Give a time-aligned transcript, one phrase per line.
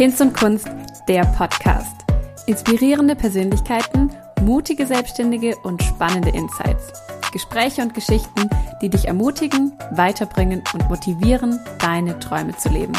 [0.00, 0.66] Hinz und Kunst,
[1.08, 2.06] der Podcast.
[2.46, 6.90] Inspirierende Persönlichkeiten, mutige Selbstständige und spannende Insights.
[7.34, 8.48] Gespräche und Geschichten,
[8.80, 12.94] die dich ermutigen, weiterbringen und motivieren, deine Träume zu leben.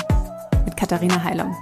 [0.63, 1.55] Mit Katharina Heilung.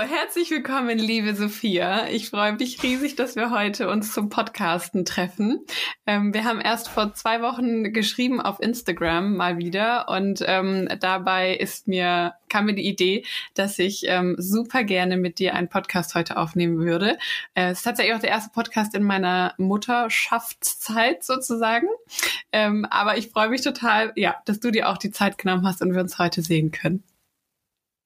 [0.00, 2.08] So, herzlich willkommen, liebe Sophia.
[2.08, 5.60] Ich freue mich riesig, dass wir heute uns zum Podcasten treffen.
[6.06, 11.54] Ähm, wir haben erst vor zwei Wochen geschrieben auf Instagram mal wieder und ähm, dabei
[11.54, 16.14] ist mir kam mir die Idee, dass ich ähm, super gerne mit dir einen Podcast
[16.14, 17.18] heute aufnehmen würde.
[17.52, 21.88] Äh, es ist tatsächlich auch der erste Podcast in meiner Mutterschaftszeit sozusagen.
[22.52, 25.82] Ähm, aber ich freue mich total, ja, dass du dir auch die Zeit genommen hast
[25.82, 27.04] und wir uns heute sehen können.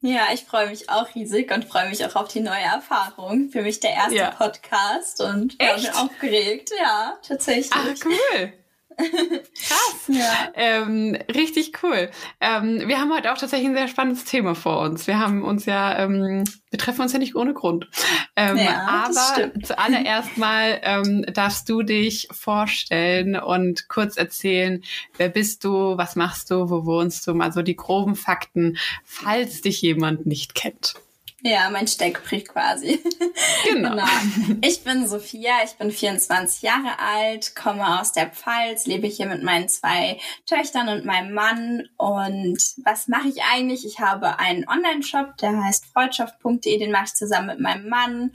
[0.07, 3.49] Ja, ich freue mich auch riesig und freue mich auch auf die neue Erfahrung.
[3.49, 4.31] Für mich der erste ja.
[4.33, 5.77] Podcast und Echt?
[5.77, 6.71] bin aufgeregt.
[6.79, 7.71] Ja, tatsächlich.
[7.73, 8.53] Ach, cool.
[8.97, 10.09] Krass.
[10.09, 10.53] Ja.
[10.55, 12.11] Ähm, richtig cool.
[12.41, 15.07] Ähm, wir haben heute auch tatsächlich ein sehr spannendes Thema vor uns.
[15.07, 17.89] Wir haben uns ja, ähm, wir treffen uns ja nicht ohne Grund.
[18.37, 24.83] Ähm, ja, aber zuallererst mal ähm, darfst du dich vorstellen und kurz erzählen,
[25.17, 29.61] wer bist du, was machst du, wo wohnst du, mal so die groben Fakten, falls
[29.61, 30.95] dich jemand nicht kennt.
[31.47, 33.03] Ja, mein Steckbrief quasi.
[33.65, 33.91] Genau.
[33.91, 34.07] genau.
[34.61, 39.43] Ich bin Sophia, ich bin 24 Jahre alt, komme aus der Pfalz, lebe hier mit
[39.43, 41.89] meinen zwei Töchtern und meinem Mann.
[41.97, 43.87] Und was mache ich eigentlich?
[43.87, 48.33] Ich habe einen Online-Shop, der heißt freundschaft.de, den mache ich zusammen mit meinem Mann.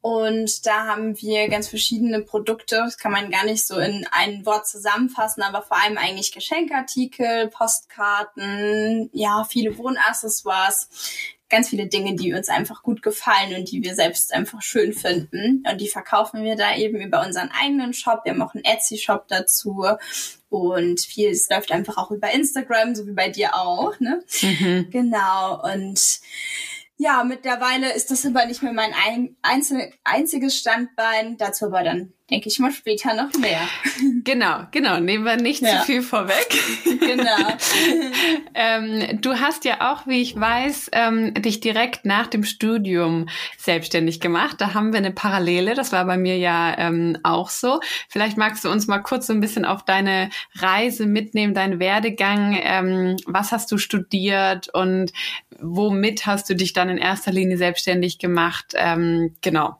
[0.00, 2.76] Und da haben wir ganz verschiedene Produkte.
[2.76, 7.48] Das kann man gar nicht so in ein Wort zusammenfassen, aber vor allem eigentlich Geschenkartikel,
[7.48, 10.88] Postkarten, ja, viele Wohnaccessoires
[11.48, 15.62] ganz viele Dinge, die uns einfach gut gefallen und die wir selbst einfach schön finden.
[15.70, 18.20] Und die verkaufen wir da eben über unseren eigenen Shop.
[18.24, 19.84] Wir haben auch einen Etsy-Shop dazu.
[20.50, 24.22] Und vieles läuft einfach auch über Instagram, so wie bei dir auch, ne?
[24.42, 24.88] Mhm.
[24.90, 25.62] Genau.
[25.62, 26.20] Und
[26.96, 31.36] ja, mittlerweile ist das aber nicht mehr mein ein, einzel, einziges Standbein.
[31.36, 33.60] Dazu aber dann denke ich mal später noch mehr.
[34.24, 35.00] Genau, genau.
[35.00, 35.80] Nehmen wir nicht ja.
[35.80, 36.48] zu viel vorweg.
[36.98, 37.56] Genau.
[38.54, 44.20] ähm, du hast ja auch, wie ich weiß, ähm, dich direkt nach dem Studium selbstständig
[44.20, 44.60] gemacht.
[44.60, 45.74] Da haben wir eine Parallele.
[45.74, 47.80] Das war bei mir ja ähm, auch so.
[48.08, 52.58] Vielleicht magst du uns mal kurz so ein bisschen auf deine Reise mitnehmen, deinen Werdegang.
[52.62, 55.12] Ähm, was hast du studiert und
[55.60, 58.74] womit hast du dich dann in erster Linie selbstständig gemacht?
[58.76, 59.78] Ähm, genau.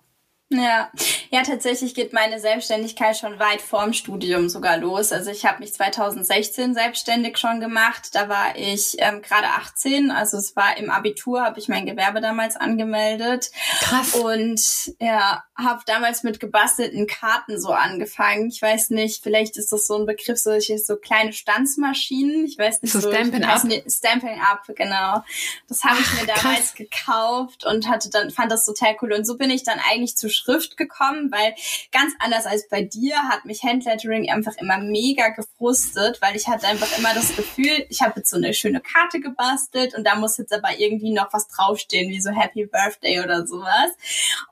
[0.51, 0.91] Ja,
[1.31, 5.13] ja, tatsächlich geht meine Selbstständigkeit schon weit vorm Studium sogar los.
[5.13, 8.15] Also ich habe mich 2016 selbstständig schon gemacht.
[8.15, 12.23] Da war ich ähm, gerade 18, also es war im Abitur, habe ich mein Gewerbe
[12.23, 13.51] damals angemeldet.
[13.81, 14.15] Krass.
[14.15, 18.49] Und ja, habe damals mit gebastelten Karten so angefangen.
[18.49, 22.45] Ich weiß nicht, vielleicht ist das so ein Begriff, so, so kleine Stanzmaschinen.
[22.45, 23.01] Ich weiß nicht so.
[23.01, 23.65] so Stampin' Up.
[23.65, 25.25] Nicht, Stamping Up, genau.
[25.69, 26.75] Das habe ich mir damals krass.
[26.75, 29.13] gekauft und hatte dann fand das total cool.
[29.13, 31.55] Und so bin ich dann eigentlich zu Schrift gekommen, weil
[31.91, 36.69] ganz anders als bei dir hat mich Handlettering einfach immer mega gefrustet, weil ich hatte
[36.69, 40.39] einfach immer das Gefühl, ich habe jetzt so eine schöne Karte gebastelt und da muss
[40.39, 43.91] jetzt aber irgendwie noch was draufstehen, wie so Happy Birthday oder sowas.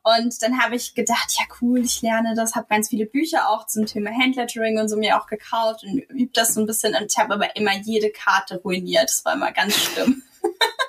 [0.02, 3.66] Und dann habe ich gedacht, ja cool, ich lerne das, habe ganz viele Bücher auch
[3.66, 7.12] zum Thema Handlettering und so mir auch gekauft und übe das so ein bisschen und
[7.12, 9.04] ich habe aber immer jede Karte ruiniert.
[9.04, 10.22] Das war immer ganz schlimm.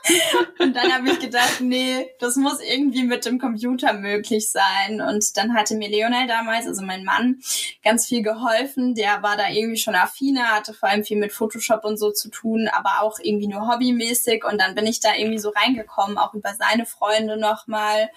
[0.60, 5.02] und dann habe ich gedacht, nee, das muss irgendwie mit dem Computer möglich sein.
[5.02, 7.40] Und dann hatte mir Leonel damals, also mein Mann,
[7.84, 8.96] ganz viel geholfen.
[8.96, 12.30] Der war da irgendwie schon affiner, hatte vor allem viel mit Photoshop und so zu
[12.30, 14.44] tun, aber auch irgendwie nur hobbymäßig.
[14.46, 18.10] Und dann bin ich da irgendwie so reingekommen, auch über seine Freunde nochmal.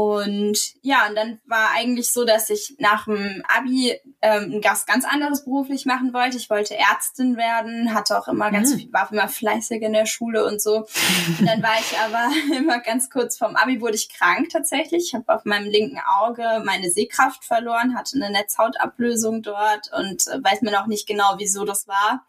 [0.00, 5.04] Und ja, und dann war eigentlich so, dass ich nach dem Abi ähm, was ganz
[5.04, 6.38] anderes beruflich machen wollte.
[6.38, 8.78] Ich wollte Ärztin werden, hatte auch immer ganz mhm.
[8.78, 10.86] viel, war immer fleißig in der Schule und so.
[11.38, 15.08] Und dann war ich aber immer ganz kurz vorm Abi wurde ich krank tatsächlich.
[15.08, 20.42] Ich habe auf meinem linken Auge meine Sehkraft verloren, hatte eine Netzhautablösung dort und äh,
[20.42, 22.24] weiß mir noch nicht genau, wieso das war.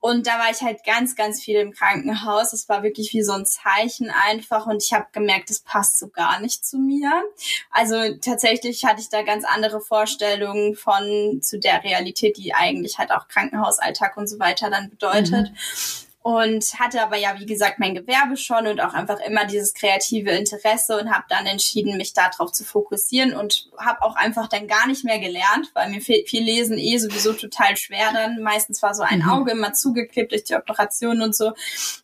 [0.00, 2.52] Und da war ich halt ganz, ganz viel im Krankenhaus.
[2.52, 6.08] Es war wirklich wie so ein Zeichen einfach und ich habe gemerkt, das passt so
[6.08, 7.22] gar nicht zu mir mir.
[7.70, 13.10] Also tatsächlich hatte ich da ganz andere Vorstellungen von zu der Realität, die eigentlich halt
[13.12, 15.50] auch Krankenhausalltag und so weiter dann bedeutet.
[15.50, 19.72] Mhm und hatte aber ja, wie gesagt, mein Gewerbe schon und auch einfach immer dieses
[19.72, 24.66] kreative Interesse und habe dann entschieden, mich darauf zu fokussieren und habe auch einfach dann
[24.66, 28.42] gar nicht mehr gelernt, weil mir viel, viel Lesen eh sowieso total schwer dann.
[28.42, 29.30] Meistens war so ein mhm.
[29.30, 31.46] Auge immer zugeklebt durch die Operation und so.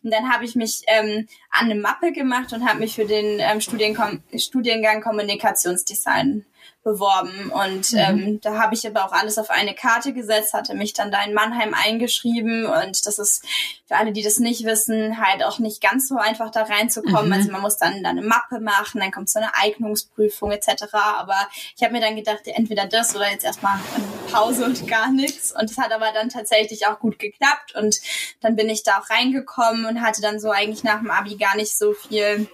[0.01, 3.37] Und dann habe ich mich ähm, an eine Mappe gemacht und habe mich für den
[3.39, 6.45] ähm, Studienkom Studiengang Kommunikationsdesign
[6.85, 7.51] beworben.
[7.51, 7.99] Und mhm.
[7.99, 11.23] ähm, da habe ich aber auch alles auf eine Karte gesetzt, hatte mich dann da
[11.23, 12.65] in Mannheim eingeschrieben.
[12.67, 13.43] Und das ist
[13.87, 17.27] für alle, die das nicht wissen, halt auch nicht ganz so einfach da reinzukommen.
[17.27, 17.33] Mhm.
[17.33, 20.85] Also man muss dann, dann eine Mappe machen, dann kommt so eine Eignungsprüfung etc.
[20.93, 25.11] Aber ich habe mir dann gedacht, entweder das oder jetzt erstmal eine Pause und gar
[25.11, 25.53] nichts.
[25.59, 27.73] Und es hat aber dann tatsächlich auch gut geklappt.
[27.75, 27.99] Und
[28.41, 31.57] dann bin ich da auch reingekommen und hatte dann so eigentlich nach dem Abi gar
[31.57, 32.47] nicht so viel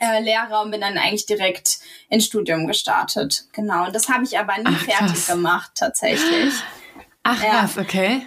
[0.00, 3.44] äh, Lehrer und bin dann eigentlich direkt ins Studium gestartet.
[3.52, 3.86] Genau.
[3.86, 6.54] Und das habe ich aber nie Ach, fertig gemacht tatsächlich.
[7.22, 7.62] Ach ja.
[7.62, 8.22] was, okay.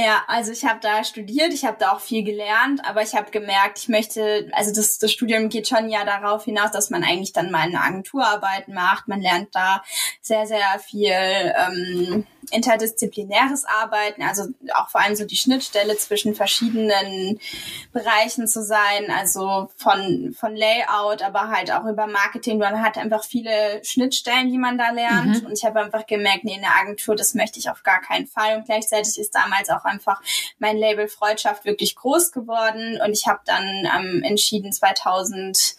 [0.00, 3.32] Ja, also ich habe da studiert, ich habe da auch viel gelernt, aber ich habe
[3.32, 7.32] gemerkt, ich möchte, also das, das Studium geht schon ja darauf hinaus, dass man eigentlich
[7.32, 9.08] dann mal eine Agenturarbeit macht.
[9.08, 9.82] Man lernt da
[10.20, 17.38] sehr, sehr viel ähm, interdisziplinäres Arbeiten, also auch vor allem so die Schnittstelle zwischen verschiedenen
[17.92, 22.58] Bereichen zu sein, also von, von Layout, aber halt auch über Marketing.
[22.58, 25.42] Man hat einfach viele Schnittstellen, die man da lernt.
[25.42, 25.46] Mhm.
[25.46, 28.26] Und ich habe einfach gemerkt, nee, in der Agentur, das möchte ich auf gar keinen
[28.26, 28.56] Fall.
[28.56, 30.20] Und gleichzeitig ist damals auch einfach
[30.58, 33.00] mein Label Freundschaft wirklich groß geworden.
[33.04, 35.76] Und ich habe dann ähm, entschieden, 2000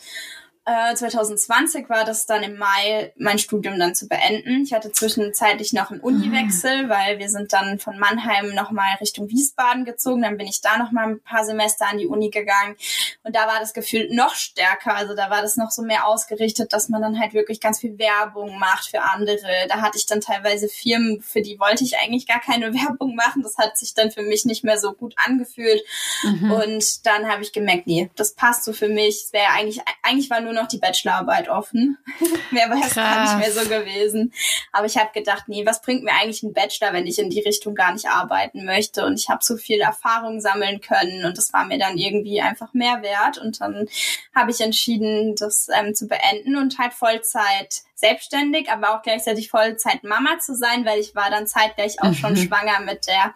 [0.96, 4.64] 2020 äh, war das dann im Mai, mein Studium dann zu beenden.
[4.64, 6.90] Ich hatte zwischenzeitlich noch einen Uniwechsel, mhm.
[6.90, 10.22] weil wir sind dann von Mannheim nochmal Richtung Wiesbaden gezogen.
[10.22, 12.76] Dann bin ich da nochmal ein paar Semester an die Uni gegangen.
[13.24, 14.96] Und da war das Gefühl noch stärker.
[14.96, 17.98] Also da war das noch so mehr ausgerichtet, dass man dann halt wirklich ganz viel
[17.98, 19.68] Werbung macht für andere.
[19.70, 23.44] Da hatte ich dann teilweise Firmen, für die wollte ich eigentlich gar keine Werbung machen.
[23.44, 25.82] Das hat sich dann für mich nicht mehr so gut angefühlt.
[26.24, 26.52] Mhm.
[26.52, 29.24] Und dann habe ich gemerkt, nee, das passt so für mich.
[29.26, 31.98] Es wäre eigentlich, eigentlich war nur noch noch die Bachelorarbeit offen.
[32.52, 34.34] War es gar nicht mehr so gewesen.
[34.72, 37.42] Aber ich habe gedacht, nee, was bringt mir eigentlich ein Bachelor, wenn ich in die
[37.42, 39.06] Richtung gar nicht arbeiten möchte?
[39.06, 42.74] Und ich habe so viel Erfahrung sammeln können und das war mir dann irgendwie einfach
[42.74, 43.38] mehr wert.
[43.38, 43.88] Und dann
[44.36, 50.04] habe ich entschieden, das ähm, zu beenden und halt Vollzeit selbstständig, aber auch gleichzeitig Vollzeit
[50.04, 52.38] Mama zu sein, weil ich war dann zeitgleich auch schon mhm.
[52.38, 53.34] schwanger mit der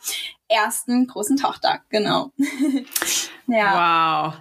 [0.54, 2.32] ersten großen Tochter, genau.
[3.48, 4.28] ja.
[4.28, 4.34] Wow.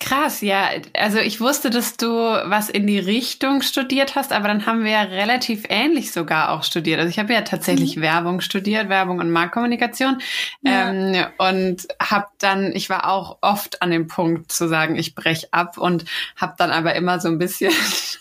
[0.00, 0.68] Krass, ja.
[0.96, 4.92] Also ich wusste, dass du was in die Richtung studiert hast, aber dann haben wir
[4.92, 7.00] ja relativ ähnlich sogar auch studiert.
[7.00, 8.02] Also ich habe ja tatsächlich mhm.
[8.02, 10.22] Werbung studiert, Werbung und Marktkommunikation.
[10.62, 10.90] Ja.
[10.90, 15.52] Ähm, und habe dann, ich war auch oft an dem Punkt zu sagen, ich brech
[15.52, 16.04] ab und
[16.36, 17.72] habe dann aber immer so ein bisschen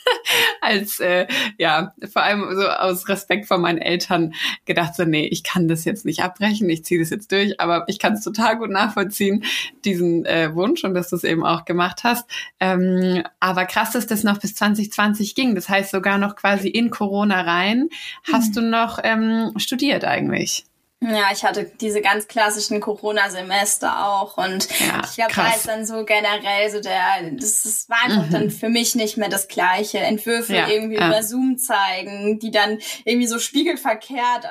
[0.62, 1.28] als äh,
[1.58, 4.34] ja vor allem so aus Respekt vor meinen Eltern
[4.66, 7.86] gedacht so nee ich kann das jetzt nicht abbrechen ich ziehe das jetzt durch aber
[7.88, 9.44] ich kann es total gut nachvollziehen
[9.86, 12.30] diesen äh, Wunsch und dass du es eben auch gemacht hast.
[12.60, 15.56] Ähm, aber krass dass das noch bis 2020 ging.
[15.56, 17.90] Das heißt sogar noch quasi in Corona rein.
[18.32, 18.54] Hast mhm.
[18.54, 20.66] du noch ähm, studiert eigentlich
[21.00, 25.86] ja, ich hatte diese ganz klassischen Corona-Semester auch und ja, ich glaube, da ist dann
[25.86, 28.32] so generell so der, das, das war einfach mhm.
[28.32, 30.00] dann für mich nicht mehr das Gleiche.
[30.00, 31.08] Entwürfe ja, irgendwie ja.
[31.08, 34.48] über Zoom zeigen, die dann irgendwie so spiegelverkehrt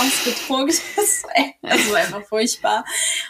[0.00, 0.74] ausgedruckt.
[1.62, 2.84] das war einfach furchtbar.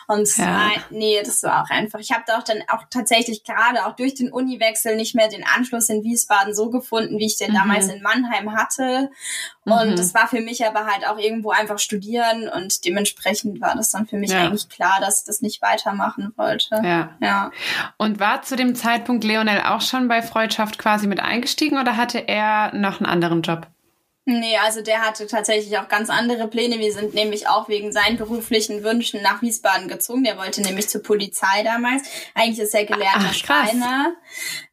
[0.09, 0.71] Und ja.
[0.89, 1.99] nee, das war auch einfach.
[1.99, 5.45] Ich habe da auch dann auch tatsächlich gerade auch durch den Uniwechsel nicht mehr den
[5.45, 7.57] Anschluss in Wiesbaden so gefunden, wie ich den mhm.
[7.57, 9.11] damals in Mannheim hatte.
[9.67, 9.97] Und mhm.
[9.97, 14.07] das war für mich aber halt auch irgendwo einfach studieren und dementsprechend war das dann
[14.07, 14.45] für mich ja.
[14.45, 16.81] eigentlich klar, dass ich das nicht weitermachen wollte.
[16.85, 17.17] Ja.
[17.21, 17.51] ja.
[17.97, 22.29] Und war zu dem Zeitpunkt Leonel auch schon bei Freundschaft quasi mit eingestiegen oder hatte
[22.29, 23.67] er noch einen anderen Job?
[24.29, 26.81] Nee, also der hatte tatsächlich auch ganz andere Pläne.
[26.81, 30.25] Wir sind nämlich auch wegen seinen beruflichen Wünschen nach Wiesbaden gezogen.
[30.25, 32.03] Der wollte nämlich zur Polizei damals.
[32.35, 34.17] Eigentlich ist er gelernter Schreiner.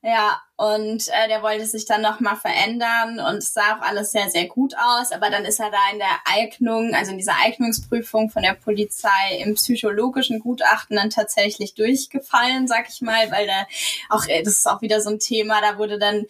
[0.02, 4.30] Ja, und äh, der wollte sich dann nochmal verändern und es sah auch alles sehr,
[4.30, 5.12] sehr gut aus.
[5.12, 9.40] Aber dann ist er da in der Eignung, also in dieser Eignungsprüfung von der Polizei
[9.44, 13.66] im psychologischen Gutachten dann tatsächlich durchgefallen, sag ich mal, weil da
[14.10, 16.28] auch, äh, das ist auch wieder so ein Thema, da wurde dann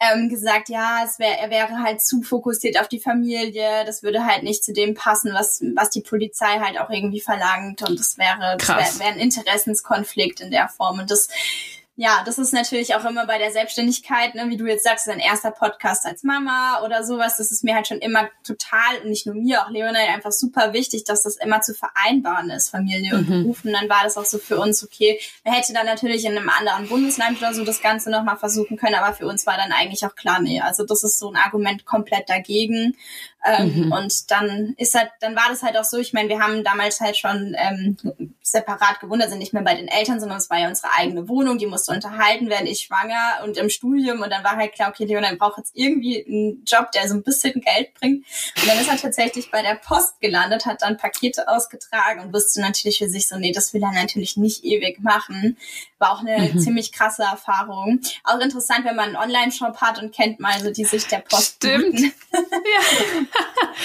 [0.00, 4.26] ähm, gesagt, ja, es wäre, er wäre halt zu fokussiert auf die Familie, das würde
[4.26, 7.82] halt nicht zu dem passen, was, was die Polizei halt auch irgendwie verlangt.
[7.88, 10.98] Und das wäre, das wäre wär ein Interessenskonflikt in der Form.
[10.98, 11.28] Und das
[12.02, 15.20] ja, das ist natürlich auch immer bei der Selbstständigkeit, ne, wie du jetzt sagst, dein
[15.20, 17.36] erster Podcast als Mama oder sowas.
[17.36, 21.04] Das ist mir halt schon immer total, nicht nur mir, auch Leonel, einfach super wichtig,
[21.04, 23.42] dass das immer zu vereinbaren ist, Familie und mhm.
[23.44, 23.64] Beruf.
[23.64, 25.20] Und dann war das auch so für uns okay.
[25.44, 28.96] Man hätte dann natürlich in einem anderen Bundesland oder so das Ganze nochmal versuchen können,
[28.96, 31.84] aber für uns war dann eigentlich auch klar, nee, also das ist so ein Argument
[31.84, 32.96] komplett dagegen.
[33.44, 33.92] Ähm, mhm.
[33.92, 37.00] Und dann ist halt, dann war das halt auch so, ich meine, wir haben damals
[37.00, 37.96] halt schon ähm,
[38.40, 41.58] separat gewohnt, also nicht mehr bei den Eltern, sondern es war ja unsere eigene Wohnung,
[41.58, 44.20] die musste unterhalten, während ich schwanger und im Studium.
[44.20, 47.22] Und dann war halt klar, okay, Leonard braucht jetzt irgendwie einen Job, der so ein
[47.22, 48.24] bisschen Geld bringt.
[48.60, 52.60] Und dann ist er tatsächlich bei der Post gelandet, hat dann Pakete ausgetragen und wusste
[52.60, 55.56] natürlich für sich so, nee, das will er natürlich nicht ewig machen.
[55.98, 56.58] War auch eine mhm.
[56.58, 58.00] ziemlich krasse Erfahrung.
[58.24, 61.56] Auch interessant, wenn man einen Online-Shop hat und kennt mal so die Sicht der Post.
[61.56, 62.00] Stimmt.
[62.32, 63.31] ja.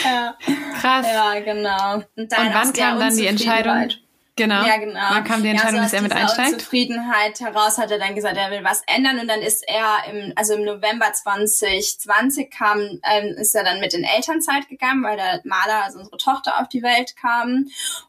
[0.04, 0.36] Ja.
[0.80, 1.06] Krass.
[1.12, 1.96] Ja, genau.
[2.16, 3.90] Und, dann und wann kam dann die Entscheidung?
[4.38, 4.64] Genau.
[4.64, 5.00] Ja, genau.
[5.10, 6.62] Wann kam die Entscheidung, ja, so dass er mit einsteigt?
[6.62, 10.32] Zufriedenheit heraus hat er dann gesagt, er will was ändern und dann ist er im,
[10.36, 15.42] also im November 2020 kam, ähm, ist er dann mit in Elternzeit gegangen, weil der
[15.44, 17.66] Maler, also unsere Tochter auf die Welt kam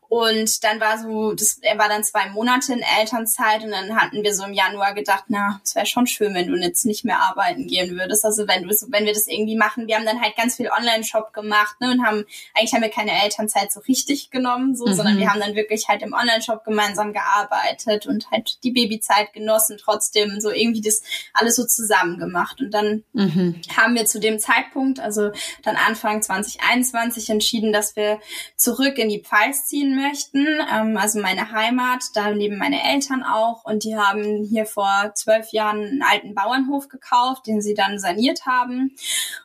[0.09, 4.23] und dann war so, das, er war dann zwei Monate in Elternzeit und dann hatten
[4.23, 7.21] wir so im Januar gedacht, na, es wäre schon schön, wenn du jetzt nicht mehr
[7.21, 8.25] arbeiten gehen würdest.
[8.25, 11.35] Also wenn du wenn wir das irgendwie machen, wir haben dann halt ganz viel Online-Shop
[11.35, 12.25] gemacht, ne, und haben,
[12.55, 14.95] eigentlich haben wir keine Elternzeit so richtig genommen, so, mhm.
[14.95, 19.77] sondern wir haben dann wirklich halt im Online-Shop gemeinsam gearbeitet und halt die Babyzeit genossen,
[19.79, 21.03] trotzdem so irgendwie das
[21.35, 22.63] alles so zusammen gemacht.
[22.63, 23.61] Und dann mhm.
[23.77, 25.33] haben wir zu dem Zeitpunkt, also
[25.65, 28.21] dann Anfang 2021 entschieden, dass wir
[28.57, 30.47] zurück in die Pfalz ziehen möchten.
[30.73, 35.51] Ähm, also meine Heimat, da leben meine Eltern auch und die haben hier vor zwölf
[35.51, 38.97] Jahren einen alten Bauernhof gekauft, den sie dann saniert haben.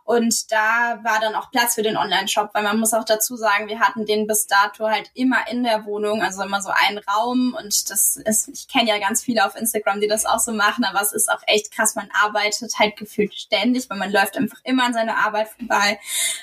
[0.05, 3.67] Und da war dann auch Platz für den Online-Shop, weil man muss auch dazu sagen,
[3.67, 7.55] wir hatten den bis dato halt immer in der Wohnung, also immer so einen Raum
[7.57, 10.83] und das ist, ich kenne ja ganz viele auf Instagram, die das auch so machen,
[10.83, 14.59] aber es ist auch echt krass, man arbeitet halt gefühlt ständig, weil man läuft einfach
[14.63, 15.99] immer an seiner Arbeit vorbei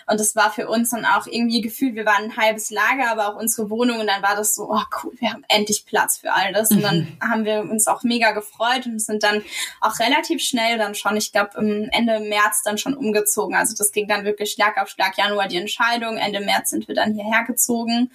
[0.07, 3.29] und das war für uns dann auch irgendwie gefühlt, wir waren ein halbes Lager, aber
[3.29, 6.33] auch unsere Wohnung und dann war das so, oh cool, wir haben endlich Platz für
[6.33, 6.71] all das.
[6.71, 7.31] Und dann mhm.
[7.31, 9.43] haben wir uns auch mega gefreut und sind dann
[9.81, 11.59] auch relativ schnell dann schon, ich glaube
[11.93, 13.55] Ende März dann schon umgezogen.
[13.55, 15.17] Also das ging dann wirklich Schlag auf Schlag.
[15.17, 18.11] Januar die Entscheidung, Ende März sind wir dann hierher gezogen.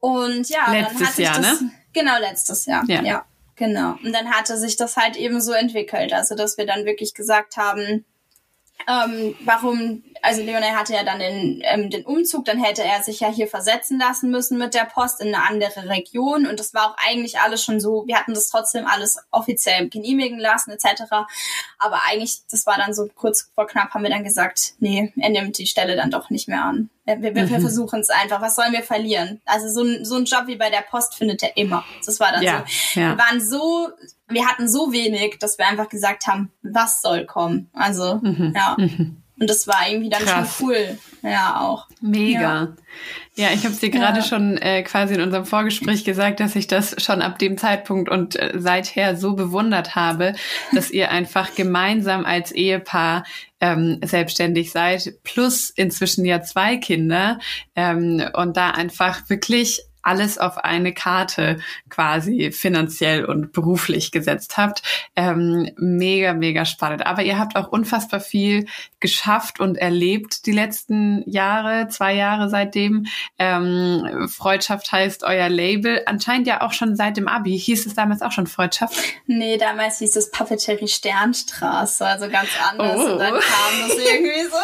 [0.00, 1.70] Und ja, letztes dann hatte Jahr, das, ne?
[1.92, 2.84] Genau, letztes Jahr.
[2.88, 3.02] Ja.
[3.02, 3.24] ja.
[3.56, 3.96] Genau.
[4.02, 6.12] Und dann hatte sich das halt eben so entwickelt.
[6.12, 8.04] Also, dass wir dann wirklich gesagt haben,
[8.88, 13.20] ähm, warum also Leonel hatte ja dann den, ähm, den Umzug, dann hätte er sich
[13.20, 16.90] ja hier versetzen lassen müssen mit der Post in eine andere Region und das war
[16.90, 21.02] auch eigentlich alles schon so, wir hatten das trotzdem alles offiziell genehmigen lassen etc.
[21.78, 25.30] Aber eigentlich, das war dann so kurz vor knapp, haben wir dann gesagt, nee, er
[25.30, 26.88] nimmt die Stelle dann doch nicht mehr an.
[27.06, 27.60] Wir, wir, mhm.
[27.60, 28.40] versuchen es einfach.
[28.40, 29.42] Was sollen wir verlieren?
[29.44, 31.84] Also so ein, so ein Job wie bei der Post findet er immer.
[32.04, 33.00] Das war dann ja, so.
[33.00, 33.10] Ja.
[33.10, 33.90] Wir waren so,
[34.28, 37.70] wir hatten so wenig, dass wir einfach gesagt haben, was soll kommen.
[37.74, 38.54] Also, mhm.
[38.56, 38.76] ja.
[38.78, 39.23] Mhm.
[39.38, 40.56] Und das war irgendwie dann Krass.
[40.58, 40.98] schon cool.
[41.22, 41.88] Ja, auch.
[42.00, 42.40] Mega.
[42.40, 44.24] Ja, ja ich habe dir gerade ja.
[44.24, 48.36] schon äh, quasi in unserem Vorgespräch gesagt, dass ich das schon ab dem Zeitpunkt und
[48.36, 50.34] äh, seither so bewundert habe,
[50.72, 53.24] dass ihr einfach gemeinsam als Ehepaar
[53.60, 57.40] ähm, selbstständig seid, plus inzwischen ja zwei Kinder
[57.74, 61.58] ähm, und da einfach wirklich alles auf eine Karte
[61.88, 64.82] quasi finanziell und beruflich gesetzt habt.
[65.16, 67.06] Ähm, mega, mega spannend.
[67.06, 68.66] Aber ihr habt auch unfassbar viel
[69.00, 73.06] geschafft und erlebt die letzten Jahre, zwei Jahre seitdem.
[73.38, 76.02] Ähm, Freundschaft heißt euer Label.
[76.06, 77.58] Anscheinend ja auch schon seit dem Abi.
[77.58, 78.94] Hieß es damals auch schon Freundschaft?
[79.26, 82.98] Nee, damals hieß es Papeterie Sternstraße, also ganz anders.
[82.98, 83.12] Oh.
[83.12, 84.56] Und dann kam das irgendwie so.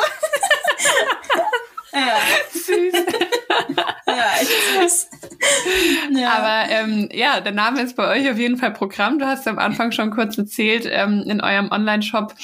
[1.96, 2.18] ja.
[2.52, 3.04] Süß.
[4.06, 5.10] Ja, echt süß.
[6.18, 6.32] Ja.
[6.32, 9.18] Aber ähm, ja, der Name ist bei euch auf jeden Fall Programm.
[9.18, 12.34] Du hast am Anfang schon kurz erzählt, ähm, in eurem Online-Shop.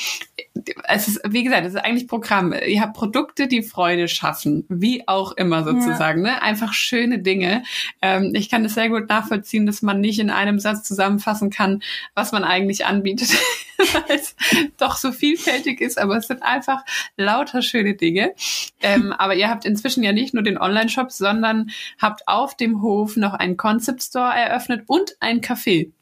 [0.85, 2.53] Es ist, wie gesagt, es ist eigentlich Programm.
[2.53, 6.25] Ihr habt Produkte, die Freude schaffen, wie auch immer sozusagen.
[6.25, 6.33] Ja.
[6.33, 6.43] Ne?
[6.43, 7.63] Einfach schöne Dinge.
[8.03, 11.83] Ähm, ich kann es sehr gut nachvollziehen, dass man nicht in einem Satz zusammenfassen kann,
[12.15, 13.31] was man eigentlich anbietet,
[13.93, 14.35] weil es
[14.77, 15.99] doch so vielfältig ist.
[15.99, 16.85] Aber es sind einfach
[17.17, 18.35] lauter schöne Dinge.
[18.81, 23.17] Ähm, aber ihr habt inzwischen ja nicht nur den Online-Shop, sondern habt auf dem Hof
[23.17, 25.93] noch einen Concept Store eröffnet und ein Café.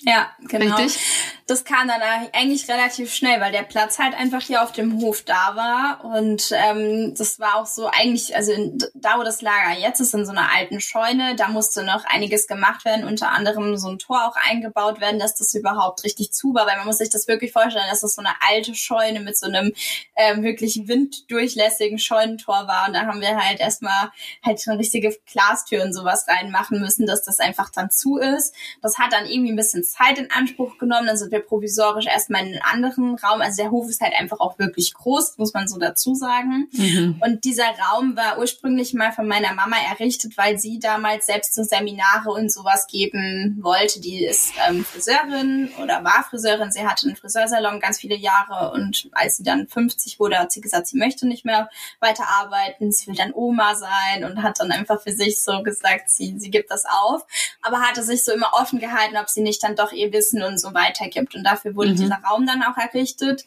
[0.00, 0.76] Ja, genau.
[0.76, 1.00] Richtig?
[1.46, 2.00] das kam dann
[2.32, 6.04] eigentlich relativ schnell, weil der Platz halt einfach hier auf dem Hof da war.
[6.16, 10.14] Und ähm, das war auch so eigentlich, also in, da, wo das Lager jetzt ist,
[10.14, 13.98] in so einer alten Scheune, da musste noch einiges gemacht werden, unter anderem so ein
[13.98, 17.28] Tor auch eingebaut werden, dass das überhaupt richtig zu war, weil man muss sich das
[17.28, 19.74] wirklich vorstellen, dass das so eine alte Scheune mit so einem
[20.16, 22.86] ähm, wirklich winddurchlässigen Scheunentor war.
[22.86, 24.10] Und da haben wir halt erstmal
[24.42, 28.54] halt schon richtige Glastüren sowas reinmachen müssen, dass das einfach dann zu ist.
[28.80, 31.08] Das hat dann irgendwie ein bisschen Zeit in Anspruch genommen.
[31.08, 33.40] Also wir provisorisch erstmal in einen anderen Raum.
[33.40, 36.68] Also der Hof ist halt einfach auch wirklich groß, muss man so dazu sagen.
[36.72, 37.20] Mhm.
[37.24, 41.62] Und dieser Raum war ursprünglich mal von meiner Mama errichtet, weil sie damals selbst so
[41.62, 44.00] Seminare und sowas geben wollte.
[44.00, 46.72] Die ist ähm, Friseurin oder war Friseurin.
[46.72, 50.60] Sie hatte einen Friseursalon ganz viele Jahre und als sie dann 50 wurde, hat sie
[50.60, 51.68] gesagt, sie möchte nicht mehr
[52.00, 52.92] weiterarbeiten.
[52.92, 56.50] Sie will dann Oma sein und hat dann einfach für sich so gesagt, sie, sie
[56.50, 57.26] gibt das auf.
[57.62, 60.58] Aber hatte sich so immer offen gehalten, ob sie nicht dann doch ihr Wissen und
[60.58, 61.34] so weitergibt.
[61.34, 61.96] Und dafür wurde mhm.
[61.96, 63.44] dieser Raum dann auch errichtet.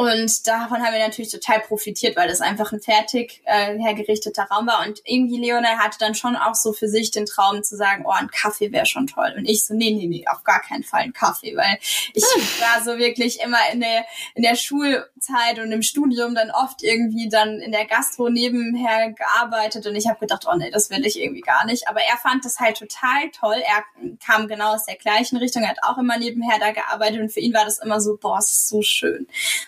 [0.00, 4.66] Und davon haben wir natürlich total profitiert, weil das einfach ein fertig äh, hergerichteter Raum
[4.66, 4.86] war.
[4.86, 8.10] Und irgendwie Leonel hatte dann schon auch so für sich den Traum zu sagen, oh,
[8.10, 9.34] ein Kaffee wäre schon toll.
[9.36, 11.76] Und ich so, nee, nee, nee, auf gar keinen Fall ein Kaffee, weil
[12.14, 12.24] ich
[12.60, 17.28] war so wirklich immer in der, in der Schulzeit und im Studium dann oft irgendwie
[17.28, 19.86] dann in der Gastro nebenher gearbeitet.
[19.86, 21.88] Und ich habe gedacht, oh nee, das will ich irgendwie gar nicht.
[21.88, 23.62] Aber er fand das halt total toll.
[23.62, 27.20] Er kam genau aus der gleichen Richtung, er hat auch immer nebenher da gearbeitet.
[27.20, 29.26] Und für ihn war das immer so, boah, es ist so schön.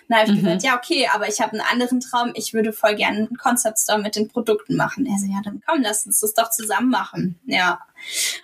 [0.08, 0.44] Na, ich mhm.
[0.44, 2.32] gesagt, ja, okay, aber ich habe einen anderen Traum.
[2.34, 5.06] Ich würde voll gerne einen Concept Store mit den Produkten machen.
[5.06, 7.40] Er so, ja, dann komm, lass uns das doch zusammen machen.
[7.46, 7.80] Ja.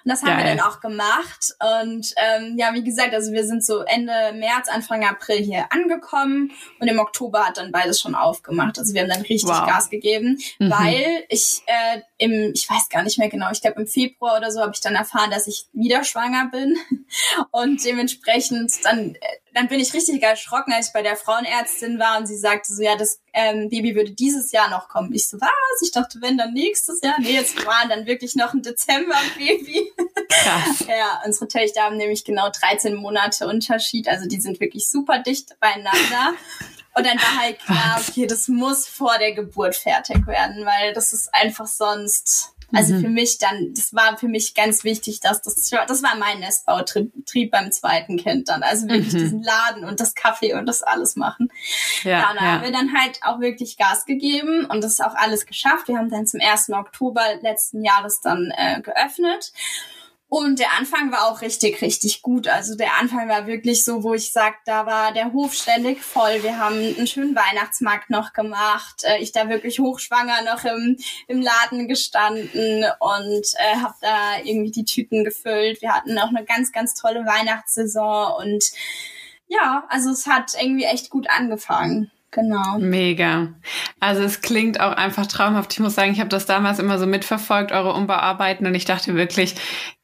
[0.04, 0.44] Und das haben Geil.
[0.44, 1.54] wir dann auch gemacht.
[1.82, 6.52] Und ähm, ja, wie gesagt, also wir sind so Ende März, Anfang April hier angekommen
[6.80, 8.78] und im Oktober hat dann beides schon aufgemacht.
[8.78, 9.66] Also wir haben dann richtig wow.
[9.66, 10.70] Gas gegeben, mhm.
[10.70, 14.50] weil ich äh, im, ich weiß gar nicht mehr genau, ich glaube im Februar oder
[14.50, 16.76] so habe ich dann erfahren, dass ich wieder schwanger bin.
[17.50, 19.18] Und dementsprechend dann, äh,
[19.54, 22.82] dann bin ich richtig erschrocken, als ich bei der Frauenärztin war und sie sagte so,
[22.82, 25.14] ja, das ähm, Baby würde dieses Jahr noch kommen.
[25.14, 25.82] Ich so, was?
[25.82, 27.14] Ich dachte, wenn dann nächstes Jahr.
[27.20, 29.92] Nee, jetzt waren dann wirklich noch ein Dezember-Baby.
[30.28, 30.80] Krass.
[30.88, 34.08] ja, unsere Töchter haben nämlich genau 13 Monate Unterschied.
[34.08, 36.34] Also die sind wirklich super dicht beieinander.
[36.96, 41.12] Und dann war halt klar, okay, das muss vor der Geburt fertig werden, weil das
[41.12, 43.00] ist einfach sonst also mhm.
[43.00, 47.50] für mich dann, das war für mich ganz wichtig, dass das, das war mein Nestbautrieb
[47.50, 48.62] beim zweiten Kind dann.
[48.62, 49.18] Also wirklich mhm.
[49.18, 51.48] diesen Laden und das Kaffee und das alles machen.
[52.02, 55.14] Ja, ja da haben wir dann halt auch wirklich Gas gegeben und das ist auch
[55.14, 55.88] alles geschafft.
[55.88, 56.70] Wir haben dann zum 1.
[56.70, 59.52] Oktober letzten Jahres dann äh, geöffnet.
[60.30, 62.48] Und der Anfang war auch richtig, richtig gut.
[62.48, 66.42] Also der Anfang war wirklich so, wo ich sag, da war der Hof ständig voll.
[66.42, 69.04] Wir haben einen schönen Weihnachtsmarkt noch gemacht.
[69.04, 74.70] Äh, ich da wirklich hochschwanger noch im, im Laden gestanden und äh, habe da irgendwie
[74.70, 75.80] die Tüten gefüllt.
[75.80, 78.72] Wir hatten auch eine ganz, ganz tolle Weihnachtssaison und
[79.46, 82.10] ja, also es hat irgendwie echt gut angefangen.
[82.30, 82.78] Genau.
[82.78, 83.54] Mega.
[84.00, 85.72] Also es klingt auch einfach traumhaft.
[85.72, 89.14] Ich muss sagen, ich habe das damals immer so mitverfolgt, eure Umbauarbeiten, und ich dachte
[89.14, 89.54] wirklich,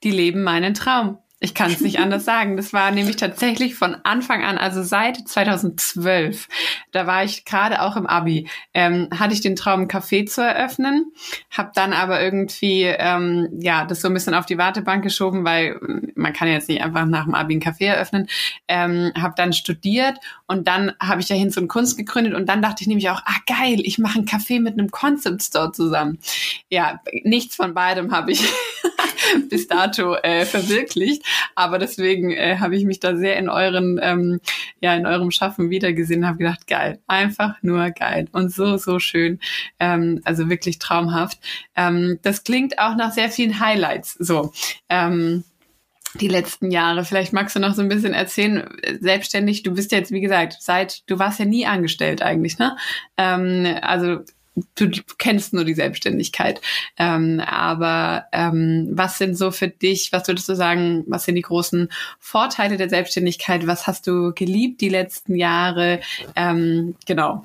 [0.03, 1.19] die leben meinen Traum.
[1.45, 2.57] Ich kann es nicht anders sagen.
[2.57, 6.49] Das war nämlich tatsächlich von Anfang an, also seit 2012,
[6.91, 10.41] da war ich gerade auch im Abi, ähm, hatte ich den Traum, ein Café zu
[10.41, 11.13] eröffnen,
[11.51, 15.79] habe dann aber irgendwie ähm, ja das so ein bisschen auf die Wartebank geschoben, weil
[16.15, 18.27] man kann jetzt nicht einfach nach dem Abi ein Café eröffnen.
[18.67, 22.63] Ähm, habe dann studiert und dann habe ich dahin so ein Kunst gegründet und dann
[22.63, 26.19] dachte ich nämlich auch, ah geil, ich mache ein Café mit einem Concept Store zusammen.
[26.71, 28.43] Ja, nichts von beidem habe ich
[29.51, 31.23] bis dato äh, verwirklicht.
[31.55, 34.41] Aber deswegen äh, habe ich mich da sehr in euren, ähm,
[34.81, 39.41] ja, in eurem Schaffen wiedergesehen, habe gedacht, geil, einfach nur geil und so, so schön.
[39.79, 41.39] Ähm, also wirklich traumhaft.
[41.77, 44.15] Ähm, das klingt auch nach sehr vielen Highlights.
[44.19, 44.53] So.
[44.89, 45.45] Ähm,
[46.21, 47.05] die letzten Jahre.
[47.05, 48.69] Vielleicht magst du noch so ein bisschen erzählen,
[49.01, 52.77] selbstständig, du bist jetzt, wie gesagt, seit, du warst ja nie angestellt eigentlich, ne?
[53.17, 54.21] Ähm, also
[54.75, 56.61] du kennst nur die Selbstständigkeit.
[56.99, 61.43] Ähm, aber ähm, was sind so für dich, was würdest du sagen, was sind die
[61.43, 61.89] großen
[62.19, 63.67] Vorteile der Selbstständigkeit?
[63.67, 66.01] Was hast du geliebt die letzten Jahre?
[66.37, 67.45] Ähm, genau.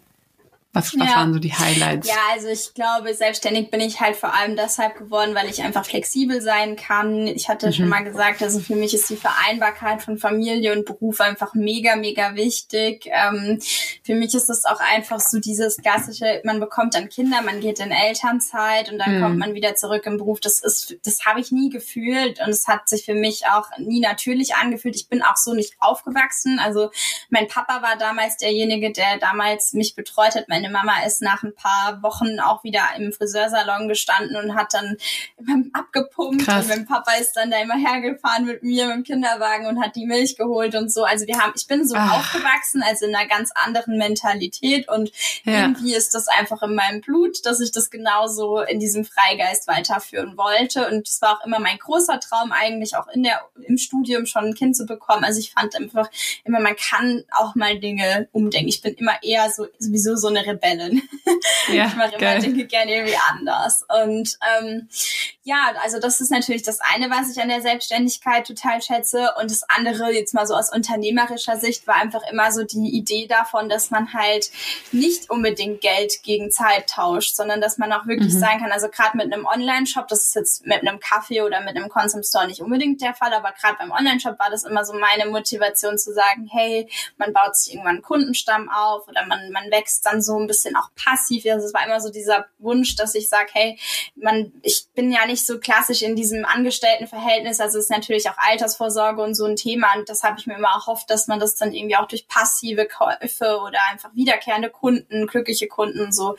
[0.71, 1.15] Was, was ja.
[1.15, 2.07] waren so die Highlights?
[2.07, 5.83] Ja, also ich glaube, selbstständig bin ich halt vor allem deshalb geworden, weil ich einfach
[5.83, 7.25] flexibel sein kann.
[7.25, 7.73] Ich hatte mhm.
[7.73, 11.95] schon mal gesagt, also für mich ist die Vereinbarkeit von Familie und Beruf einfach mega,
[11.95, 13.09] mega wichtig.
[13.11, 13.59] Ähm,
[14.03, 17.79] für mich ist es auch einfach so dieses klassische, man bekommt dann Kinder, man geht
[17.79, 19.21] in Elternzeit und dann mhm.
[19.23, 20.39] kommt man wieder zurück im Beruf.
[20.39, 24.01] Das ist, das habe ich nie gefühlt und es hat sich für mich auch nie
[24.01, 24.95] natürlich angefühlt.
[24.95, 26.59] Ich bin auch so nicht aufgewachsen.
[26.59, 26.91] Also
[27.31, 30.47] mein Papa war damals derjenige, der damals mich betreut hat.
[30.59, 34.97] Meine Mama ist nach ein paar Wochen auch wieder im Friseursalon gestanden und hat dann
[35.37, 36.43] immer abgepumpt.
[36.43, 36.65] Krass.
[36.65, 39.95] Und mein Papa ist dann da immer hergefahren mit mir mit dem Kinderwagen und hat
[39.95, 41.05] die Milch geholt und so.
[41.05, 42.19] Also wir haben, ich bin so Ach.
[42.19, 45.11] aufgewachsen, also in einer ganz anderen Mentalität und
[45.45, 45.61] ja.
[45.61, 50.35] irgendwie ist das einfach in meinem Blut, dass ich das genauso in diesem Freigeist weiterführen
[50.35, 50.89] wollte.
[50.89, 54.47] Und es war auch immer mein großer Traum eigentlich auch in der, im Studium schon
[54.47, 55.23] ein Kind zu bekommen.
[55.23, 56.09] Also ich fand einfach
[56.43, 58.67] immer, man kann auch mal Dinge umdenken.
[58.67, 61.01] Ich bin immer eher so, sowieso so eine Rebellin.
[61.67, 63.85] Ja, ich mache immer Dinge gerne irgendwie anders.
[64.03, 64.89] Und ähm,
[65.43, 69.33] ja, also das ist natürlich das eine, was ich an der Selbstständigkeit total schätze.
[69.39, 73.27] Und das andere, jetzt mal so aus unternehmerischer Sicht, war einfach immer so die Idee
[73.27, 74.49] davon, dass man halt
[74.91, 78.39] nicht unbedingt Geld gegen Zeit tauscht, sondern dass man auch wirklich mhm.
[78.39, 81.75] sagen kann, also gerade mit einem Online-Shop, das ist jetzt mit einem Kaffee oder mit
[81.75, 84.93] einem Consum Store nicht unbedingt der Fall, aber gerade beim Online-Shop war das immer so
[84.93, 89.69] meine Motivation zu sagen, hey, man baut sich irgendwann einen Kundenstamm auf oder man, man
[89.71, 91.45] wächst dann so ein bisschen auch passiv.
[91.45, 93.79] Also es war immer so dieser Wunsch, dass ich sage, hey,
[94.15, 98.37] man, ich bin ja nicht so klassisch in diesem Angestelltenverhältnis, also es ist natürlich auch
[98.37, 101.55] Altersvorsorge und so ein Thema und das habe ich mir immer erhofft, dass man das
[101.55, 106.35] dann irgendwie auch durch passive Käufe oder einfach wiederkehrende Kunden, glückliche Kunden so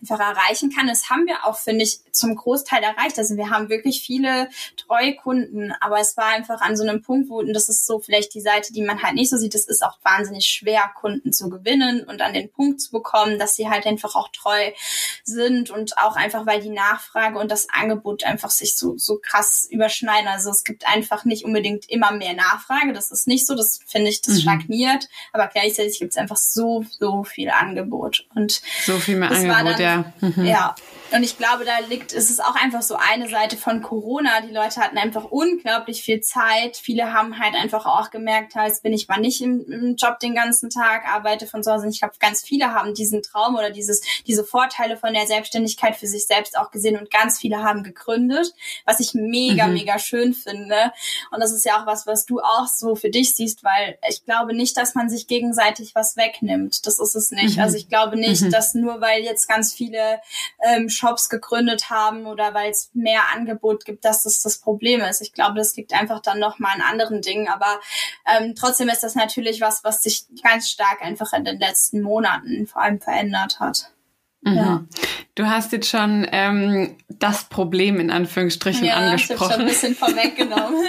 [0.00, 0.86] einfach erreichen kann.
[0.86, 3.18] Das haben wir auch, finde ich, zum Großteil erreicht.
[3.18, 7.28] Also wir haben wirklich viele treue Kunden, aber es war einfach an so einem Punkt,
[7.28, 9.66] wo, und das ist so vielleicht die Seite, die man halt nicht so sieht, es
[9.66, 13.68] ist auch wahnsinnig schwer, Kunden zu gewinnen und an den Punkt zu bekommen, dass sie
[13.68, 14.72] halt einfach auch treu
[15.22, 19.68] sind und auch einfach, weil die Nachfrage und das Angebot einfach sich so, so krass
[19.70, 20.28] überschneiden.
[20.28, 22.92] Also es gibt einfach nicht unbedingt immer mehr Nachfrage.
[22.94, 23.54] Das ist nicht so.
[23.54, 24.40] Das finde ich, das mhm.
[24.40, 25.08] stagniert.
[25.32, 28.26] Aber gleichzeitig gibt es einfach so, so viel Angebot.
[28.34, 30.12] Und so viel mehr Angebot, dann, ja.
[30.20, 30.44] Mhm.
[30.44, 30.74] Ja.
[31.14, 34.40] Und ich glaube, da liegt, ist es auch einfach so eine Seite von Corona.
[34.40, 36.76] Die Leute hatten einfach unglaublich viel Zeit.
[36.76, 40.34] Viele haben halt einfach auch gemerkt, jetzt bin ich mal nicht im, im Job den
[40.34, 41.88] ganzen Tag, arbeite von zu Hause.
[41.88, 46.08] Ich glaube, ganz viele haben diesen Traum oder dieses, diese Vorteile von der Selbstständigkeit für
[46.08, 48.52] sich selbst auch gesehen und ganz viele haben gegründet,
[48.84, 49.74] was ich mega, mhm.
[49.74, 50.92] mega schön finde.
[51.30, 54.24] Und das ist ja auch was, was du auch so für dich siehst, weil ich
[54.24, 56.88] glaube nicht, dass man sich gegenseitig was wegnimmt.
[56.88, 57.56] Das ist es nicht.
[57.56, 57.62] Mhm.
[57.62, 58.50] Also ich glaube nicht, mhm.
[58.50, 60.20] dass nur weil jetzt ganz viele
[60.66, 65.20] ähm, Shops gegründet haben oder weil es mehr Angebot gibt, dass das das Problem ist.
[65.20, 67.48] Ich glaube, das liegt einfach dann noch mal an anderen Dingen.
[67.48, 67.80] Aber
[68.26, 72.66] ähm, trotzdem ist das natürlich was, was sich ganz stark einfach in den letzten Monaten
[72.66, 73.93] vor allem verändert hat.
[74.44, 74.56] Mhm.
[74.56, 74.84] Ja.
[75.34, 79.40] Du hast jetzt schon ähm, das Problem in Anführungsstrichen ja, angesprochen.
[79.40, 80.84] Ja, schon ein bisschen vorweggenommen.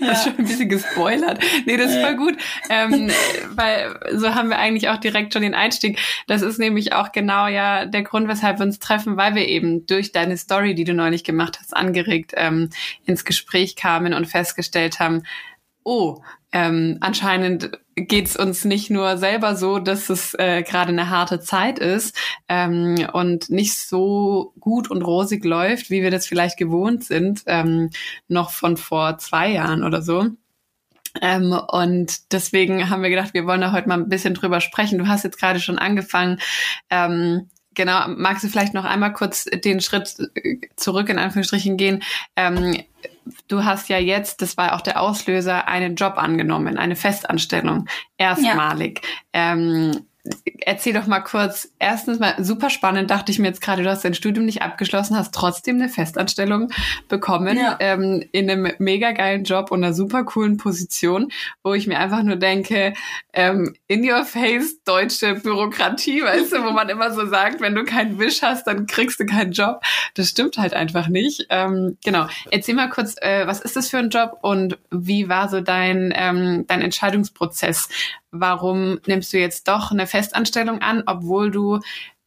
[0.00, 1.42] du hast schon ein bisschen gespoilert.
[1.66, 2.36] Nee, das ist voll gut,
[2.70, 3.10] ähm,
[3.50, 5.98] weil so haben wir eigentlich auch direkt schon den Einstieg.
[6.26, 9.84] Das ist nämlich auch genau ja der Grund, weshalb wir uns treffen, weil wir eben
[9.86, 12.70] durch deine Story, die du neulich gemacht hast, angeregt ähm,
[13.04, 15.24] ins Gespräch kamen und festgestellt haben,
[15.82, 16.22] oh,
[16.52, 21.78] ähm, anscheinend geht's uns nicht nur selber so, dass es äh, gerade eine harte Zeit
[21.78, 22.16] ist
[22.48, 27.90] ähm, und nicht so gut und rosig läuft, wie wir das vielleicht gewohnt sind, ähm,
[28.28, 30.26] noch von vor zwei Jahren oder so.
[31.22, 34.98] Ähm, und deswegen haben wir gedacht, wir wollen da heute mal ein bisschen drüber sprechen.
[34.98, 36.38] Du hast jetzt gerade schon angefangen,
[36.90, 42.02] ähm, Genau, magst du vielleicht noch einmal kurz den Schritt äh, zurück in Anführungsstrichen gehen?
[42.34, 42.82] Ähm,
[43.48, 47.86] du hast ja jetzt, das war auch der Auslöser, einen Job angenommen, eine Festanstellung,
[48.16, 49.00] erstmalig.
[49.34, 49.52] Ja.
[49.52, 50.06] Ähm,
[50.66, 51.70] erzähl doch mal kurz.
[51.78, 55.16] Erstens mal super spannend, dachte ich mir jetzt gerade, du hast dein Studium nicht abgeschlossen,
[55.16, 56.70] hast trotzdem eine Festanstellung
[57.08, 57.76] bekommen ja.
[57.80, 61.30] ähm, in einem mega geilen Job und einer super coolen Position,
[61.62, 62.94] wo ich mir einfach nur denke,
[63.32, 67.84] ähm, in your face deutsche Bürokratie, weißt du, wo man immer so sagt, wenn du
[67.84, 69.82] keinen Wisch hast, dann kriegst du keinen Job.
[70.14, 71.46] Das stimmt halt einfach nicht.
[71.50, 72.26] Ähm, genau.
[72.50, 76.12] Erzähl mal kurz, äh, was ist das für ein Job und wie war so dein,
[76.16, 77.88] ähm, dein Entscheidungsprozess?
[78.40, 81.80] Warum nimmst du jetzt doch eine Festanstellung an, obwohl du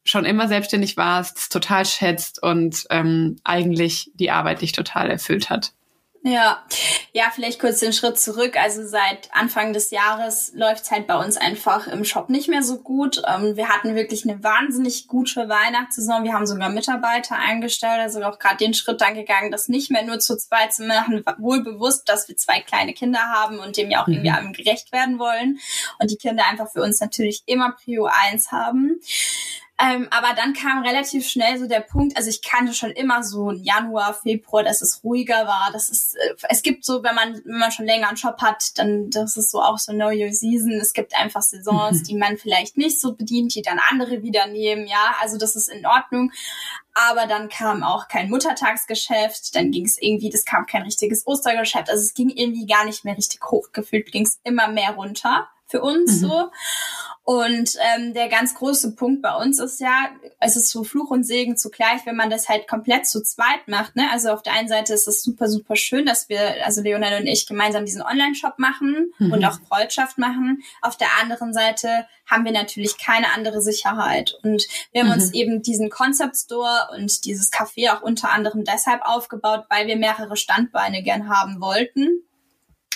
[0.04, 5.74] schon immer selbstständig warst, total schätzt und ähm, eigentlich die Arbeit dich total erfüllt hat?
[6.21, 6.65] Ja,
[7.13, 8.58] ja, vielleicht kurz den Schritt zurück.
[8.58, 12.79] Also seit Anfang des Jahres läuft's halt bei uns einfach im Shop nicht mehr so
[12.79, 13.21] gut.
[13.25, 16.25] Ähm, wir hatten wirklich eine wahnsinnig gute Weihnachtssaison.
[16.25, 20.03] Wir haben sogar Mitarbeiter eingestellt, also auch gerade den Schritt dann gegangen, das nicht mehr
[20.03, 23.89] nur zu zweit zu machen, wohl bewusst, dass wir zwei kleine Kinder haben und dem
[23.89, 24.15] ja auch mhm.
[24.15, 25.60] irgendwie allem gerecht werden wollen
[25.99, 28.99] und die Kinder einfach für uns natürlich immer Prio 1 haben.
[29.81, 33.51] Ähm, aber dann kam relativ schnell so der Punkt, also ich kannte schon immer so
[33.51, 35.69] Januar, Februar, dass es ruhiger war.
[35.71, 38.77] Das ist, äh, es gibt so, wenn man, wenn man schon länger einen Job hat,
[38.77, 40.73] dann das ist so auch so Know Your Season.
[40.73, 42.03] Es gibt einfach Saisons, mhm.
[42.03, 44.85] die man vielleicht nicht so bedient, die dann andere wieder nehmen.
[44.85, 46.33] Ja, also das ist in Ordnung.
[46.93, 51.89] Aber dann kam auch kein Muttertagsgeschäft, dann ging es irgendwie, das kam kein richtiges Ostergeschäft.
[51.89, 53.71] Also es ging irgendwie gar nicht mehr richtig hoch.
[53.71, 56.27] Gefühlt ging es immer mehr runter für uns mhm.
[56.27, 56.51] so.
[57.29, 61.23] Und ähm, der ganz große Punkt bei uns ist ja, es ist so Fluch und
[61.23, 63.95] Segen zugleich, wenn man das halt komplett zu zweit macht.
[63.95, 64.07] Ne?
[64.11, 67.27] Also auf der einen Seite ist es super, super schön, dass wir, also Leonel und
[67.27, 69.31] ich gemeinsam diesen Online-Shop machen mhm.
[69.31, 70.63] und auch Freundschaft machen.
[70.81, 74.35] Auf der anderen Seite haben wir natürlich keine andere Sicherheit.
[74.41, 75.13] Und wir haben mhm.
[75.13, 79.97] uns eben diesen Concept Store und dieses Café auch unter anderem deshalb aufgebaut, weil wir
[79.97, 82.23] mehrere Standbeine gern haben wollten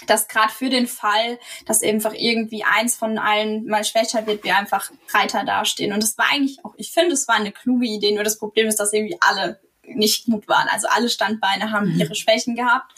[0.07, 4.57] dass gerade für den Fall, dass einfach irgendwie eins von allen mal schwächer wird, wir
[4.57, 5.93] einfach breiter dastehen.
[5.93, 8.67] Und das war eigentlich auch, ich finde, es war eine kluge Idee, nur das Problem
[8.67, 10.67] ist, dass irgendwie alle nicht gut waren.
[10.69, 11.99] Also alle Standbeine haben mhm.
[11.99, 12.93] ihre Schwächen gehabt.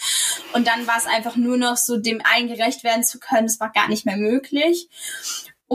[0.54, 3.48] Und dann war es einfach nur noch so, dem eingerecht werden zu können.
[3.48, 4.88] Das war gar nicht mehr möglich.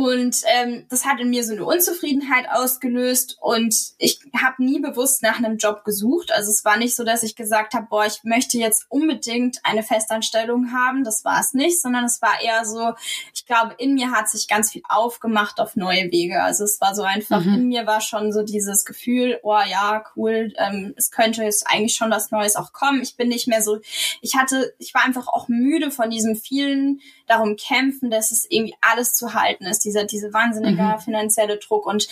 [0.01, 5.23] Und ähm, das hat in mir so eine Unzufriedenheit ausgelöst und ich habe nie bewusst
[5.23, 6.33] nach einem Job gesucht.
[6.33, 9.83] Also es war nicht so, dass ich gesagt habe, boah, ich möchte jetzt unbedingt eine
[9.83, 11.05] Festanstellung haben.
[11.05, 12.95] Das war es nicht, sondern es war eher so,
[13.35, 16.43] ich glaube, in mir hat sich ganz viel aufgemacht auf neue Wege.
[16.43, 17.55] Also es war so einfach, mhm.
[17.55, 21.93] in mir war schon so dieses Gefühl, oh ja, cool, ähm, es könnte jetzt eigentlich
[21.93, 23.03] schon was Neues auch kommen.
[23.03, 23.81] Ich bin nicht mehr so,
[24.23, 28.75] ich hatte, ich war einfach auch müde von diesem vielen darum kämpfen, dass es irgendwie
[28.81, 30.99] alles zu halten ist, dieser, diese wahnsinnige mhm.
[30.99, 32.09] finanzielle Druck und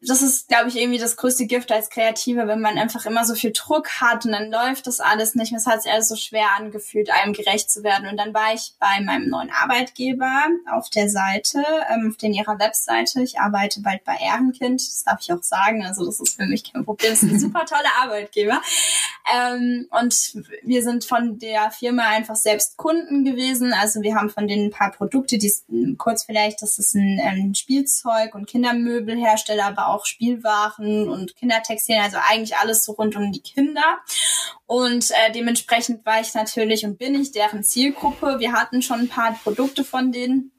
[0.00, 3.34] das ist, glaube ich, irgendwie das größte Gift als Kreative, wenn man einfach immer so
[3.34, 5.52] viel Druck hat und dann läuft das alles nicht.
[5.52, 8.06] Es hat sich alles so schwer angefühlt, einem gerecht zu werden.
[8.08, 12.60] Und dann war ich bei meinem neuen Arbeitgeber auf der Seite, ähm, auf den ihrer
[12.60, 13.22] Webseite.
[13.22, 15.84] Ich arbeite bald bei Ehrenkind, das darf ich auch sagen.
[15.84, 17.10] Also das ist für mich kein Problem.
[17.10, 18.62] Das ist ein super toller Arbeitgeber.
[19.34, 23.72] Ähm, und wir sind von der Firma einfach selbst Kunden gewesen.
[23.72, 25.52] Also wir haben von denen ein paar Produkte, die
[25.98, 32.18] kurz vielleicht, das ist ein ähm, Spielzeug- und Kindermöbelhersteller, aber auch Spielwaren und Kindertextilien, also
[32.28, 33.98] eigentlich alles so rund um die Kinder.
[34.66, 38.36] Und äh, dementsprechend war ich natürlich und bin ich deren Zielgruppe.
[38.38, 40.52] Wir hatten schon ein paar Produkte von denen.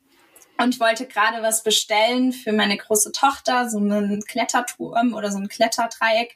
[0.62, 5.38] Und ich wollte gerade was bestellen für meine große Tochter, so einen Kletterturm oder so
[5.38, 6.36] ein Kletterdreieck.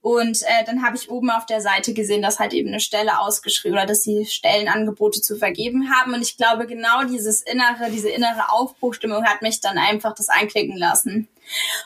[0.00, 3.20] Und äh, dann habe ich oben auf der Seite gesehen, dass halt eben eine Stelle
[3.20, 6.12] ausgeschrieben oder dass sie Stellenangebote zu vergeben haben.
[6.12, 10.76] Und ich glaube, genau dieses innere, diese innere Aufbruchstimmung hat mich dann einfach das einklicken
[10.76, 11.28] lassen.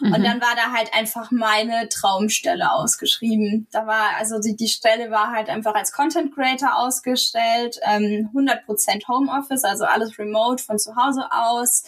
[0.01, 0.15] Mhm.
[0.15, 3.67] Und dann war da halt einfach meine Traumstelle ausgeschrieben.
[3.71, 9.09] Da war, also die, die Stelle war halt einfach als Content Creator ausgestellt, ähm, 100%
[9.09, 11.85] Homeoffice, also alles remote von zu Hause aus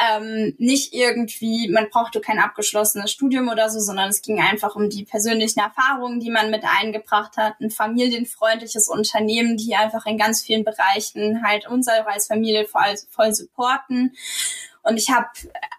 [0.00, 4.88] ähm, nicht irgendwie, man brauchte kein abgeschlossenes Studium oder so, sondern es ging einfach um
[4.88, 10.42] die persönlichen Erfahrungen, die man mit eingebracht hat, ein familienfreundliches Unternehmen, die einfach in ganz
[10.42, 14.14] vielen Bereichen halt uns als Familie voll, voll supporten.
[14.82, 15.28] Und ich habe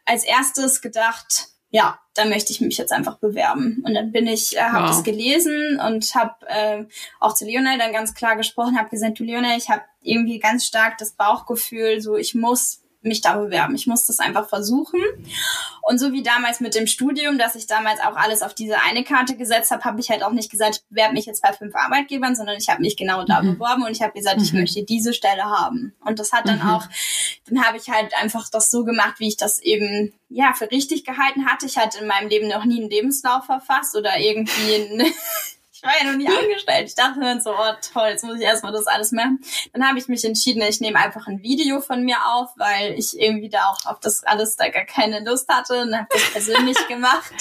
[0.06, 3.82] als erstes gedacht, ja, da möchte ich mich jetzt einfach bewerben.
[3.86, 4.90] Und dann bin ich, äh, habe wow.
[4.90, 6.86] das gelesen und habe äh,
[7.20, 10.66] auch zu Lionel dann ganz klar gesprochen, habe gesagt, du Lionel, ich habe irgendwie ganz
[10.66, 13.76] stark das Bauchgefühl, so ich muss mich da bewerben.
[13.76, 15.00] Ich muss das einfach versuchen.
[15.82, 19.04] Und so wie damals mit dem Studium, dass ich damals auch alles auf diese eine
[19.04, 21.76] Karte gesetzt habe, habe ich halt auch nicht gesagt, ich bewerbe mich jetzt bei fünf
[21.76, 23.54] Arbeitgebern, sondern ich habe mich genau da mhm.
[23.54, 24.44] beworben und ich habe gesagt, mhm.
[24.44, 25.94] ich möchte diese Stelle haben.
[26.06, 26.70] Und das hat dann mhm.
[26.70, 26.86] auch,
[27.48, 31.04] dann habe ich halt einfach das so gemacht, wie ich das eben ja für richtig
[31.04, 31.66] gehalten hatte.
[31.66, 35.14] Ich hatte in meinem Leben noch nie einen Lebenslauf verfasst oder irgendwie ein
[35.82, 36.90] ich war ja noch nie angestellt.
[36.90, 39.42] Ich dachte dann so, oh toll, jetzt muss ich erstmal das alles machen.
[39.74, 43.20] Dann habe ich mich entschieden, ich nehme einfach ein Video von mir auf, weil ich
[43.20, 46.78] irgendwie da auch auf das alles da gar keine Lust hatte und habe das persönlich
[46.88, 47.34] gemacht.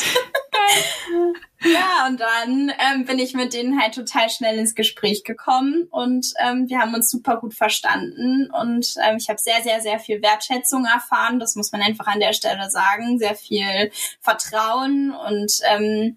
[1.64, 6.32] ja, und dann ähm, bin ich mit denen halt total schnell ins Gespräch gekommen und
[6.42, 10.22] ähm, wir haben uns super gut verstanden und ähm, ich habe sehr, sehr, sehr viel
[10.22, 11.40] Wertschätzung erfahren.
[11.40, 13.18] Das muss man einfach an der Stelle sagen.
[13.18, 16.16] Sehr viel Vertrauen und ähm,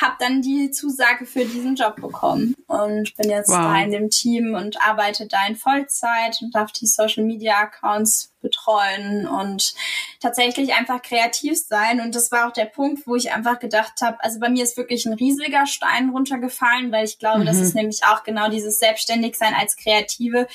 [0.00, 3.58] habe dann die Zusage für diesen Job bekommen und bin jetzt wow.
[3.58, 8.32] da in dem Team und arbeite da in Vollzeit und darf die Social Media Accounts
[8.44, 9.74] betreuen und
[10.20, 12.00] tatsächlich einfach kreativ sein.
[12.00, 14.76] Und das war auch der Punkt, wo ich einfach gedacht habe, also bei mir ist
[14.76, 17.46] wirklich ein riesiger Stein runtergefallen, weil ich glaube, mhm.
[17.46, 20.46] das ist nämlich auch genau dieses Selbstständigsein als Kreative.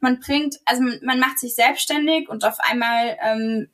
[0.00, 3.68] Man bringt, also man macht sich selbstständig und auf einmal ähm,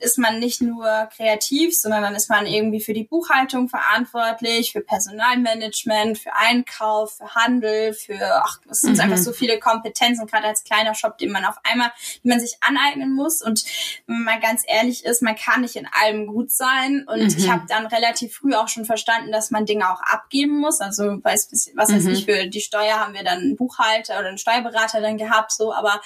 [0.00, 4.80] ist man nicht nur kreativ, sondern dann ist man irgendwie für die Buchhaltung verantwortlich, für
[4.80, 9.00] Personalmanagement, für Einkauf, für Handel, für, ach, es sind mhm.
[9.00, 11.92] einfach so viele Kompetenzen, gerade als kleiner Shop, den man auf einmal,
[12.24, 13.42] die man sich aneignen muss.
[13.42, 13.64] Und
[14.06, 17.06] wenn man mal ganz ehrlich ist, man kann nicht in allem gut sein.
[17.06, 17.38] Und mhm.
[17.38, 20.80] ich habe dann relativ früh auch schon verstanden, dass man Dinge auch abgeben muss.
[20.80, 22.10] Also weiß, was weiß mhm.
[22.10, 25.72] ich, für die Steuer haben wir dann einen Buchhalter oder einen Steuerberater dann gehabt, so,
[25.72, 26.00] aber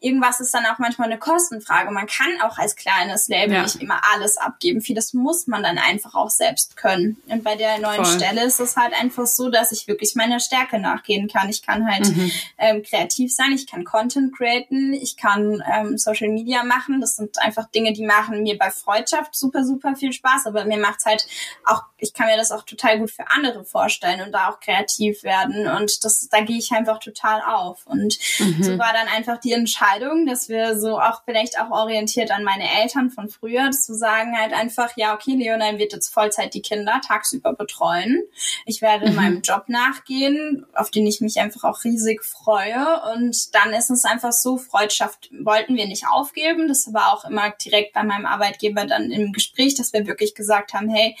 [0.00, 1.90] irgendwas ist dann auch manchmal eine Kostenfrage.
[1.90, 3.62] Man kann auch als kleines das Label ja.
[3.62, 4.80] nicht immer alles abgeben.
[4.80, 7.20] Vieles muss man dann einfach auch selbst können.
[7.26, 8.16] Und bei der neuen Voll.
[8.16, 11.48] Stelle ist es halt einfach so, dass ich wirklich meiner Stärke nachgehen kann.
[11.48, 12.30] Ich kann halt mhm.
[12.58, 17.00] ähm, kreativ sein, ich kann Content createn, ich kann ähm, Social Media machen.
[17.00, 20.46] Das sind einfach Dinge, die machen mir bei Freundschaft super, super viel Spaß.
[20.46, 21.26] Aber mir macht's halt
[21.64, 25.24] auch, ich kann mir das auch total gut für andere vorstellen und da auch kreativ
[25.24, 25.66] werden.
[25.66, 27.86] Und das, da gehe ich einfach total auf.
[27.86, 28.62] Und mhm.
[28.62, 32.68] so war dann einfach die Entscheidung, dass wir so auch vielleicht auch orientiert an meine
[32.80, 37.00] Eltern Von früher, zu sagen halt einfach, ja, okay, Leonine wird jetzt Vollzeit die Kinder
[37.06, 38.22] tagsüber betreuen.
[38.66, 39.16] Ich werde mhm.
[39.16, 43.02] meinem Job nachgehen, auf den ich mich einfach auch riesig freue.
[43.14, 46.68] Und dann ist es einfach so, Freundschaft wollten wir nicht aufgeben.
[46.68, 50.74] Das war auch immer direkt bei meinem Arbeitgeber dann im Gespräch, dass wir wirklich gesagt
[50.74, 51.16] haben, hey,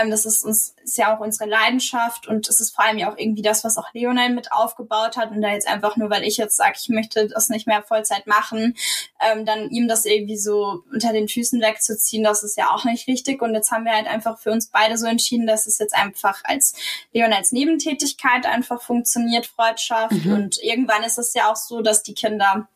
[0.00, 3.10] ähm, das ist uns, ist ja auch unsere Leidenschaft und es ist vor allem ja
[3.10, 5.32] auch irgendwie das, was auch Leonine mit aufgebaut hat.
[5.32, 8.26] Und da jetzt einfach nur, weil ich jetzt sage, ich möchte das nicht mehr Vollzeit
[8.26, 8.76] machen,
[9.20, 13.08] ähm, dann ihm das irgendwie so unter den Füßen wegzuziehen, das ist ja auch nicht
[13.08, 13.42] richtig.
[13.42, 16.40] Und jetzt haben wir halt einfach für uns beide so entschieden, dass es jetzt einfach
[16.44, 16.74] als
[17.12, 20.24] Leon als Nebentätigkeit einfach funktioniert, Freundschaft.
[20.24, 20.32] Mhm.
[20.32, 22.68] Und irgendwann ist es ja auch so, dass die Kinder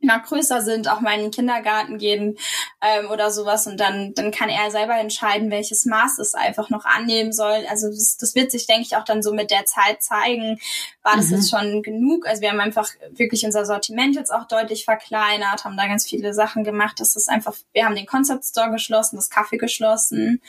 [0.00, 2.38] noch größer sind, auch mal in den Kindergarten gehen
[2.80, 6.84] ähm, oder sowas und dann dann kann er selber entscheiden, welches Maß es einfach noch
[6.84, 7.66] annehmen soll.
[7.68, 10.60] Also das, das wird sich, denke ich, auch dann so mit der Zeit zeigen,
[11.02, 11.36] war das mhm.
[11.36, 12.26] jetzt schon genug.
[12.26, 16.32] Also wir haben einfach wirklich unser Sortiment jetzt auch deutlich verkleinert, haben da ganz viele
[16.32, 17.00] Sachen gemacht.
[17.00, 20.40] Das ist einfach, wir haben den Concept Store geschlossen, das Kaffee geschlossen,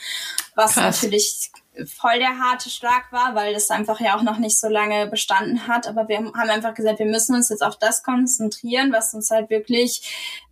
[0.54, 1.02] was Krass.
[1.02, 1.50] natürlich
[1.86, 5.66] voll der harte Schlag war, weil das einfach ja auch noch nicht so lange bestanden
[5.66, 5.86] hat.
[5.86, 9.50] Aber wir haben einfach gesagt, wir müssen uns jetzt auf das konzentrieren, was uns halt
[9.50, 10.02] wirklich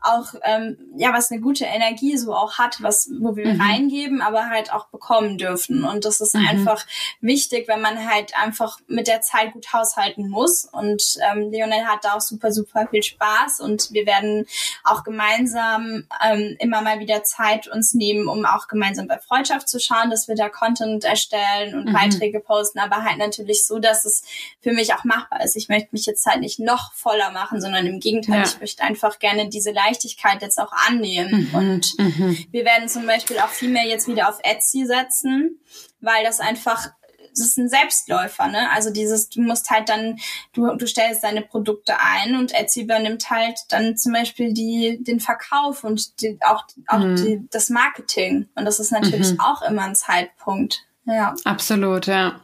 [0.01, 3.61] auch, ähm, ja, was eine gute Energie so auch hat, was, wo wir mhm.
[3.61, 5.85] reingeben, aber halt auch bekommen dürfen.
[5.85, 6.47] Und das ist mhm.
[6.47, 6.87] einfach
[7.21, 10.65] wichtig, wenn man halt einfach mit der Zeit gut haushalten muss.
[10.65, 14.47] Und ähm, Lionel hat da auch super, super viel Spaß und wir werden
[14.85, 19.81] auch gemeinsam ähm, immer mal wieder Zeit uns nehmen, um auch gemeinsam bei Freundschaft zu
[19.81, 21.18] schauen, dass wir da Content erstellen
[21.75, 21.93] und mhm.
[21.93, 24.23] Beiträge posten, aber halt natürlich so, dass es
[24.61, 25.57] für mich auch machbar ist.
[25.57, 28.45] Ich möchte mich jetzt halt nicht noch voller machen, sondern im Gegenteil, ja.
[28.45, 31.49] ich möchte einfach gerne diese Leichtigkeit jetzt auch annehmen.
[31.51, 31.55] Mhm.
[31.55, 32.47] Und mhm.
[32.51, 35.61] wir werden zum Beispiel auch viel mehr jetzt wieder auf Etsy setzen,
[36.01, 36.89] weil das einfach
[37.39, 38.71] das ist ein Selbstläufer, ne?
[38.71, 40.19] Also dieses, du musst halt dann,
[40.53, 45.21] du, du stellst deine Produkte ein und Etsy übernimmt halt dann zum Beispiel die, den
[45.21, 47.17] Verkauf und die, auch, auch mhm.
[47.17, 48.49] die, das Marketing.
[48.55, 49.41] Und das ist natürlich mhm.
[49.41, 50.85] auch immer ein Zeitpunkt.
[51.09, 51.35] Ja.
[51.45, 52.41] Absolut, ja.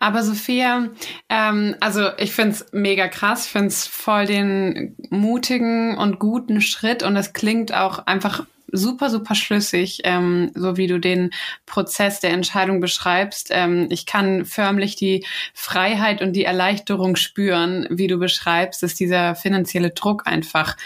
[0.00, 0.88] Aber Sophia,
[1.28, 7.14] ähm, also ich find's mega krass, ich find's voll den mutigen und guten Schritt und
[7.16, 11.30] es klingt auch einfach super, super schlüssig, ähm, so wie du den
[11.66, 13.48] Prozess der Entscheidung beschreibst.
[13.50, 19.34] Ähm, ich kann förmlich die Freiheit und die Erleichterung spüren, wie du beschreibst, dass dieser
[19.34, 20.76] finanzielle Druck einfach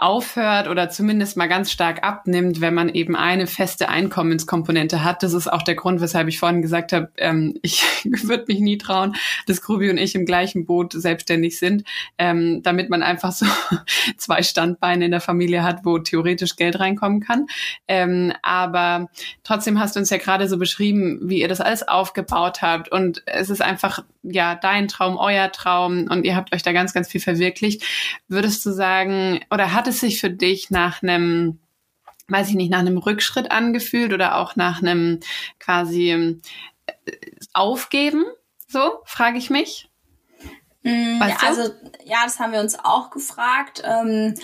[0.00, 5.22] aufhört oder zumindest mal ganz stark abnimmt, wenn man eben eine feste Einkommenskomponente hat.
[5.22, 8.78] Das ist auch der Grund, weshalb ich vorhin gesagt habe, ähm, ich würde mich nie
[8.78, 9.14] trauen,
[9.46, 11.84] dass Grubi und ich im gleichen Boot selbstständig sind,
[12.16, 13.46] ähm, damit man einfach so
[14.16, 17.46] zwei Standbeine in der Familie hat, wo theoretisch Geld reinkommen kann.
[17.86, 19.10] Ähm, aber
[19.44, 23.22] trotzdem hast du uns ja gerade so beschrieben, wie ihr das alles aufgebaut habt und
[23.26, 27.08] es ist einfach ja dein Traum, euer Traum und ihr habt euch da ganz, ganz
[27.08, 27.82] viel verwirklicht.
[28.28, 31.58] Würdest du sagen, oder hat es sich für dich nach einem,
[32.28, 35.20] weiß ich nicht, nach einem Rückschritt angefühlt oder auch nach einem
[35.58, 36.36] quasi äh,
[37.52, 38.24] Aufgeben?
[38.66, 39.89] So, frage ich mich.
[40.82, 41.46] Mm, weißt du?
[41.46, 41.62] Also
[42.04, 43.82] ja, das haben wir uns auch gefragt.
[43.84, 44.34] Ähm,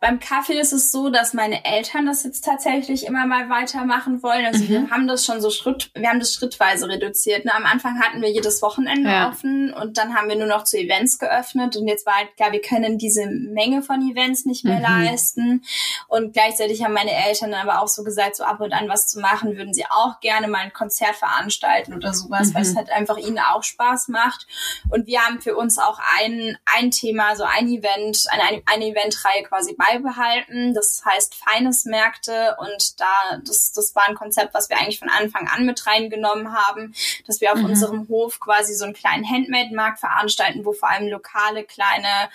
[0.00, 4.46] beim Kaffee ist es so, dass meine Eltern das jetzt tatsächlich immer mal weitermachen wollen.
[4.46, 4.68] Also mhm.
[4.68, 7.44] wir haben das schon so Schritt, wir haben das schrittweise reduziert.
[7.44, 7.54] Ne?
[7.54, 9.28] Am Anfang hatten wir jedes Wochenende ja.
[9.28, 12.52] offen und dann haben wir nur noch zu Events geöffnet und jetzt war halt klar,
[12.52, 14.82] wir können diese Menge von Events nicht mehr mhm.
[14.82, 15.64] leisten.
[16.08, 19.20] Und gleichzeitig haben meine Eltern aber auch so gesagt, so ab und an was zu
[19.20, 22.54] machen, würden sie auch gerne mal ein Konzert veranstalten oder sowas, mhm.
[22.54, 24.46] weil es halt einfach ihnen auch Spaß macht.
[24.88, 28.86] Und wir haben für uns uns auch ein, ein Thema, so ein Event, eine, eine
[28.86, 30.74] Eventreihe quasi beibehalten.
[30.74, 35.10] Das heißt Feines Märkte und da, das, das war ein Konzept, was wir eigentlich von
[35.10, 36.94] Anfang an mit reingenommen haben,
[37.26, 37.66] dass wir auf mhm.
[37.66, 42.30] unserem Hof quasi so einen kleinen Handmade-Markt veranstalten, wo vor allem lokale kleine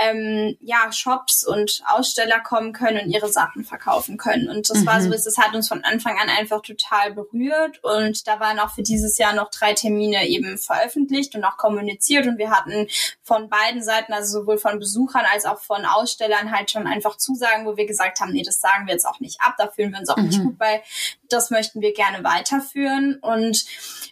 [0.00, 4.48] ähm, ja, Shops und Aussteller kommen können und ihre Sachen verkaufen können.
[4.48, 4.86] Und das mhm.
[4.86, 8.70] war so, das hat uns von Anfang an einfach total berührt und da waren auch
[8.70, 12.88] für dieses Jahr noch drei Termine eben veröffentlicht und auch kommuniziert und wir hatten hatten
[13.22, 17.66] von beiden Seiten, also sowohl von Besuchern als auch von Ausstellern halt schon einfach Zusagen,
[17.66, 20.00] wo wir gesagt haben, nee, das sagen wir jetzt auch nicht ab, da fühlen wir
[20.00, 20.26] uns auch mhm.
[20.26, 20.82] nicht gut bei,
[21.28, 23.64] das möchten wir gerne weiterführen und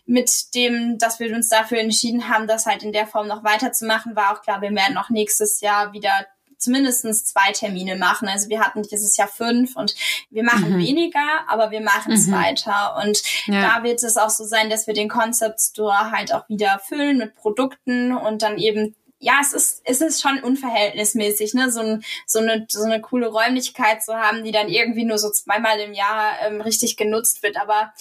[0.07, 4.17] mit dem, dass wir uns dafür entschieden haben, das halt in der Form noch weiterzumachen,
[4.17, 6.27] war auch klar, wir werden auch nächstes Jahr wieder
[6.65, 8.29] zumindestens zwei Termine machen.
[8.29, 9.95] Also wir hatten dieses Jahr fünf und
[10.31, 10.79] wir machen mhm.
[10.79, 12.33] weniger, aber wir machen es mhm.
[12.33, 13.01] weiter.
[13.05, 13.77] Und ja.
[13.77, 17.19] da wird es auch so sein, dass wir den Concept Store halt auch wieder füllen
[17.19, 22.05] mit Produkten und dann eben ja, es ist, es ist schon unverhältnismäßig, ne, so, ein,
[22.27, 25.95] so, eine, so eine coole Räumlichkeit zu haben, die dann irgendwie nur so zweimal im
[25.95, 27.57] Jahr ähm, richtig genutzt wird.
[27.57, 27.95] Aber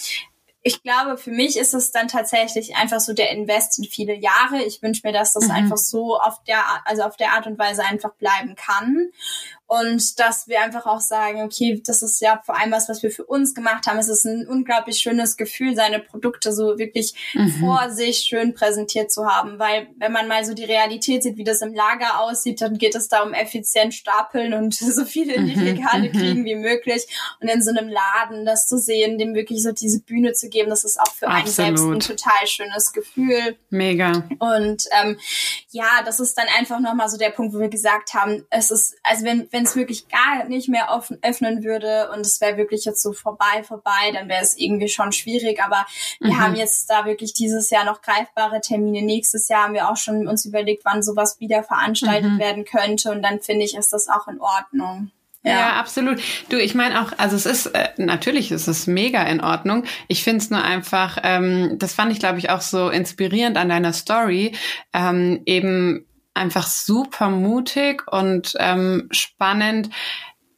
[0.65, 4.63] ich glaube, für mich ist es dann tatsächlich einfach so der Invest in viele Jahre.
[4.63, 5.52] Ich wünsche mir, dass das mhm.
[5.52, 9.12] einfach so auf der, also auf der Art und Weise einfach bleiben kann.
[9.73, 13.09] Und dass wir einfach auch sagen, okay, das ist ja vor allem was, was wir
[13.09, 13.97] für uns gemacht haben.
[13.97, 17.49] Es ist ein unglaublich schönes Gefühl, seine Produkte so wirklich mhm.
[17.59, 21.43] vor sich schön präsentiert zu haben, weil wenn man mal so die Realität sieht, wie
[21.43, 25.47] das im Lager aussieht, dann geht es da um effizient stapeln und so viele in
[25.47, 25.63] die mhm.
[25.63, 26.12] Regale mhm.
[26.12, 27.07] kriegen wie möglich
[27.41, 30.69] und in so einem Laden das zu sehen, dem wirklich so diese Bühne zu geben,
[30.69, 31.59] das ist auch für Absolut.
[31.59, 33.57] einen selbst ein total schönes Gefühl.
[33.71, 34.29] Mega.
[34.38, 35.17] Und ähm,
[35.71, 38.95] ja, das ist dann einfach nochmal so der Punkt, wo wir gesagt haben, es ist,
[39.01, 42.86] also wenn, wenn es wirklich gar nicht mehr offen, öffnen würde und es wäre wirklich
[42.86, 45.63] jetzt so vorbei, vorbei, dann wäre es irgendwie schon schwierig.
[45.63, 45.86] Aber
[46.19, 46.39] wir mhm.
[46.39, 49.01] haben jetzt da wirklich dieses Jahr noch greifbare Termine.
[49.01, 52.39] Nächstes Jahr haben wir auch schon uns überlegt, wann sowas wieder veranstaltet mhm.
[52.39, 53.11] werden könnte.
[53.11, 55.11] Und dann finde ich, ist das auch in Ordnung.
[55.43, 55.51] Ja.
[55.51, 56.22] ja, absolut.
[56.47, 59.84] Du, ich meine auch, also es ist, äh, natürlich ist es mega in Ordnung.
[60.07, 63.68] Ich finde es nur einfach, ähm, das fand ich, glaube ich, auch so inspirierend an
[63.68, 64.55] deiner Story,
[64.93, 69.89] ähm, eben einfach super mutig und ähm, spannend,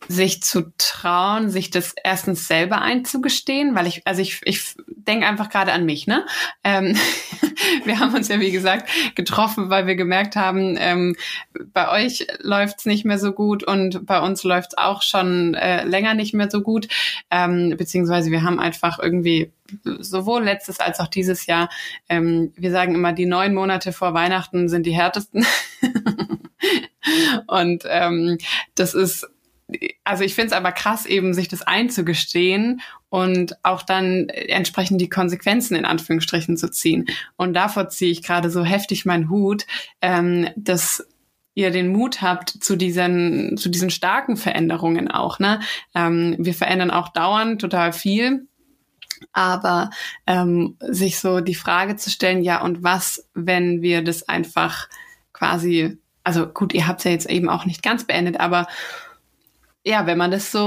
[0.07, 5.49] sich zu trauen, sich das erstens selber einzugestehen, weil ich, also ich, ich denke einfach
[5.49, 6.25] gerade an mich, ne?
[6.63, 6.95] Ähm,
[7.85, 11.15] wir haben uns ja, wie gesagt, getroffen, weil wir gemerkt haben, ähm,
[11.73, 16.13] bei euch läuft's nicht mehr so gut und bei uns läuft's auch schon äh, länger
[16.13, 16.87] nicht mehr so gut.
[17.31, 19.51] Ähm, beziehungsweise wir haben einfach irgendwie
[19.83, 21.69] sowohl letztes als auch dieses Jahr,
[22.09, 25.45] ähm, wir sagen immer, die neun Monate vor Weihnachten sind die härtesten.
[27.47, 28.37] und ähm,
[28.75, 29.27] das ist
[30.03, 35.09] also ich finde es aber krass, eben sich das einzugestehen und auch dann entsprechend die
[35.09, 37.05] Konsequenzen in Anführungsstrichen zu ziehen.
[37.35, 39.65] Und davor ziehe ich gerade so heftig meinen Hut,
[40.01, 41.07] ähm, dass
[41.55, 45.39] ihr den Mut habt zu diesen, zu diesen starken Veränderungen auch.
[45.39, 45.61] Ne?
[45.95, 48.47] Ähm, wir verändern auch dauernd total viel.
[49.31, 49.89] Aber
[50.27, 54.89] ähm, sich so die Frage zu stellen, ja, und was, wenn wir das einfach
[55.31, 58.67] quasi, also gut, ihr habt ja jetzt eben auch nicht ganz beendet, aber
[59.85, 60.59] ja, wenn man das so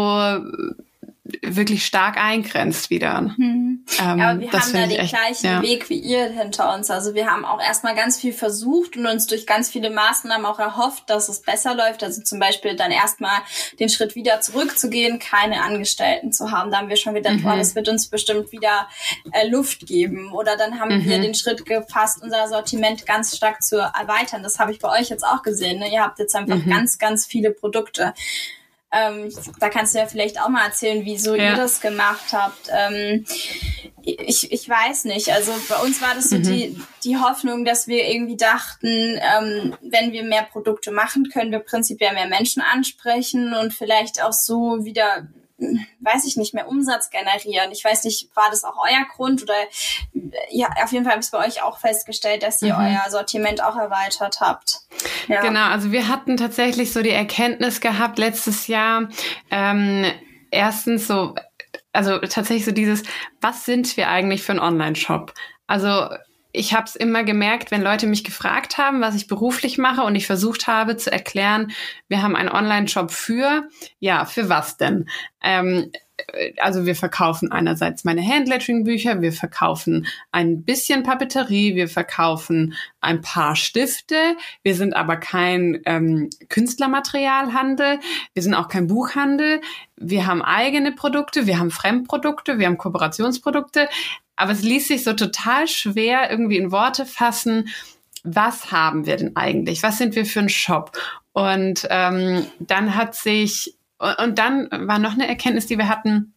[1.42, 3.20] wirklich stark eingrenzt wieder.
[3.20, 3.84] Mhm.
[4.00, 5.62] Ähm, aber wir haben da den echt, gleichen ja.
[5.62, 6.90] Weg wie ihr hinter uns.
[6.90, 10.58] Also wir haben auch erstmal ganz viel versucht und uns durch ganz viele Maßnahmen auch
[10.58, 12.02] erhofft, dass es besser läuft.
[12.02, 13.38] Also zum Beispiel dann erstmal
[13.78, 16.70] den Schritt wieder zurückzugehen, keine Angestellten zu haben.
[16.70, 17.58] Da haben wir schon gedacht, mhm.
[17.58, 18.88] das wird uns bestimmt wieder
[19.32, 20.32] äh, Luft geben.
[20.32, 21.04] Oder dann haben mhm.
[21.04, 24.42] wir den Schritt gefasst, unser Sortiment ganz stark zu erweitern.
[24.42, 25.78] Das habe ich bei euch jetzt auch gesehen.
[25.78, 25.92] Ne?
[25.92, 26.70] Ihr habt jetzt einfach mhm.
[26.70, 28.14] ganz, ganz viele Produkte.
[28.90, 29.30] Ähm,
[29.60, 31.50] da kannst du ja vielleicht auch mal erzählen, wieso ja.
[31.50, 32.70] ihr das gemacht habt.
[32.70, 33.26] Ähm,
[34.02, 35.30] ich, ich weiß nicht.
[35.30, 36.42] Also bei uns war das so mhm.
[36.42, 41.58] die, die Hoffnung, dass wir irgendwie dachten, ähm, wenn wir mehr Produkte machen, können wir
[41.58, 45.28] prinzipiell mehr Menschen ansprechen und vielleicht auch so wieder
[45.58, 47.72] weiß ich nicht mehr, Umsatz generieren.
[47.72, 49.54] Ich weiß nicht, war das auch euer Grund oder
[50.50, 52.86] ja, auf jeden Fall habe ich es bei euch auch festgestellt, dass ihr mhm.
[52.86, 54.80] euer Sortiment auch erweitert habt.
[55.26, 55.40] Ja.
[55.40, 59.08] Genau, also wir hatten tatsächlich so die Erkenntnis gehabt letztes Jahr,
[59.50, 60.04] ähm,
[60.50, 61.34] erstens so,
[61.92, 63.02] also tatsächlich so dieses,
[63.40, 65.34] was sind wir eigentlich für ein Online-Shop?
[65.66, 66.08] Also
[66.58, 70.16] ich habe es immer gemerkt, wenn Leute mich gefragt haben, was ich beruflich mache und
[70.16, 71.70] ich versucht habe zu erklären,
[72.08, 73.68] wir haben einen Online-Shop für,
[74.00, 75.08] ja, für was denn?
[75.40, 75.92] Ähm,
[76.58, 83.54] also wir verkaufen einerseits meine Handlettering-Bücher, wir verkaufen ein bisschen Papeterie, wir verkaufen ein paar
[83.54, 84.16] Stifte,
[84.64, 88.00] wir sind aber kein ähm, Künstlermaterialhandel,
[88.34, 89.60] wir sind auch kein Buchhandel,
[89.94, 93.88] wir haben eigene Produkte, wir haben Fremdprodukte, wir haben Kooperationsprodukte,
[94.38, 97.68] aber es ließ sich so total schwer irgendwie in Worte fassen,
[98.22, 99.82] was haben wir denn eigentlich?
[99.82, 100.92] Was sind wir für ein Shop?
[101.32, 106.34] Und ähm, dann hat sich, und dann war noch eine Erkenntnis, die wir hatten,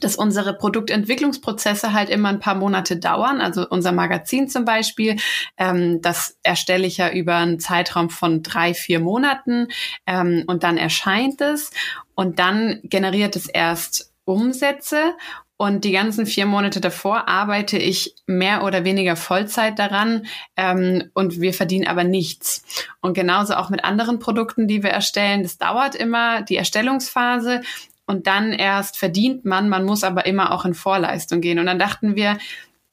[0.00, 3.40] dass unsere Produktentwicklungsprozesse halt immer ein paar Monate dauern.
[3.40, 5.16] Also unser Magazin zum Beispiel,
[5.56, 9.68] ähm, das erstelle ich ja über einen Zeitraum von drei, vier Monaten
[10.06, 11.70] ähm, und dann erscheint es
[12.14, 15.14] und dann generiert es erst Umsätze
[15.58, 20.26] und die ganzen vier Monate davor arbeite ich mehr oder weniger Vollzeit daran
[20.56, 22.62] ähm, und wir verdienen aber nichts.
[23.00, 25.42] Und genauso auch mit anderen Produkten, die wir erstellen.
[25.42, 27.62] Das dauert immer die Erstellungsphase
[28.04, 29.70] und dann erst verdient man.
[29.70, 31.58] Man muss aber immer auch in Vorleistung gehen.
[31.58, 32.36] Und dann dachten wir,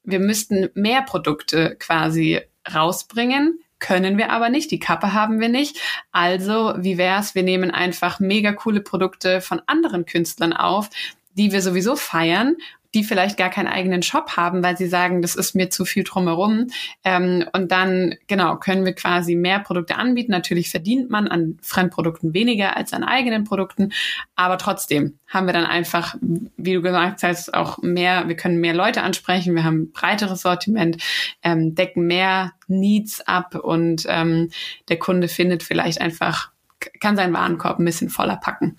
[0.05, 2.39] wir müssten mehr Produkte quasi
[2.73, 4.71] rausbringen, können wir aber nicht.
[4.71, 5.77] Die Kappe haben wir nicht.
[6.13, 7.35] Also, wie wär's?
[7.35, 10.89] Wir nehmen einfach mega coole Produkte von anderen Künstlern auf,
[11.33, 12.55] die wir sowieso feiern
[12.93, 16.03] die vielleicht gar keinen eigenen Shop haben, weil sie sagen, das ist mir zu viel
[16.03, 16.67] drumherum.
[17.03, 20.31] Ähm, und dann, genau, können wir quasi mehr Produkte anbieten.
[20.31, 23.93] Natürlich verdient man an Fremdprodukten weniger als an eigenen Produkten,
[24.35, 28.75] aber trotzdem haben wir dann einfach, wie du gesagt hast, auch mehr, wir können mehr
[28.75, 30.97] Leute ansprechen, wir haben ein breiteres Sortiment,
[31.41, 34.49] ähm, decken mehr Needs ab und ähm,
[34.89, 36.51] der Kunde findet vielleicht einfach
[36.99, 38.77] kann seinen Warenkorb ein bisschen voller packen.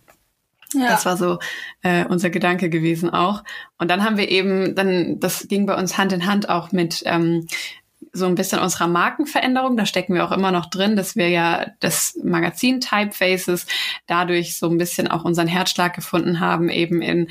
[0.75, 0.89] Ja.
[0.89, 1.39] Das war so
[1.83, 3.43] äh, unser Gedanke gewesen auch.
[3.79, 7.03] Und dann haben wir eben, dann, das ging bei uns Hand in Hand auch mit
[7.07, 7.47] ähm,
[8.12, 9.77] so ein bisschen unserer Markenveränderung.
[9.77, 13.66] Da stecken wir auch immer noch drin, dass wir ja das Magazin Typefaces
[14.07, 17.29] dadurch so ein bisschen auch unseren Herzschlag gefunden haben, eben in,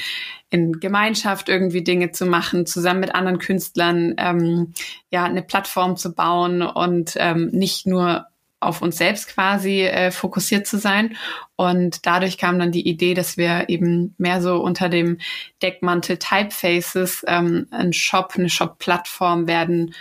[0.50, 4.74] in Gemeinschaft irgendwie Dinge zu machen, zusammen mit anderen Künstlern, ähm,
[5.10, 8.28] ja, eine Plattform zu bauen und ähm, nicht nur
[8.66, 11.16] auf uns selbst quasi äh, fokussiert zu sein.
[11.56, 15.20] Und dadurch kam dann die Idee, dass wir eben mehr so unter dem
[15.62, 19.94] Deckmantel Typefaces ähm, ein Shop, eine Shop-Plattform werden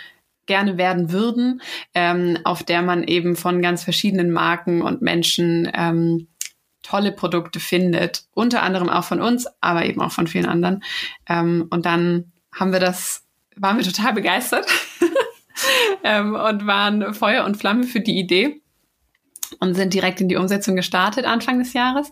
[0.45, 1.61] gerne werden würden,
[1.93, 6.27] ähm, auf der man eben von ganz verschiedenen Marken und Menschen ähm,
[6.81, 10.83] tolle Produkte findet, unter anderem auch von uns, aber eben auch von vielen anderen.
[11.27, 14.67] Ähm, und dann haben wir das, waren wir total begeistert
[16.03, 18.61] ähm, und waren Feuer und Flamme für die Idee
[19.59, 22.09] und sind direkt in die Umsetzung gestartet Anfang des Jahres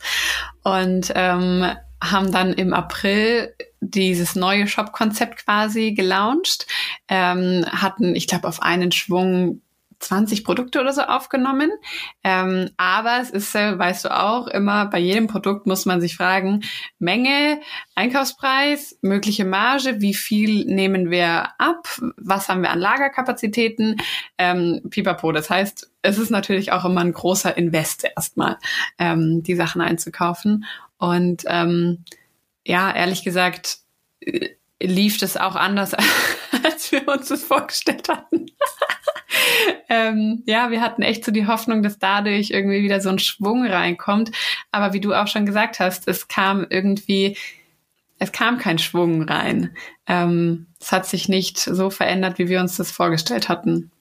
[0.63, 1.65] und ähm,
[2.03, 6.67] haben dann im April dieses neue Shop-Konzept quasi gelauncht,
[7.07, 9.61] ähm, hatten, ich glaube, auf einen Schwung
[10.01, 11.71] 20 Produkte oder so aufgenommen.
[12.23, 16.17] Ähm, aber es ist, äh, weißt du auch, immer bei jedem Produkt muss man sich
[16.17, 16.61] fragen,
[16.99, 17.61] Menge,
[17.95, 21.87] Einkaufspreis, mögliche Marge, wie viel nehmen wir ab,
[22.17, 23.97] was haben wir an Lagerkapazitäten,
[24.37, 25.31] ähm, pipapo.
[25.31, 28.57] Das heißt, es ist natürlich auch immer ein großer Invest erstmal,
[28.97, 30.65] ähm, die Sachen einzukaufen.
[30.97, 32.03] Und ähm,
[32.65, 33.79] ja, ehrlich gesagt,
[34.19, 34.49] äh,
[34.81, 35.93] lief das auch anders,
[36.63, 38.47] als wir uns das vorgestellt hatten.
[39.89, 43.65] ähm, ja, wir hatten echt so die Hoffnung, dass dadurch irgendwie wieder so ein Schwung
[43.65, 44.31] reinkommt.
[44.71, 47.37] Aber wie du auch schon gesagt hast, es kam irgendwie,
[48.19, 49.75] es kam kein Schwung rein.
[50.07, 53.91] Ähm, es hat sich nicht so verändert, wie wir uns das vorgestellt hatten.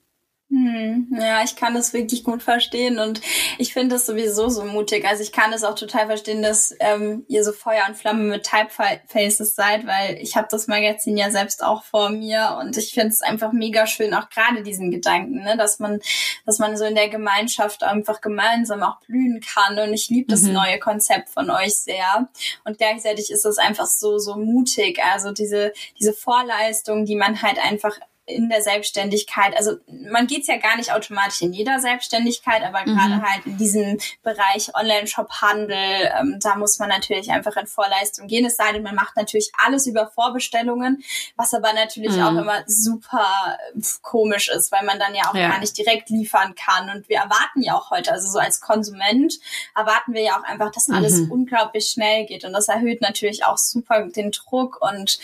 [0.50, 3.20] Hm, ja, ich kann das wirklich gut verstehen und
[3.56, 5.06] ich finde das sowieso so mutig.
[5.06, 8.42] Also ich kann das auch total verstehen, dass ähm, ihr so Feuer und Flamme mit
[8.50, 13.10] Typefaces seid, weil ich habe das Magazin ja selbst auch vor mir und ich finde
[13.10, 16.00] es einfach mega schön, auch gerade diesen Gedanken, ne, dass man,
[16.46, 20.42] dass man so in der Gemeinschaft einfach gemeinsam auch blühen kann und ich liebe das
[20.42, 20.54] mhm.
[20.54, 22.28] neue Konzept von euch sehr
[22.64, 25.00] und gleichzeitig ist es einfach so so mutig.
[25.12, 27.96] Also diese diese Vorleistung, die man halt einfach
[28.30, 32.96] in der Selbstständigkeit, also man geht's ja gar nicht automatisch in jeder Selbstständigkeit, aber mhm.
[32.96, 38.44] gerade halt in diesem Bereich Online-Shop-Handel, ähm, da muss man natürlich einfach in Vorleistung gehen.
[38.44, 41.02] Es sei denn, man macht natürlich alles über Vorbestellungen,
[41.36, 42.22] was aber natürlich mhm.
[42.22, 43.58] auch immer super
[44.02, 45.48] komisch ist, weil man dann ja auch ja.
[45.48, 46.90] gar nicht direkt liefern kann.
[46.90, 49.34] Und wir erwarten ja auch heute, also so als Konsument
[49.76, 51.32] erwarten wir ja auch einfach, dass alles mhm.
[51.32, 52.44] unglaublich schnell geht.
[52.44, 54.80] Und das erhöht natürlich auch super den Druck.
[54.80, 55.18] Und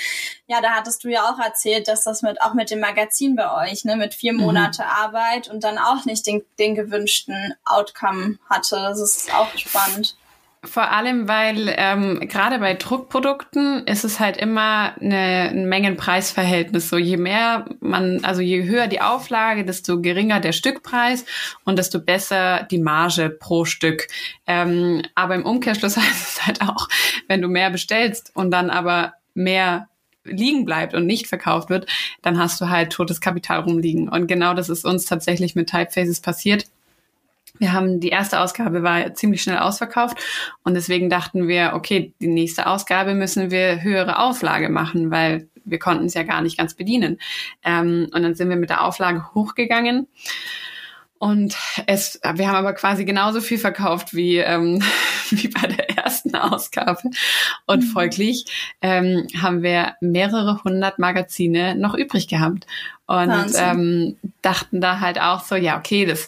[0.47, 3.37] ja, da hattest du ja auch erzählt, dass das mit auch mit dem Magazin Magazin
[3.37, 4.41] bei euch, ne, mit vier mhm.
[4.41, 4.89] Monate mhm.
[4.89, 8.77] Arbeit und dann auch nicht den, den gewünschten Outcome hatte.
[8.77, 10.17] Das ist auch spannend.
[10.65, 16.89] Vor allem, weil ähm, gerade bei Druckprodukten ist es halt immer eine, ein Mengen-Preis-Verhältnis.
[16.89, 21.25] So je mehr man, also je höher die Auflage, desto geringer der Stückpreis
[21.65, 24.09] und desto besser die Marge pro Stück.
[24.47, 26.89] Ähm, aber im Umkehrschluss heißt es halt auch,
[27.29, 29.89] wenn du mehr bestellst und dann aber mehr
[30.27, 31.87] liegen bleibt und nicht verkauft wird,
[32.23, 34.09] dann hast du halt totes Kapital rumliegen.
[34.09, 36.67] Und genau das ist uns tatsächlich mit Typefaces passiert.
[37.59, 40.19] Wir haben die erste Ausgabe war ziemlich schnell ausverkauft
[40.63, 45.79] und deswegen dachten wir, okay, die nächste Ausgabe müssen wir höhere Auflage machen, weil wir
[45.79, 47.19] konnten es ja gar nicht ganz bedienen.
[47.65, 50.07] Ähm, und dann sind wir mit der Auflage hochgegangen.
[51.19, 51.57] Und
[51.87, 54.83] es, wir haben aber quasi genauso viel verkauft wie, ähm,
[55.31, 57.01] wie bei der ersten Ausgabe.
[57.67, 57.89] Und mhm.
[57.89, 58.45] folglich
[58.83, 62.67] ähm, haben wir mehrere hundert Magazine noch übrig gehabt.
[63.07, 66.27] Und ähm, dachten da halt auch so, ja, okay, das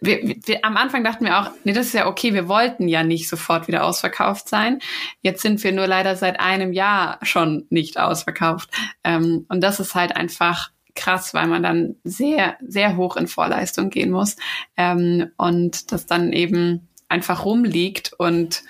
[0.00, 3.02] wir, wir, am Anfang dachten wir auch, nee, das ist ja okay, wir wollten ja
[3.02, 4.80] nicht sofort wieder ausverkauft sein.
[5.20, 8.70] Jetzt sind wir nur leider seit einem Jahr schon nicht ausverkauft.
[9.04, 13.90] Ähm, und das ist halt einfach krass, weil man dann sehr, sehr hoch in Vorleistung
[13.90, 14.36] gehen muss
[14.76, 18.62] ähm, und das dann eben einfach rumliegt und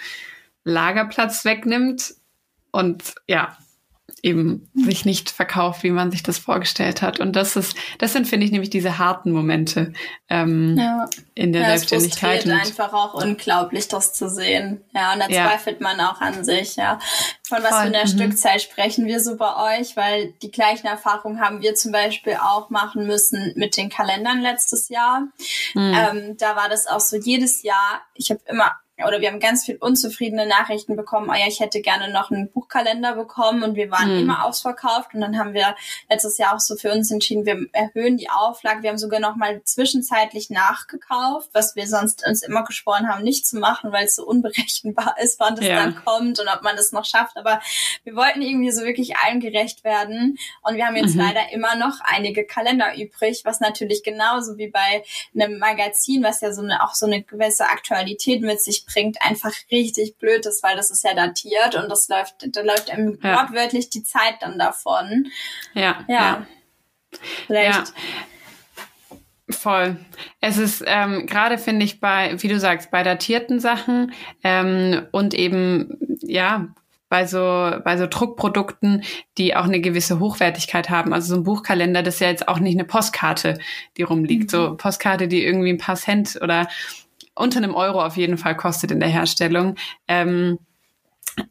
[0.65, 2.15] Lagerplatz wegnimmt
[2.71, 3.57] und ja,
[4.23, 7.21] eben sich nicht verkauft, wie man sich das vorgestellt hat.
[7.21, 9.93] Und das ist, das sind, finde ich, nämlich diese harten Momente
[10.29, 11.09] ähm, ja.
[11.35, 12.41] in der ja, Selbstständigkeit.
[12.41, 14.83] Es ist einfach auch unglaublich, das zu sehen.
[14.95, 15.49] Ja, und da ja.
[15.49, 16.99] zweifelt man auch an sich, ja.
[17.49, 17.81] Von was Voll.
[17.81, 18.09] für einer mhm.
[18.09, 19.97] Stückzahl sprechen wir so bei euch?
[19.97, 24.89] Weil die gleichen Erfahrungen haben wir zum Beispiel auch machen müssen mit den Kalendern letztes
[24.89, 25.29] Jahr.
[25.75, 25.95] Mhm.
[25.95, 28.03] Ähm, da war das auch so jedes Jahr.
[28.15, 28.73] Ich habe immer
[29.07, 32.51] oder wir haben ganz viel unzufriedene Nachrichten bekommen, oh ja, ich hätte gerne noch einen
[32.51, 34.21] Buchkalender bekommen und wir waren mhm.
[34.21, 35.75] immer ausverkauft und dann haben wir
[36.09, 38.83] letztes Jahr auch so für uns entschieden, wir erhöhen die Auflage.
[38.83, 43.47] Wir haben sogar noch mal zwischenzeitlich nachgekauft, was wir sonst uns immer geschworen haben, nicht
[43.47, 45.77] zu machen, weil es so unberechenbar ist, wann das ja.
[45.77, 47.37] dann kommt und ob man das noch schafft.
[47.37, 47.61] Aber
[48.05, 51.23] wir wollten irgendwie so wirklich allen gerecht werden und wir haben jetzt mhm.
[51.23, 55.03] leider immer noch einige Kalender übrig, was natürlich genauso wie bei
[55.35, 59.53] einem Magazin, was ja so eine, auch so eine gewisse Aktualität mit sich bringt, einfach
[59.71, 63.37] richtig blöd ist, weil das ist ja datiert und das läuft, da läuft einem ja.
[63.37, 65.29] wortwörtlich die Zeit dann davon.
[65.75, 66.05] Ja.
[66.09, 66.47] Ja.
[67.49, 67.85] Ja.
[69.49, 69.97] Voll.
[70.41, 74.13] Es ist ähm, gerade, finde ich, bei, wie du sagst, bei datierten Sachen
[74.45, 76.69] ähm, und eben, ja,
[77.09, 79.03] bei so, bei so Druckprodukten,
[79.37, 81.13] die auch eine gewisse Hochwertigkeit haben.
[81.13, 83.59] Also so ein Buchkalender, das ist ja jetzt auch nicht eine Postkarte,
[83.97, 84.45] die rumliegt.
[84.45, 84.49] Mhm.
[84.57, 86.69] So Postkarte, die irgendwie ein paar Cent oder
[87.35, 89.77] unter einem Euro auf jeden Fall kostet in der Herstellung.
[90.09, 90.59] Ähm,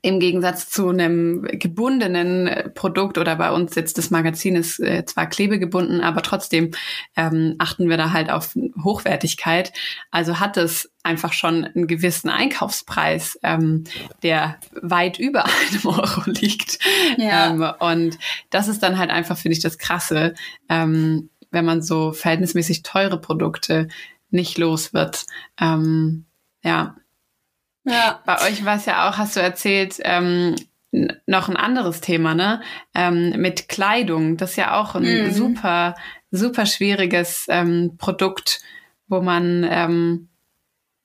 [0.02, 5.28] im Gegensatz zu einem gebundenen Produkt oder bei uns jetzt das Magazin ist äh, zwar
[5.28, 6.72] klebegebunden, aber trotzdem
[7.16, 9.72] ähm, achten wir da halt auf Hochwertigkeit.
[10.12, 13.86] Also hat es einfach schon einen gewissen Einkaufspreis, ähm,
[14.22, 16.80] der weit über einem Euro liegt.
[17.18, 17.50] Ja.
[17.50, 18.20] Ähm, und
[18.50, 20.34] das ist dann halt einfach, finde ich, das Krasse,
[20.68, 23.88] ähm, wenn man so verhältnismäßig teure Produkte
[24.30, 25.26] nicht los wird.
[25.60, 26.26] Ähm,
[26.64, 26.96] ja,
[27.90, 28.22] ja.
[28.26, 30.56] Bei euch war es ja auch, hast du erzählt, ähm,
[30.92, 32.62] noch ein anderes Thema, ne?
[32.96, 34.38] Ähm, mit Kleidung.
[34.38, 35.32] Das ist ja auch ein mhm.
[35.32, 35.96] super,
[36.32, 38.62] super schwieriges ähm, Produkt,
[39.08, 40.30] wo man ähm,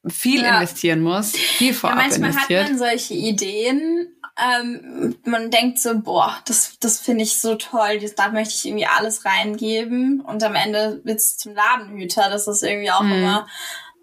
[0.09, 0.55] viel ja.
[0.55, 2.65] investieren muss, viel vorab ja, manchmal investiert.
[2.65, 4.09] hat man solche Ideen.
[4.37, 8.67] Ähm, man denkt so, boah, das, das finde ich so toll, das, da möchte ich
[8.67, 10.21] irgendwie alles reingeben.
[10.21, 12.29] Und am Ende wird es zum Ladenhüter.
[12.31, 13.13] Das ist irgendwie auch mhm.
[13.13, 13.47] immer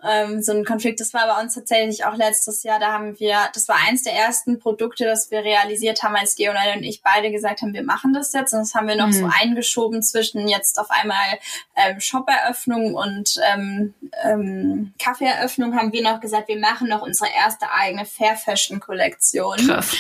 [0.04, 1.00] ähm, so ein Konflikt.
[1.00, 2.80] Das war bei uns tatsächlich auch letztes Jahr.
[2.80, 6.78] Da haben wir, das war eins der ersten Produkte, das wir realisiert haben, als Leonel
[6.78, 8.54] und ich beide gesagt haben, wir machen das jetzt.
[8.54, 9.14] Und das haben wir noch mhm.
[9.14, 11.40] so eingeschoben zwischen jetzt auf einmal
[11.76, 13.94] ähm, Shop-Eröffnung und ähm,
[14.24, 19.58] ähm, Kaffeeeröffnung haben wir noch gesagt, wir machen noch unsere erste eigene Fair Fashion Kollektion.
[19.58, 19.96] Krass.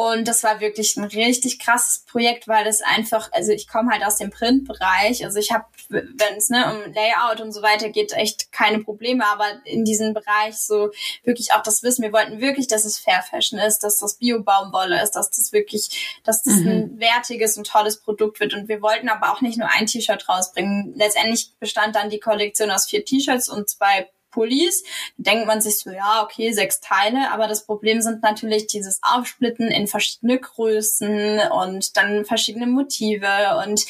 [0.00, 4.04] Und das war wirklich ein richtig krasses Projekt, weil es einfach, also ich komme halt
[4.04, 8.12] aus dem Printbereich, also ich habe, wenn es ne, um Layout und so weiter geht,
[8.12, 10.92] echt keine Probleme, aber in diesem Bereich so
[11.24, 15.02] wirklich auch das Wissen, wir wollten wirklich, dass es Fair Fashion ist, dass das Bio-Baumwolle
[15.02, 16.68] ist, dass das wirklich, dass das mhm.
[16.68, 20.28] ein wertiges und tolles Produkt wird und wir wollten aber auch nicht nur ein T-Shirt
[20.28, 20.94] rausbringen.
[20.94, 24.84] Letztendlich bestand dann die Kollektion aus vier T-Shirts und zwei Pullis.
[25.16, 29.68] Denkt man sich so, ja, okay, sechs Teile, aber das Problem sind natürlich dieses Aufsplitten
[29.68, 33.86] in verschiedene Größen und dann verschiedene Motive und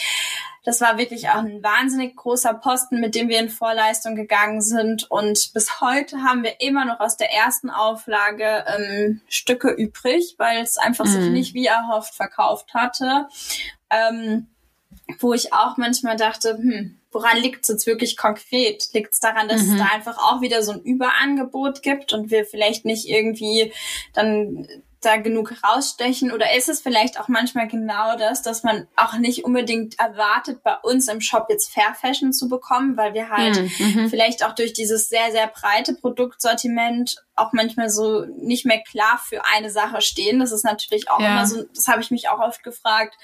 [0.68, 5.10] das war wirklich auch ein wahnsinnig großer Posten, mit dem wir in Vorleistung gegangen sind.
[5.10, 10.60] Und bis heute haben wir immer noch aus der ersten Auflage ähm, Stücke übrig, weil
[10.60, 11.10] es einfach mhm.
[11.10, 13.28] sich nicht wie erhofft verkauft hatte.
[13.88, 14.48] Ähm,
[15.20, 18.88] wo ich auch manchmal dachte, hm, woran liegt es jetzt wirklich konkret?
[18.92, 19.72] Liegt es daran, dass mhm.
[19.72, 23.72] es da einfach auch wieder so ein Überangebot gibt und wir vielleicht nicht irgendwie
[24.12, 24.66] dann
[25.00, 26.32] da genug rausstechen?
[26.32, 30.76] Oder ist es vielleicht auch manchmal genau das, dass man auch nicht unbedingt erwartet, bei
[30.82, 34.02] uns im Shop jetzt Fair Fashion zu bekommen, weil wir halt mhm.
[34.02, 34.08] mhm.
[34.10, 39.42] vielleicht auch durch dieses sehr, sehr breite Produktsortiment auch manchmal so nicht mehr klar für
[39.44, 40.40] eine Sache stehen.
[40.40, 41.32] Das ist natürlich auch ja.
[41.32, 43.14] immer so, das habe ich mich auch oft gefragt.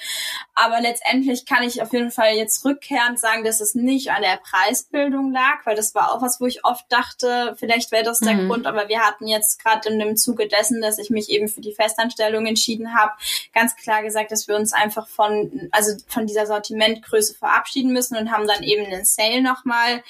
[0.55, 4.39] Aber letztendlich kann ich auf jeden Fall jetzt rückkehrend sagen, dass es nicht an der
[4.39, 8.35] Preisbildung lag, weil das war auch was, wo ich oft dachte, vielleicht wäre das der
[8.35, 8.49] mhm.
[8.49, 8.67] Grund.
[8.67, 11.75] Aber wir hatten jetzt gerade in dem Zuge dessen, dass ich mich eben für die
[11.75, 13.12] Festanstellung entschieden habe,
[13.53, 18.31] ganz klar gesagt, dass wir uns einfach von, also von dieser Sortimentgröße verabschieden müssen und
[18.31, 20.03] haben dann eben einen Sale nochmal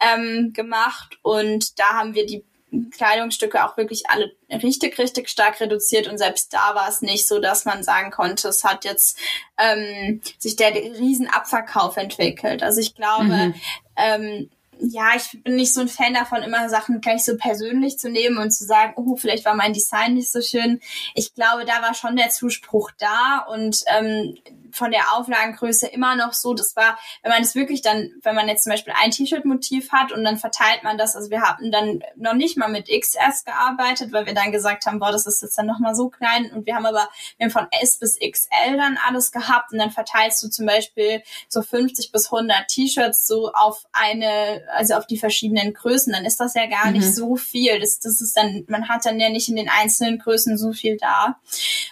[0.00, 1.18] ähm, gemacht.
[1.22, 2.44] Und da haben wir die
[2.90, 7.38] Kleidungsstücke auch wirklich alle richtig, richtig stark reduziert und selbst da war es nicht so,
[7.38, 9.18] dass man sagen konnte, es hat jetzt
[9.58, 12.62] ähm, sich der Riesenabverkauf entwickelt.
[12.62, 13.54] Also ich glaube, mhm.
[13.96, 18.10] ähm, ja, ich bin nicht so ein Fan davon, immer Sachen gleich so persönlich zu
[18.10, 20.80] nehmen und zu sagen, oh, vielleicht war mein Design nicht so schön.
[21.14, 24.36] Ich glaube, da war schon der Zuspruch da und ähm,
[24.72, 26.54] von der Auflagengröße immer noch so.
[26.54, 30.12] Das war, wenn man es wirklich dann, wenn man jetzt zum Beispiel ein T-Shirt-Motiv hat
[30.12, 34.12] und dann verteilt man das, also wir hatten dann noch nicht mal mit XS gearbeitet,
[34.12, 36.74] weil wir dann gesagt haben, boah, das ist jetzt dann nochmal so klein und wir
[36.74, 40.48] haben aber, wir haben von S bis XL dann alles gehabt und dann verteilst du
[40.48, 46.12] zum Beispiel so 50 bis 100 T-Shirts so auf eine, also auf die verschiedenen Größen,
[46.12, 46.92] dann ist das ja gar mhm.
[46.92, 47.78] nicht so viel.
[47.80, 50.96] Das, das ist dann, man hat dann ja nicht in den einzelnen Größen so viel
[50.96, 51.38] da.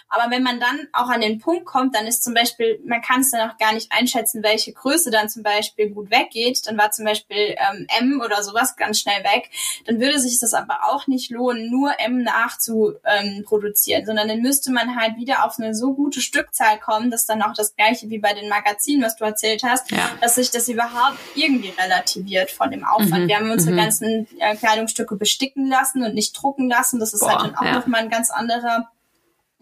[0.09, 3.21] Aber wenn man dann auch an den Punkt kommt, dann ist zum Beispiel, man kann
[3.21, 6.67] es dann auch gar nicht einschätzen, welche Größe dann zum Beispiel gut weggeht.
[6.67, 9.49] Dann war zum Beispiel ähm, M oder sowas ganz schnell weg.
[9.85, 14.71] Dann würde sich das aber auch nicht lohnen, nur M nachzuproduzieren, ähm, sondern dann müsste
[14.71, 18.19] man halt wieder auf eine so gute Stückzahl kommen, dass dann auch das gleiche wie
[18.19, 20.09] bei den Magazinen, was du erzählt hast, ja.
[20.21, 23.23] dass sich das überhaupt irgendwie relativiert von dem Aufwand.
[23.23, 23.27] Mhm.
[23.27, 23.77] Wir haben unsere mhm.
[23.77, 26.99] ganzen äh, Kleidungsstücke besticken lassen und nicht drucken lassen.
[26.99, 27.79] Das ist halt Boah, halt dann auch ja.
[27.79, 28.89] nochmal ein ganz anderer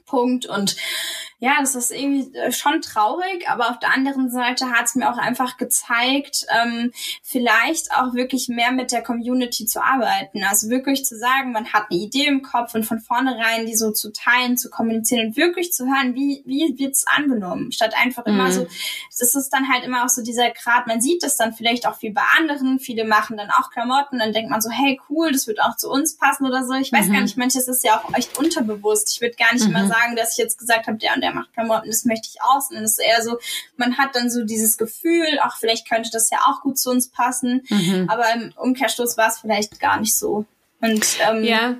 [0.09, 0.75] Punkt und
[1.41, 5.09] ja, das ist irgendwie äh, schon traurig, aber auf der anderen Seite hat es mir
[5.09, 6.91] auch einfach gezeigt, ähm,
[7.23, 10.43] vielleicht auch wirklich mehr mit der Community zu arbeiten.
[10.43, 13.91] Also wirklich zu sagen, man hat eine Idee im Kopf und von vornherein die so
[13.91, 18.33] zu teilen, zu kommunizieren und wirklich zu hören, wie, wie wird's angenommen, statt einfach mhm.
[18.33, 18.67] immer so,
[19.17, 21.95] das ist dann halt immer auch so dieser Grad, man sieht das dann vielleicht auch
[21.95, 25.47] viel bei anderen, viele machen dann auch Klamotten, dann denkt man so, hey cool, das
[25.47, 26.73] wird auch zu uns passen oder so.
[26.73, 27.13] Ich weiß mhm.
[27.13, 29.09] gar nicht, manches ist ja auch echt unterbewusst.
[29.13, 29.73] Ich würde gar nicht mhm.
[29.73, 32.27] mal sagen, dass ich jetzt gesagt habe, der und der der macht Klamotten, das möchte
[32.31, 32.71] ich aus.
[32.71, 33.37] Und es ist eher so,
[33.77, 37.09] man hat dann so dieses Gefühl, ach, vielleicht könnte das ja auch gut zu uns
[37.09, 37.61] passen.
[37.69, 38.07] Mhm.
[38.09, 40.45] Aber im Umkehrstoß war es vielleicht gar nicht so.
[40.81, 41.75] Und ähm, ja,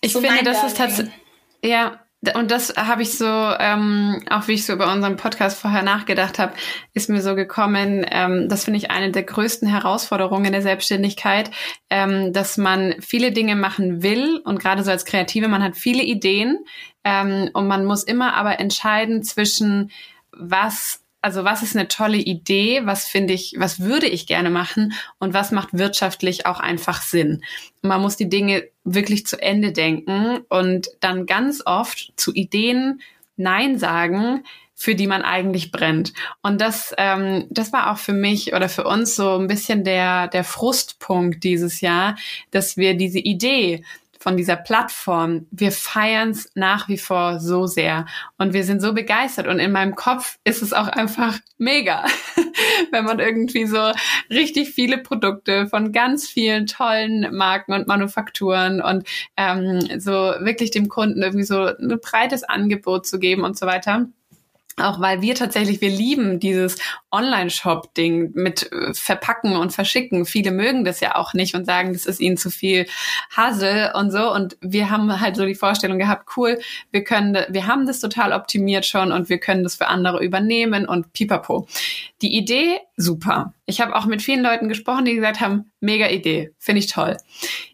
[0.00, 1.14] ich so finde, das ist tatsächlich,
[1.62, 2.03] ja,
[2.34, 6.38] und das habe ich so, ähm, auch wie ich so über unseren Podcast vorher nachgedacht
[6.38, 6.54] habe,
[6.92, 11.50] ist mir so gekommen, ähm, das finde ich eine der größten Herausforderungen der Selbstständigkeit,
[11.90, 16.02] ähm, dass man viele Dinge machen will und gerade so als Kreative, man hat viele
[16.02, 16.64] Ideen
[17.04, 19.90] ähm, und man muss immer aber entscheiden zwischen
[20.32, 24.92] was also was ist eine tolle Idee, was finde ich, was würde ich gerne machen
[25.18, 27.42] und was macht wirtschaftlich auch einfach Sinn.
[27.80, 33.00] man muss die Dinge wirklich zu Ende denken und dann ganz oft zu Ideen
[33.36, 34.44] Nein sagen,
[34.74, 36.12] für die man eigentlich brennt.
[36.42, 40.28] Und das, ähm, das war auch für mich oder für uns so ein bisschen der,
[40.28, 42.16] der Frustpunkt dieses Jahr,
[42.50, 43.82] dass wir diese Idee,
[44.24, 45.46] von dieser Plattform.
[45.50, 48.06] Wir feiern es nach wie vor so sehr
[48.38, 52.06] und wir sind so begeistert und in meinem Kopf ist es auch einfach mega,
[52.90, 53.92] wenn man irgendwie so
[54.30, 59.06] richtig viele Produkte von ganz vielen tollen Marken und Manufakturen und
[59.36, 64.06] ähm, so wirklich dem Kunden irgendwie so ein breites Angebot zu geben und so weiter.
[64.76, 66.76] Auch weil wir tatsächlich, wir lieben dieses
[67.12, 70.26] Online-Shop-Ding mit äh, Verpacken und Verschicken.
[70.26, 72.86] Viele mögen das ja auch nicht und sagen, das ist ihnen zu viel
[73.30, 74.32] Hassel und so.
[74.32, 76.58] Und wir haben halt so die Vorstellung gehabt, cool,
[76.90, 80.86] wir können, wir haben das total optimiert schon und wir können das für andere übernehmen
[80.86, 81.68] und pipapo.
[82.20, 83.54] Die Idee, super.
[83.66, 87.16] Ich habe auch mit vielen Leuten gesprochen, die gesagt haben, mega Idee, finde ich toll.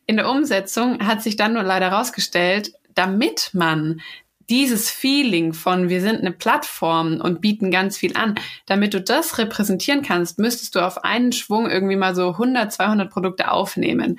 [0.05, 4.03] In der Umsetzung hat sich dann nur leider rausgestellt, damit man
[4.51, 8.35] dieses Feeling von wir sind eine Plattform und bieten ganz viel an,
[8.67, 13.11] damit du das repräsentieren kannst, müsstest du auf einen Schwung irgendwie mal so 100, 200
[13.11, 14.19] Produkte aufnehmen.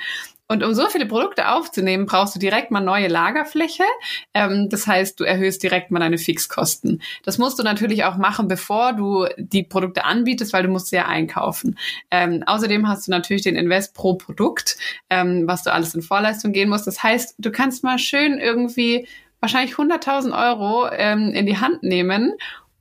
[0.51, 3.86] Und um so viele Produkte aufzunehmen, brauchst du direkt mal neue Lagerfläche.
[4.34, 7.01] Ähm, das heißt, du erhöhst direkt mal deine Fixkosten.
[7.23, 10.97] Das musst du natürlich auch machen, bevor du die Produkte anbietest, weil du musst sie
[10.97, 11.79] ja einkaufen.
[12.09, 14.77] Ähm, außerdem hast du natürlich den Invest pro Produkt,
[15.09, 16.86] ähm, was du alles in Vorleistung gehen musst.
[16.86, 19.07] Das heißt, du kannst mal schön irgendwie
[19.41, 22.33] wahrscheinlich 100.000 Euro ähm, in die Hand nehmen,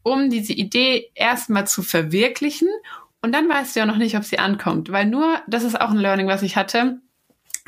[0.02, 2.68] um diese Idee erstmal zu verwirklichen.
[3.22, 4.92] Und dann weißt du ja noch nicht, ob sie ankommt.
[4.92, 7.00] Weil nur, das ist auch ein Learning, was ich hatte,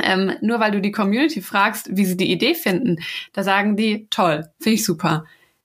[0.03, 2.99] ähm, nur weil du die Community fragst, wie sie die Idee finden,
[3.33, 5.25] da sagen die, toll, finde ich super.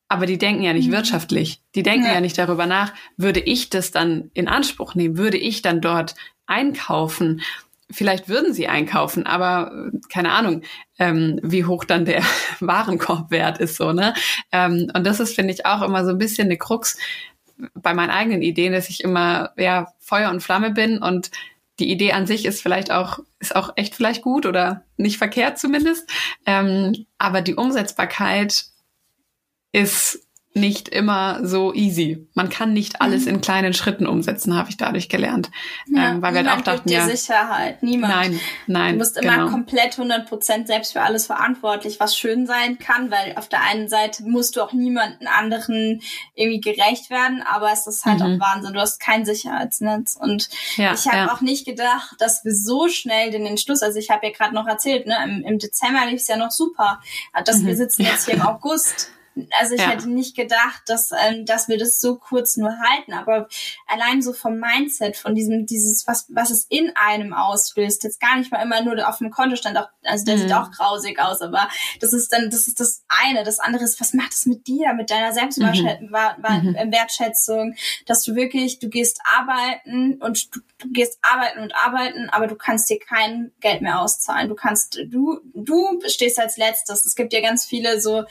[0.10, 0.94] Aber die denken ja nicht mhm.
[0.94, 1.62] wirtschaftlich.
[1.76, 2.14] Die denken ja.
[2.14, 5.18] ja nicht darüber nach, würde ich das dann in Anspruch nehmen?
[5.18, 6.16] Würde ich dann dort
[6.46, 7.42] einkaufen?
[7.90, 10.64] Vielleicht würden sie einkaufen, aber äh, keine Ahnung,
[11.00, 12.24] ähm, wie hoch dann der
[12.60, 14.14] Warenkorbwert ist so, ne?
[14.52, 16.98] Ähm, und das ist, finde ich, auch immer so ein bisschen eine Krux
[17.74, 21.32] bei meinen eigenen Ideen, dass ich immer ja Feuer und Flamme bin und
[21.80, 25.60] die Idee an sich ist vielleicht auch, ist auch echt vielleicht gut oder nicht verkehrt
[25.60, 26.10] zumindest.
[26.46, 28.66] Ähm, aber die Umsetzbarkeit
[29.72, 30.27] ist
[30.58, 32.28] nicht immer so easy.
[32.34, 33.36] Man kann nicht alles mhm.
[33.36, 35.50] in kleinen Schritten umsetzen, habe ich dadurch gelernt.
[35.88, 38.14] Ja, ähm, weil wir halt auch dachten, ja, Sicherheit, niemand.
[38.14, 38.94] Nein, nein.
[38.94, 39.50] Du bist immer genau.
[39.50, 43.90] komplett 100 Prozent selbst für alles verantwortlich, was schön sein kann, weil auf der einen
[43.90, 46.02] Seite musst du auch niemanden anderen
[46.36, 48.42] irgendwie gerecht werden, aber es ist halt mhm.
[48.42, 48.74] auch Wahnsinn.
[48.74, 51.34] Du hast kein Sicherheitsnetz und ja, ich habe ja.
[51.34, 54.68] auch nicht gedacht, dass wir so schnell den Entschluss, also ich habe ja gerade noch
[54.68, 57.00] erzählt, ne, im, im Dezember lief es ja noch super,
[57.46, 57.68] dass mhm.
[57.68, 59.12] wir sitzen jetzt hier im August
[59.60, 59.90] also ich ja.
[59.90, 63.48] hätte nicht gedacht, dass, ähm, dass wir das so kurz nur halten, aber
[63.88, 68.38] allein so vom Mindset, von diesem, dieses, was, was es in einem auslöst, jetzt gar
[68.38, 70.42] nicht mal immer nur auf dem Kontostand, auch, also der mhm.
[70.42, 71.70] sieht auch grausig aus, aber
[72.00, 73.44] das ist dann, das ist das eine.
[73.44, 77.72] Das andere ist, was macht es mit dir, mit deiner Selbstwertschätzung, mhm.
[77.72, 77.76] mhm.
[78.06, 82.56] dass du wirklich, du gehst arbeiten und du du gehst arbeiten und arbeiten, aber du
[82.56, 84.50] kannst dir kein Geld mehr auszahlen.
[84.50, 87.06] Du kannst, du, du stehst als letztes.
[87.06, 88.24] Es gibt ja ganz viele so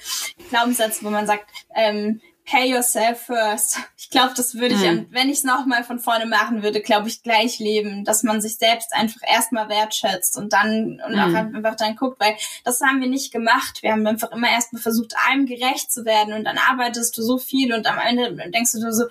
[0.51, 3.78] Glaubenssätze, wo man sagt, ähm, pay yourself first.
[3.99, 5.07] Ich glaube, das würde ich, mhm.
[5.11, 8.57] wenn ich es nochmal von vorne machen würde, glaube ich, gleich leben, dass man sich
[8.57, 11.18] selbst einfach erstmal wertschätzt und dann und mhm.
[11.18, 13.82] auch einfach dann guckt, weil das haben wir nicht gemacht.
[13.82, 17.36] Wir haben einfach immer erstmal versucht, einem gerecht zu werden und dann arbeitest du so
[17.38, 19.07] viel und am Ende denkst du so,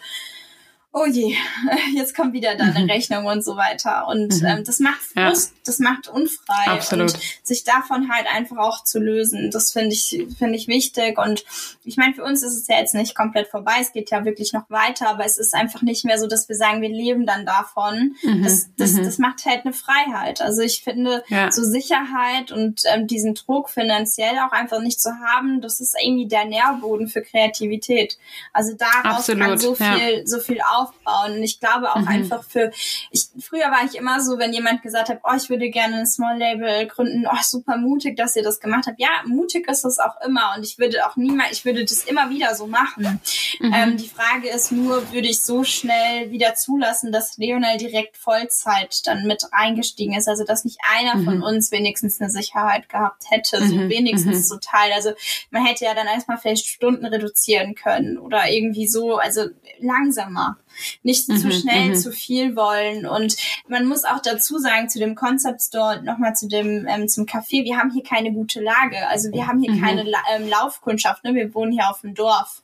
[0.95, 1.35] oh je,
[1.93, 2.89] jetzt kommt wieder deine mhm.
[2.89, 4.07] Rechnung und so weiter.
[4.07, 4.47] Und mhm.
[4.47, 5.61] ähm, das macht Frust, ja.
[5.65, 6.67] das macht unfrei.
[6.67, 7.13] Absolut.
[7.13, 11.17] Und sich davon halt einfach auch zu lösen, das finde ich, finde ich wichtig.
[11.17, 11.43] Und
[11.83, 13.73] ich meine, für uns ist es ja jetzt nicht komplett vorbei.
[13.81, 16.55] Es geht ja wirklich noch weiter, aber es ist einfach nicht mehr so, dass wir
[16.55, 18.15] sagen, wir leben dann davon.
[18.23, 18.43] Mhm.
[18.43, 19.03] Das, das, mhm.
[19.03, 20.41] das macht halt eine Freiheit.
[20.41, 21.51] Also ich finde, ja.
[21.51, 26.27] so Sicherheit und ähm, diesen Druck finanziell auch einfach nicht zu haben, das ist irgendwie
[26.27, 28.17] der Nährboden für Kreativität.
[28.53, 29.43] Also daraus Absolut.
[29.43, 30.25] kann so viel, ja.
[30.25, 31.37] so viel auf aufbauen.
[31.37, 32.07] Und ich glaube auch mhm.
[32.07, 32.71] einfach für,
[33.11, 36.07] ich, früher war ich immer so, wenn jemand gesagt hat, oh, ich würde gerne ein
[36.07, 38.99] Small Label gründen, oh, super mutig, dass ihr das gemacht habt.
[38.99, 42.29] Ja, mutig ist es auch immer und ich würde auch niemals, ich würde das immer
[42.29, 43.19] wieder so machen.
[43.59, 43.73] Mhm.
[43.73, 49.05] Ähm, die Frage ist nur, würde ich so schnell wieder zulassen, dass Leonel direkt Vollzeit
[49.05, 51.25] dann mit eingestiegen ist, also dass nicht einer mhm.
[51.25, 53.89] von uns wenigstens eine Sicherheit gehabt hätte, so mhm.
[53.89, 54.43] wenigstens mhm.
[54.43, 54.91] so Teil.
[54.93, 55.11] Also
[55.51, 59.45] man hätte ja dann erstmal vielleicht Stunden reduzieren können oder irgendwie so, also
[59.79, 60.57] langsamer
[61.03, 61.95] nicht mhm, zu schnell mhm.
[61.95, 63.05] zu viel wollen.
[63.05, 63.35] Und
[63.67, 67.63] man muss auch dazu sagen, zu dem Concept Store, nochmal zu dem, ähm, zum Café,
[67.63, 69.07] wir haben hier keine gute Lage.
[69.09, 69.81] Also wir haben hier mhm.
[69.81, 71.33] keine La ähm, Laufkundschaft, ne?
[71.35, 72.63] wir wohnen hier auf dem Dorf.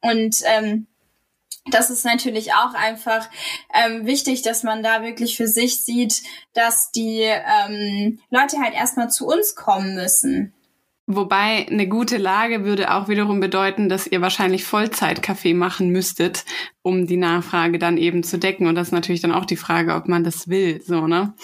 [0.00, 0.86] Und ähm,
[1.70, 3.28] das ist natürlich auch einfach
[3.72, 6.22] ähm, wichtig, dass man da wirklich für sich sieht,
[6.52, 10.52] dass die ähm, Leute halt erstmal zu uns kommen müssen.
[11.06, 16.46] Wobei eine gute Lage würde auch wiederum bedeuten, dass ihr wahrscheinlich Vollzeitkaffee machen müsstet,
[16.80, 18.66] um die Nachfrage dann eben zu decken.
[18.66, 21.34] Und das ist natürlich dann auch die Frage, ob man das will, so, ne?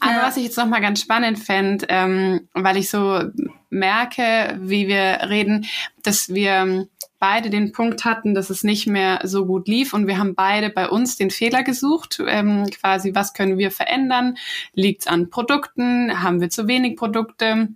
[0.00, 0.22] Aber ja.
[0.22, 3.22] was ich jetzt nochmal ganz spannend fände, ähm, weil ich so
[3.70, 5.64] merke, wie wir reden,
[6.02, 6.86] dass wir
[7.18, 10.68] beide den Punkt hatten, dass es nicht mehr so gut lief und wir haben beide
[10.68, 14.36] bei uns den Fehler gesucht, ähm, quasi was können wir verändern?
[14.74, 16.22] Liegt es an Produkten?
[16.22, 17.68] Haben wir zu wenig Produkte?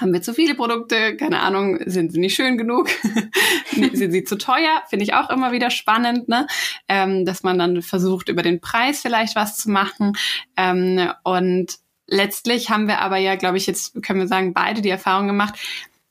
[0.00, 1.16] Haben wir zu viele Produkte?
[1.16, 2.88] Keine Ahnung, sind sie nicht schön genug?
[3.92, 4.82] sind sie zu teuer?
[4.88, 6.46] Finde ich auch immer wieder spannend, ne?
[6.88, 10.12] Ähm, dass man dann versucht, über den Preis vielleicht was zu machen.
[10.56, 14.90] Ähm, und letztlich haben wir aber ja, glaube ich, jetzt können wir sagen, beide die
[14.90, 15.54] Erfahrung gemacht,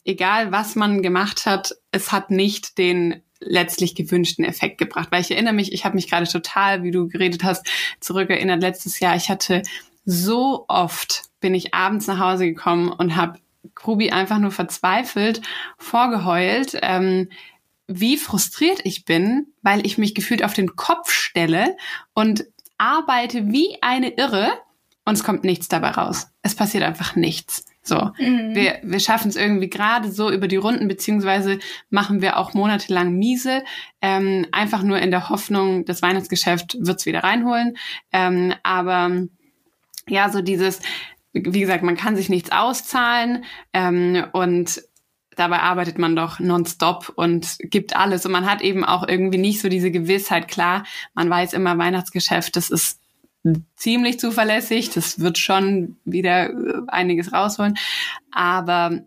[0.05, 5.07] egal was man gemacht hat, es hat nicht den letztlich gewünschten Effekt gebracht.
[5.11, 7.67] Weil ich erinnere mich, ich habe mich gerade total, wie du geredet hast,
[7.99, 9.15] zurückerinnert letztes Jahr.
[9.15, 9.63] Ich hatte
[10.05, 13.39] so oft bin ich abends nach Hause gekommen und habe
[13.85, 15.41] Ruby einfach nur verzweifelt
[15.77, 17.29] vorgeheult, ähm,
[17.87, 21.75] wie frustriert ich bin, weil ich mich gefühlt auf den Kopf stelle
[22.13, 22.45] und
[22.77, 24.51] arbeite wie eine Irre
[25.05, 26.27] und es kommt nichts dabei raus.
[26.41, 27.65] Es passiert einfach nichts.
[27.83, 28.53] So, mhm.
[28.53, 31.57] wir, wir schaffen es irgendwie gerade so über die Runden, beziehungsweise
[31.89, 33.63] machen wir auch monatelang miese,
[34.01, 37.77] ähm, einfach nur in der Hoffnung, das Weihnachtsgeschäft wird's wieder reinholen.
[38.11, 39.23] Ähm, aber
[40.07, 40.79] ja, so dieses,
[41.33, 44.81] wie gesagt, man kann sich nichts auszahlen ähm, und
[45.35, 48.25] dabei arbeitet man doch nonstop und gibt alles.
[48.25, 50.47] Und man hat eben auch irgendwie nicht so diese Gewissheit.
[50.47, 52.99] Klar, man weiß immer, Weihnachtsgeschäft, das ist
[53.75, 57.77] ziemlich zuverlässig, das wird schon wieder äh, einiges rausholen.
[58.31, 59.01] Aber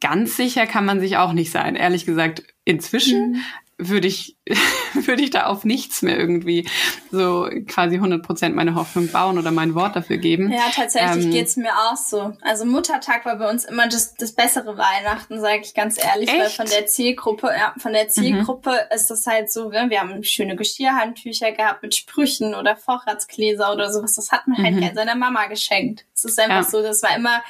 [0.00, 1.76] ganz sicher kann man sich auch nicht sein.
[1.76, 3.42] Ehrlich gesagt, inzwischen mhm
[3.78, 4.36] würde ich,
[4.94, 6.68] würde ich da auf nichts mehr irgendwie
[7.10, 10.50] so quasi 100 Prozent meine Hoffnung bauen oder mein Wort dafür geben.
[10.50, 12.32] Ja, tatsächlich ähm, geht's mir auch so.
[12.40, 16.40] Also Muttertag war bei uns immer das, das bessere Weihnachten, sage ich ganz ehrlich, echt?
[16.40, 18.94] weil von der Zielgruppe, ja, von der Zielgruppe mhm.
[18.94, 23.92] ist das halt so, wir, wir haben schöne Geschirrhandtücher gehabt mit Sprüchen oder Vorratsgläser oder
[23.92, 24.14] sowas.
[24.14, 24.94] Das hat man halt mhm.
[24.94, 26.06] seiner Mama geschenkt.
[26.14, 26.70] Es ist einfach ja.
[26.70, 27.42] so, das war immer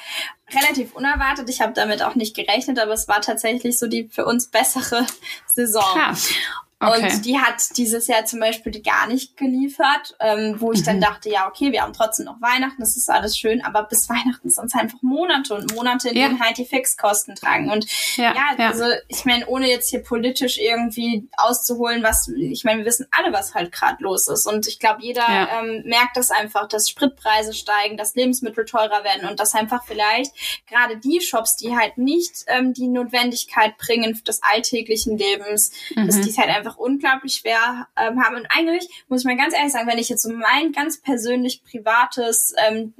[0.53, 1.49] relativ unerwartet.
[1.49, 5.05] Ich habe damit auch nicht gerechnet, aber es war tatsächlich so die für uns bessere
[5.47, 5.83] Saison.
[5.83, 6.31] Krass.
[6.79, 7.11] Okay.
[7.11, 10.85] Und die hat dieses Jahr zum Beispiel gar nicht geliefert, ähm, wo ich mhm.
[10.85, 14.07] dann dachte, ja, okay, wir haben trotzdem noch Weihnachten, das ist alles schön, aber bis
[14.09, 16.27] Weihnachten sind es einfach Monate und Monate, in ja.
[16.27, 17.71] denen halt die Fixkosten tragen.
[17.71, 18.67] Und ja, ja, ja.
[18.69, 23.33] also ich meine, ohne jetzt hier politisch irgendwie auszuholen, was, ich meine, wir wissen alle,
[23.33, 24.45] was halt gerade los ist.
[24.45, 29.27] Und ich glaube, jeder ähm, merkt das einfach, dass Spritpreise steigen, dass Lebensmittel teurer werden
[29.27, 30.31] und dass einfach vielleicht
[30.67, 36.05] gerade die Shops, die halt nicht ähm, die Notwendigkeit bringen des alltäglichen Lebens, mhm.
[36.05, 38.35] dass die es halt einfach einfach unglaublich schwer ähm, haben.
[38.35, 41.63] Und eigentlich muss ich mal ganz ehrlich sagen, wenn ich jetzt so mein ganz persönlich
[41.63, 42.93] privates ähm,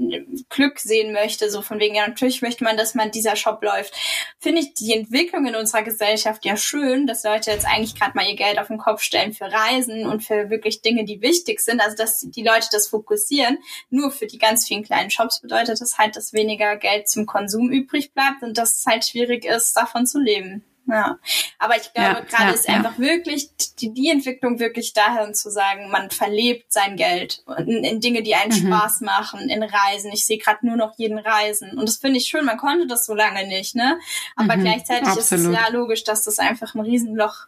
[0.49, 3.93] Glück sehen möchte, so von wegen, ja, natürlich möchte man, dass man dieser Shop läuft,
[4.39, 8.27] finde ich die Entwicklung in unserer Gesellschaft ja schön, dass Leute jetzt eigentlich gerade mal
[8.27, 11.81] ihr Geld auf den Kopf stellen für Reisen und für wirklich Dinge, die wichtig sind.
[11.81, 13.57] Also dass die Leute das fokussieren.
[13.89, 17.69] Nur für die ganz vielen kleinen Shops bedeutet das halt, dass weniger Geld zum Konsum
[17.69, 20.63] übrig bleibt und dass es halt schwierig ist, davon zu leben.
[20.89, 21.19] Ja,
[21.59, 25.51] aber ich glaube, ja, gerade ja, ist einfach wirklich die, die Entwicklung wirklich dahin zu
[25.51, 28.67] sagen, man verlebt sein Geld in, in Dinge, die einen mhm.
[28.67, 30.11] Spaß machen, in Reisen.
[30.13, 32.45] Ich sehe gerade nur noch jeden Reisen und das finde ich schön.
[32.45, 33.99] Man konnte das so lange nicht, ne?
[34.37, 35.23] Aber mhm, gleichzeitig absolut.
[35.23, 37.47] ist es ja logisch, dass das einfach ein Riesenloch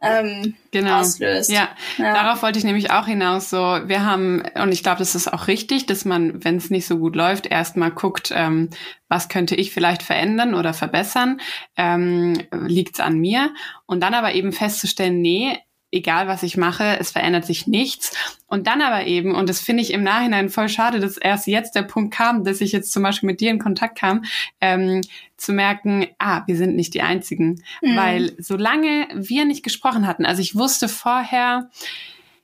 [0.00, 1.00] ähm, genau.
[1.00, 1.50] auslöst.
[1.50, 1.68] Ja.
[1.96, 3.50] ja, darauf wollte ich nämlich auch hinaus.
[3.50, 6.86] So, wir haben, und ich glaube, das ist auch richtig, dass man, wenn es nicht
[6.86, 8.70] so gut läuft, erstmal guckt, ähm,
[9.08, 11.40] was könnte ich vielleicht verändern oder verbessern,
[11.76, 13.50] ähm, liegt's an mir.
[13.86, 15.58] Und dann aber eben festzustellen, nee,
[15.90, 18.14] egal was ich mache, es verändert sich nichts.
[18.46, 21.74] Und dann aber eben, und das finde ich im Nachhinein voll schade, dass erst jetzt
[21.74, 24.24] der Punkt kam, dass ich jetzt zum Beispiel mit dir in Kontakt kam,
[24.60, 25.00] ähm,
[25.36, 27.62] zu merken, ah, wir sind nicht die Einzigen.
[27.80, 27.96] Mhm.
[27.96, 31.70] Weil solange wir nicht gesprochen hatten, also ich wusste vorher,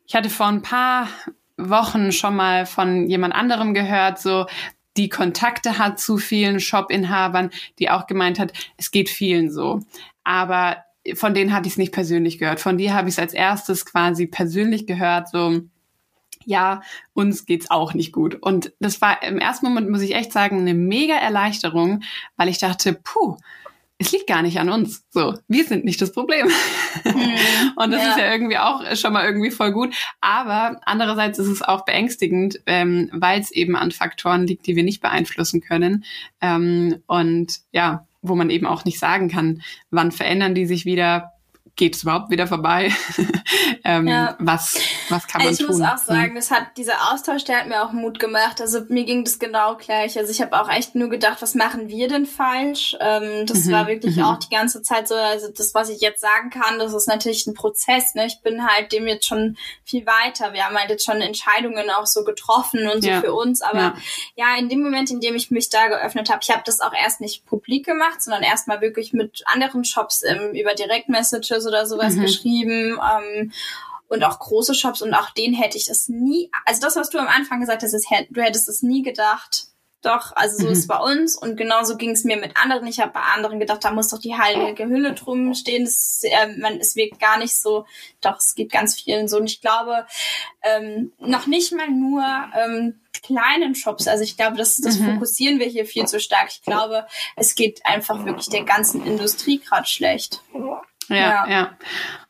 [0.07, 1.09] ich hatte vor ein paar
[1.57, 4.47] Wochen schon mal von jemand anderem gehört, so,
[4.97, 9.81] die Kontakte hat zu vielen Shop-Inhabern, die auch gemeint hat, es geht vielen so.
[10.23, 10.85] Aber
[11.15, 12.61] von denen hatte ich es nicht persönlich gehört.
[12.61, 15.61] Von dir habe ich es als erstes quasi persönlich gehört, so
[16.47, 16.83] ja,
[17.15, 18.37] uns geht's auch nicht gut.
[18.41, 22.03] Und das war im ersten Moment, muss ich echt sagen, eine mega Erleichterung,
[22.37, 23.37] weil ich dachte, puh,
[23.99, 25.05] es liegt gar nicht an uns.
[25.11, 26.49] So, wir sind nicht das Problem.
[27.05, 28.11] Mhm, und das ja.
[28.11, 29.95] ist ja irgendwie auch schon mal irgendwie voll gut.
[30.21, 34.83] Aber andererseits ist es auch beängstigend, ähm, weil es eben an Faktoren liegt, die wir
[34.83, 36.05] nicht beeinflussen können.
[36.41, 41.34] Ähm, und ja, wo man eben auch nicht sagen kann, wann verändern die sich wieder,
[41.77, 42.93] geht es überhaupt wieder vorbei?
[43.85, 44.37] ähm, ja.
[44.39, 45.77] was, was kann man also ich tun?
[45.77, 48.61] Ich muss auch sagen, das hat dieser Austausch, der hat mir auch Mut gemacht.
[48.61, 50.16] Also mir ging das genau gleich.
[50.16, 52.97] Also ich habe auch echt nur gedacht, was machen wir denn falsch?
[53.01, 53.72] Ähm, das mhm.
[53.72, 54.25] war wirklich mhm.
[54.25, 55.16] auch die ganze Zeit so.
[55.16, 58.14] Also das, was ich jetzt sagen kann, das ist natürlich ein Prozess.
[58.14, 58.27] Ne?
[58.27, 60.53] Ich bin halt dem jetzt schon viel weiter.
[60.53, 63.20] Wir haben halt jetzt schon Entscheidungen auch so getroffen und so ja.
[63.20, 63.62] für uns.
[63.62, 63.97] Aber ja.
[64.37, 66.93] ja, in dem Moment, in dem ich mich da geöffnet habe, ich habe das auch
[66.93, 71.87] erst nicht publik gemacht, sondern erst mal wirklich mit anderen Shops ähm, über Direktmessages oder
[71.87, 72.23] sowas mhm.
[72.23, 72.99] geschrieben.
[72.99, 73.53] Ähm,
[74.09, 77.19] und auch große Shops und auch denen hätte ich das nie, also das, was du
[77.19, 79.69] am Anfang gesagt hast, ist, du hättest es nie gedacht.
[80.03, 80.73] Doch, also so mhm.
[80.73, 82.87] ist es bei uns und genauso ging es mir mit anderen.
[82.87, 85.87] Ich habe bei anderen gedacht, da muss doch die heilige Hülle drum stehen.
[85.87, 87.87] Das, äh, man, es wirkt gar nicht so.
[88.21, 89.39] Doch, es geht ganz vielen so.
[89.39, 90.07] Und ich glaube,
[90.62, 92.23] ähm, noch nicht mal nur
[92.55, 94.07] ähm, kleinen Shops.
[94.07, 95.15] Also ich glaube, das, das mhm.
[95.15, 96.49] fokussieren wir hier viel zu stark.
[96.51, 97.07] Ich glaube,
[97.37, 100.43] es geht einfach wirklich der ganzen Industrie gerade schlecht.
[101.09, 101.71] Ja, ja, ja.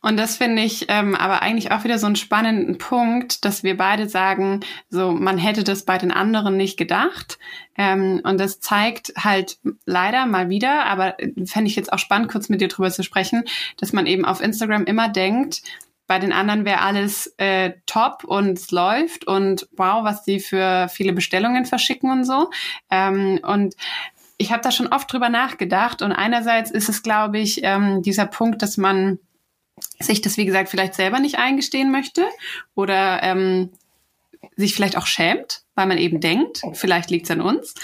[0.01, 3.77] Und das finde ich ähm, aber eigentlich auch wieder so einen spannenden Punkt, dass wir
[3.77, 7.39] beide sagen, so man hätte das bei den anderen nicht gedacht.
[7.77, 11.15] Ähm, und das zeigt halt leider mal wieder, aber
[11.45, 13.43] fände ich jetzt auch spannend, kurz mit dir drüber zu sprechen,
[13.77, 15.61] dass man eben auf Instagram immer denkt,
[16.07, 20.87] bei den anderen wäre alles äh, top und es läuft und wow, was die für
[20.89, 22.51] viele Bestellungen verschicken und so.
[22.91, 23.75] Ähm, und
[24.37, 28.25] ich habe da schon oft drüber nachgedacht und einerseits ist es, glaube ich, ähm, dieser
[28.25, 29.19] Punkt, dass man
[29.99, 32.25] sich das, wie gesagt, vielleicht selber nicht eingestehen möchte
[32.75, 33.71] oder ähm,
[34.55, 37.75] sich vielleicht auch schämt, weil man eben denkt, vielleicht liegt es an uns.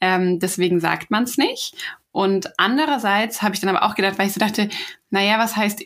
[0.00, 1.74] Ähm, deswegen sagt man es nicht.
[2.12, 4.68] Und andererseits habe ich dann aber auch gedacht, weil ich so dachte,
[5.10, 5.82] naja, was heißt,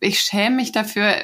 [0.00, 1.14] ich schäme mich dafür.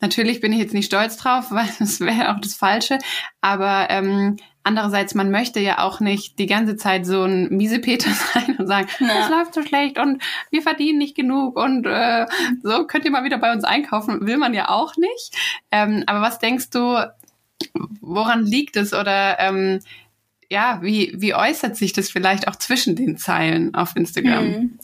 [0.00, 2.98] Natürlich bin ich jetzt nicht stolz drauf, weil das wäre auch das Falsche.
[3.40, 4.36] Aber ähm,
[4.66, 8.88] Andererseits, man möchte ja auch nicht die ganze Zeit so ein Miesepeter sein und sagen,
[8.98, 9.28] es ja.
[9.28, 10.20] läuft so schlecht und
[10.50, 12.26] wir verdienen nicht genug und äh,
[12.64, 14.26] so könnt ihr mal wieder bei uns einkaufen.
[14.26, 15.36] Will man ja auch nicht.
[15.70, 16.98] Ähm, aber was denkst du,
[18.00, 19.78] woran liegt es oder ähm,
[20.48, 24.44] ja, wie, wie äußert sich das vielleicht auch zwischen den Zeilen auf Instagram?
[24.44, 24.78] Hm.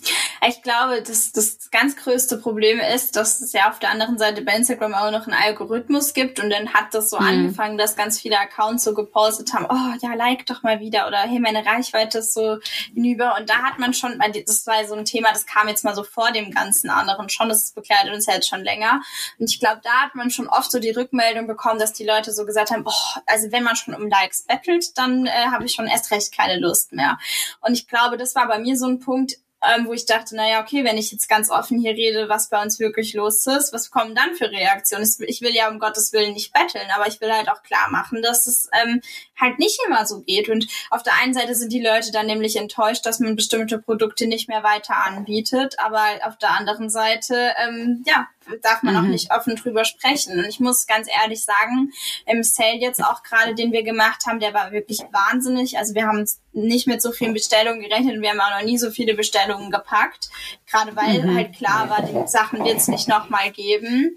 [0.48, 4.42] Ich glaube, das, das ganz größte Problem ist, dass es ja auf der anderen Seite
[4.42, 7.26] bei Instagram auch noch einen Algorithmus gibt und dann hat das so hm.
[7.26, 11.18] angefangen, dass ganz viele Accounts so gepostet haben, oh ja, like doch mal wieder oder
[11.18, 12.58] hey, meine Reichweite ist so
[12.92, 15.94] hinüber und da hat man schon, das war so ein Thema, das kam jetzt mal
[15.94, 19.00] so vor dem ganzen anderen schon, das begleitet uns ja jetzt schon länger
[19.38, 22.32] und ich glaube, da hat man schon oft so die Rückmeldung bekommen, dass die Leute
[22.32, 25.74] so gesagt haben, oh, also wenn man schon um Likes bettelt, dann äh, habe ich
[25.74, 27.18] schon erst recht keine Lust mehr.
[27.60, 30.60] Und ich glaube, das war bei mir so ein Punkt, ähm, wo ich dachte, naja,
[30.60, 33.90] okay, wenn ich jetzt ganz offen hier rede, was bei uns wirklich los ist, was
[33.90, 35.08] kommen dann für Reaktionen?
[35.20, 38.22] Ich will ja um Gottes Willen nicht betteln, aber ich will halt auch klar machen,
[38.22, 39.00] dass es ähm,
[39.40, 40.48] halt nicht immer so geht.
[40.48, 44.26] Und auf der einen Seite sind die Leute dann nämlich enttäuscht, dass man bestimmte Produkte
[44.26, 48.26] nicht mehr weiter anbietet, aber auf der anderen Seite, ähm, ja,
[48.62, 49.00] darf man mhm.
[49.00, 50.38] auch nicht offen drüber sprechen.
[50.38, 51.92] Und ich muss ganz ehrlich sagen,
[52.26, 55.78] im Sale jetzt auch gerade, den wir gemacht haben, der war wirklich wahnsinnig.
[55.78, 58.78] Also wir haben nicht mit so vielen Bestellungen gerechnet und wir haben auch noch nie
[58.78, 60.30] so viele Bestellungen gepackt.
[60.70, 61.36] Gerade weil mhm.
[61.36, 64.16] halt klar war, die Sachen wird es nicht nochmal geben.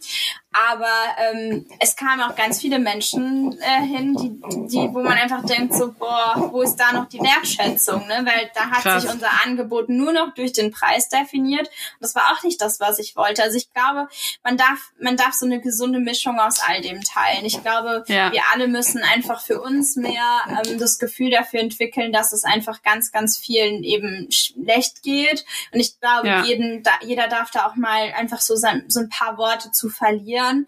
[0.55, 0.87] Aber
[1.17, 5.73] ähm, es kamen auch ganz viele Menschen äh, hin, die, die, wo man einfach denkt,
[5.73, 8.07] so, boah, wo ist da noch die Wertschätzung?
[8.07, 8.21] Ne?
[8.23, 9.01] Weil da hat Krass.
[9.01, 11.67] sich unser Angebot nur noch durch den Preis definiert.
[11.67, 13.43] Und das war auch nicht das, was ich wollte.
[13.43, 14.07] Also ich glaube,
[14.43, 17.43] man darf, man darf so eine gesunde Mischung aus all dem teilen.
[17.43, 18.31] Ich glaube, ja.
[18.31, 22.81] wir alle müssen einfach für uns mehr ähm, das Gefühl dafür entwickeln, dass es einfach
[22.81, 25.43] ganz, ganz vielen eben schlecht geht.
[25.73, 26.43] Und ich glaube, ja.
[26.45, 29.89] jeden, da, jeder darf da auch mal einfach so, sein, so ein paar Worte zu
[29.89, 30.67] verlieren hören.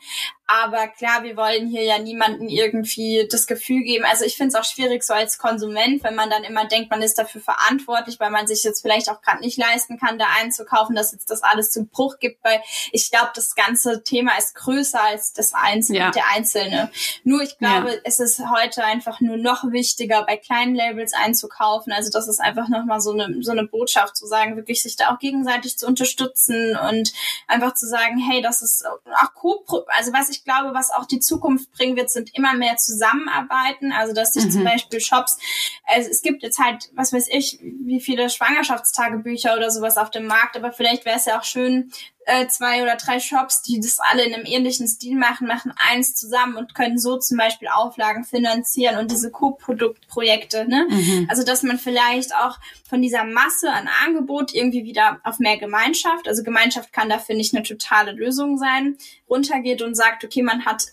[0.49, 4.05] Aber klar, wir wollen hier ja niemanden irgendwie das Gefühl geben.
[4.05, 7.01] Also ich finde es auch schwierig so als Konsument, wenn man dann immer denkt, man
[7.01, 10.95] ist dafür verantwortlich, weil man sich jetzt vielleicht auch gerade nicht leisten kann, da einzukaufen,
[10.95, 12.41] dass jetzt das alles zum Bruch gibt.
[12.45, 12.61] Weil
[12.93, 16.11] ich glaube, das ganze Thema ist größer als das Einzelne, ja.
[16.11, 16.91] der Einzelne.
[17.25, 17.99] Nur ich glaube, ja.
[18.05, 21.91] es ist heute einfach nur noch wichtiger, bei kleinen Labels einzukaufen.
[21.91, 25.13] Also das ist einfach nochmal so eine, so eine Botschaft zu sagen, wirklich sich da
[25.13, 27.11] auch gegenseitig zu unterstützen und
[27.47, 29.57] einfach zu sagen, hey, das ist auch cool.
[29.87, 33.91] Also was ich ich glaube, was auch die Zukunft bringen wird, sind immer mehr Zusammenarbeiten.
[33.91, 34.51] Also, dass sich mhm.
[34.51, 35.37] zum Beispiel Shops,
[35.85, 40.25] also es gibt jetzt halt, was weiß ich, wie viele Schwangerschaftstagebücher oder sowas auf dem
[40.25, 41.91] Markt, aber vielleicht wäre es ja auch schön,
[42.27, 46.13] äh, zwei oder drei Shops, die das alle in einem ähnlichen Stil machen, machen eins
[46.13, 50.67] zusammen und können so zum Beispiel Auflagen finanzieren und diese Co-Produktprojekte.
[50.67, 50.87] Ne?
[50.89, 51.27] Mhm.
[51.29, 52.57] Also dass man vielleicht auch
[52.89, 57.55] von dieser Masse an Angebot irgendwie wieder auf mehr Gemeinschaft, also Gemeinschaft kann dafür nicht
[57.55, 58.97] eine totale Lösung sein,
[59.29, 60.83] runtergeht und sagt, okay, man hat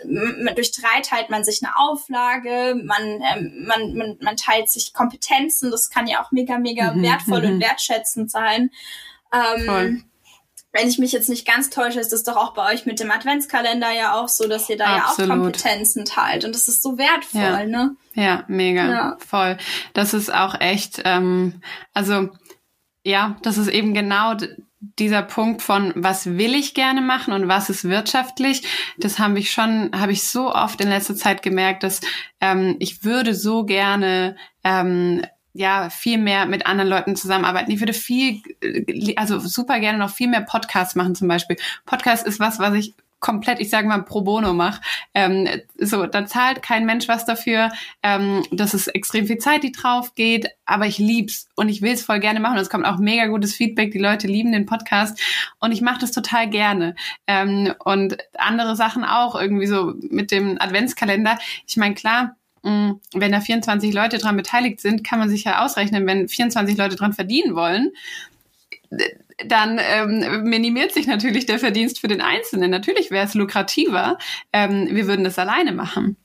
[0.54, 5.72] durch drei teilt man sich eine Auflage, man ähm, man, man man teilt sich Kompetenzen,
[5.72, 7.02] das kann ja auch mega mega mhm.
[7.02, 7.54] wertvoll mhm.
[7.54, 8.70] und wertschätzend sein.
[9.32, 10.04] Ähm,
[10.74, 13.10] wenn ich mich jetzt nicht ganz täusche, ist das doch auch bei euch mit dem
[13.10, 15.28] Adventskalender ja auch so, dass ihr da Absolut.
[15.28, 16.44] ja auch Kompetenzen teilt.
[16.44, 17.64] Und das ist so wertvoll, ja.
[17.64, 17.96] ne?
[18.14, 18.90] Ja, mega.
[18.90, 19.16] Ja.
[19.24, 19.56] Voll.
[19.92, 21.62] Das ist auch echt, ähm,
[21.94, 22.28] also
[23.04, 24.34] ja, das ist eben genau
[24.98, 28.64] dieser Punkt von was will ich gerne machen und was ist wirtschaftlich,
[28.98, 32.00] das habe ich schon, habe ich so oft in letzter Zeit gemerkt, dass
[32.40, 35.24] ähm, ich würde so gerne ähm,
[35.54, 37.70] ja viel mehr mit anderen Leuten zusammenarbeiten.
[37.70, 38.42] Ich würde viel,
[39.16, 41.56] also super gerne noch viel mehr Podcasts machen zum Beispiel.
[41.86, 42.94] Podcast ist was, was ich
[43.24, 44.82] komplett, ich sage mal, pro bono mache.
[45.14, 45.48] Ähm,
[45.78, 47.70] so, da zahlt kein Mensch was dafür.
[48.02, 52.02] Ähm, das ist extrem viel Zeit, die drauf geht, aber ich lieb's und ich will's
[52.02, 52.56] voll gerne machen.
[52.56, 53.92] Und es kommt auch mega gutes Feedback.
[53.92, 55.18] Die Leute lieben den Podcast
[55.58, 56.96] und ich mache das total gerne.
[57.26, 61.38] Ähm, und andere Sachen auch irgendwie so mit dem Adventskalender.
[61.66, 65.64] Ich meine, klar, Mm, wenn da 24 Leute dran beteiligt sind, kann man sich ja
[65.64, 67.92] ausrechnen, wenn 24 Leute dran verdienen wollen,
[69.46, 72.70] dann ähm, minimiert sich natürlich der Verdienst für den Einzelnen.
[72.70, 74.18] Natürlich wäre es lukrativer,
[74.52, 76.16] ähm, wir würden das alleine machen.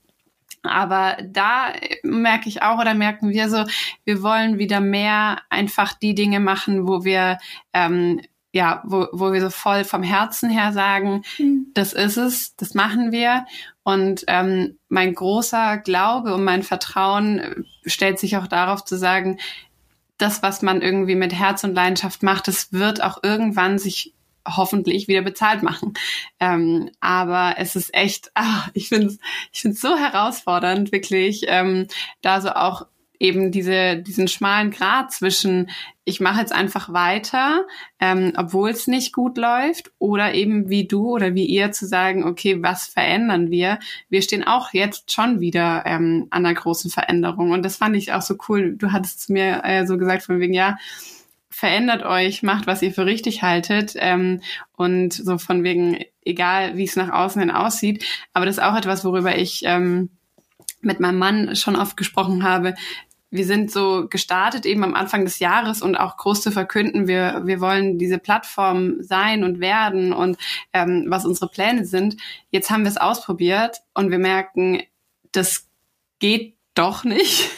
[0.62, 1.72] Aber da
[2.02, 3.64] merke ich auch oder merken wir so,
[4.04, 7.38] wir wollen wieder mehr einfach die Dinge machen, wo wir
[7.72, 8.20] ähm,
[8.52, 11.66] ja, wo, wo wir so voll vom Herzen her sagen, mhm.
[11.74, 13.46] das ist es, das machen wir.
[13.82, 17.54] Und ähm, mein großer Glaube und mein Vertrauen äh,
[17.86, 19.38] stellt sich auch darauf zu sagen,
[20.18, 24.14] das, was man irgendwie mit Herz und Leidenschaft macht, das wird auch irgendwann sich
[24.46, 25.94] hoffentlich wieder bezahlt machen.
[26.38, 29.18] Ähm, aber es ist echt, ach, ich finde es
[29.52, 31.86] ich so herausfordernd, wirklich, ähm,
[32.22, 32.86] da so auch
[33.20, 35.70] eben diese, diesen schmalen Grad zwischen,
[36.04, 37.66] ich mache jetzt einfach weiter,
[38.00, 42.24] ähm, obwohl es nicht gut läuft, oder eben wie du oder wie ihr zu sagen,
[42.24, 43.78] okay, was verändern wir?
[44.08, 47.50] Wir stehen auch jetzt schon wieder ähm, an einer großen Veränderung.
[47.50, 48.74] Und das fand ich auch so cool.
[48.76, 50.78] Du hattest zu mir äh, so gesagt von wegen, ja,
[51.50, 54.40] verändert euch, macht, was ihr für richtig haltet ähm,
[54.76, 58.02] und so von wegen, egal wie es nach außen hin aussieht.
[58.32, 60.08] Aber das ist auch etwas, worüber ich ähm,
[60.80, 62.74] mit meinem Mann schon oft gesprochen habe,
[63.30, 67.42] wir sind so gestartet eben am Anfang des Jahres und auch groß zu verkünden, wir,
[67.44, 70.36] wir wollen diese Plattform sein und werden und
[70.72, 72.16] ähm, was unsere Pläne sind.
[72.50, 74.82] Jetzt haben wir es ausprobiert und wir merken,
[75.32, 75.68] das
[76.18, 77.50] geht doch nicht.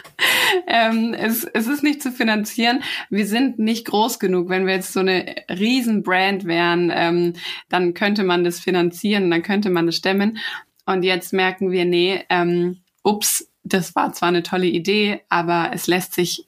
[0.66, 2.82] ähm, es, es ist nicht zu finanzieren.
[3.10, 4.48] Wir sind nicht groß genug.
[4.48, 7.34] Wenn wir jetzt so eine Riesenbrand wären, ähm,
[7.68, 10.38] dann könnte man das finanzieren, dann könnte man das stemmen.
[10.84, 15.86] Und jetzt merken wir, nee, ähm, ups, das war zwar eine tolle Idee, aber es
[15.86, 16.46] lässt sich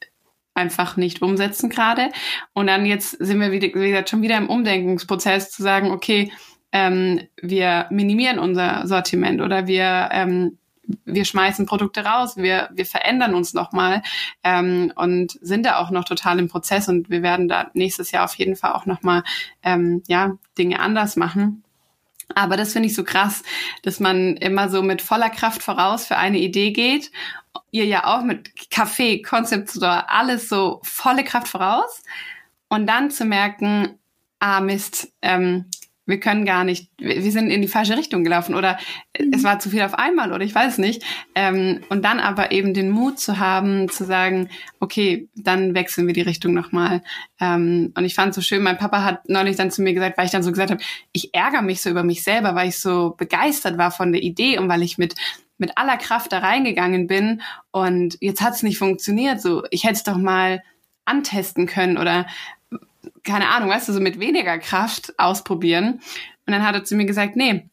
[0.55, 2.11] einfach nicht umsetzen gerade.
[2.53, 6.33] Und dann jetzt sind wir wieder, wie gesagt, schon wieder im Umdenkungsprozess zu sagen, okay,
[6.73, 10.59] ähm, wir minimieren unser Sortiment oder wir ähm,
[11.05, 14.03] wir schmeißen Produkte raus, wir, wir verändern uns nochmal
[14.43, 18.25] ähm, und sind da auch noch total im Prozess und wir werden da nächstes Jahr
[18.25, 19.23] auf jeden Fall auch nochmal
[19.62, 21.62] ähm, ja, Dinge anders machen.
[22.35, 23.43] Aber das finde ich so krass,
[23.83, 27.11] dass man immer so mit voller Kraft voraus für eine Idee geht.
[27.70, 32.03] Ihr ja auch mit Kaffee, Store, alles so volle Kraft voraus.
[32.68, 33.99] Und dann zu merken,
[34.41, 35.64] ah Mist, ähm,
[36.09, 38.78] wir können gar nicht, wir sind in die falsche Richtung gelaufen oder
[39.12, 41.04] es war zu viel auf einmal oder ich weiß nicht.
[41.34, 44.48] Ähm, und dann aber eben den Mut zu haben, zu sagen,
[44.80, 47.02] okay, dann wechseln wir die Richtung nochmal.
[47.38, 50.16] Ähm, und ich fand es so schön, mein Papa hat neulich dann zu mir gesagt,
[50.16, 50.82] weil ich dann so gesagt habe,
[51.12, 54.59] ich ärgere mich so über mich selber, weil ich so begeistert war von der Idee
[54.59, 55.14] und weil ich mit
[55.61, 57.42] mit aller Kraft da reingegangen bin
[57.72, 59.40] und jetzt hat es nicht funktioniert.
[59.40, 60.62] So, ich hätte es doch mal
[61.04, 62.26] antesten können oder
[63.24, 66.00] keine Ahnung, weißt du, so mit weniger Kraft ausprobieren.
[66.46, 67.68] Und dann hat er zu mir gesagt, nee,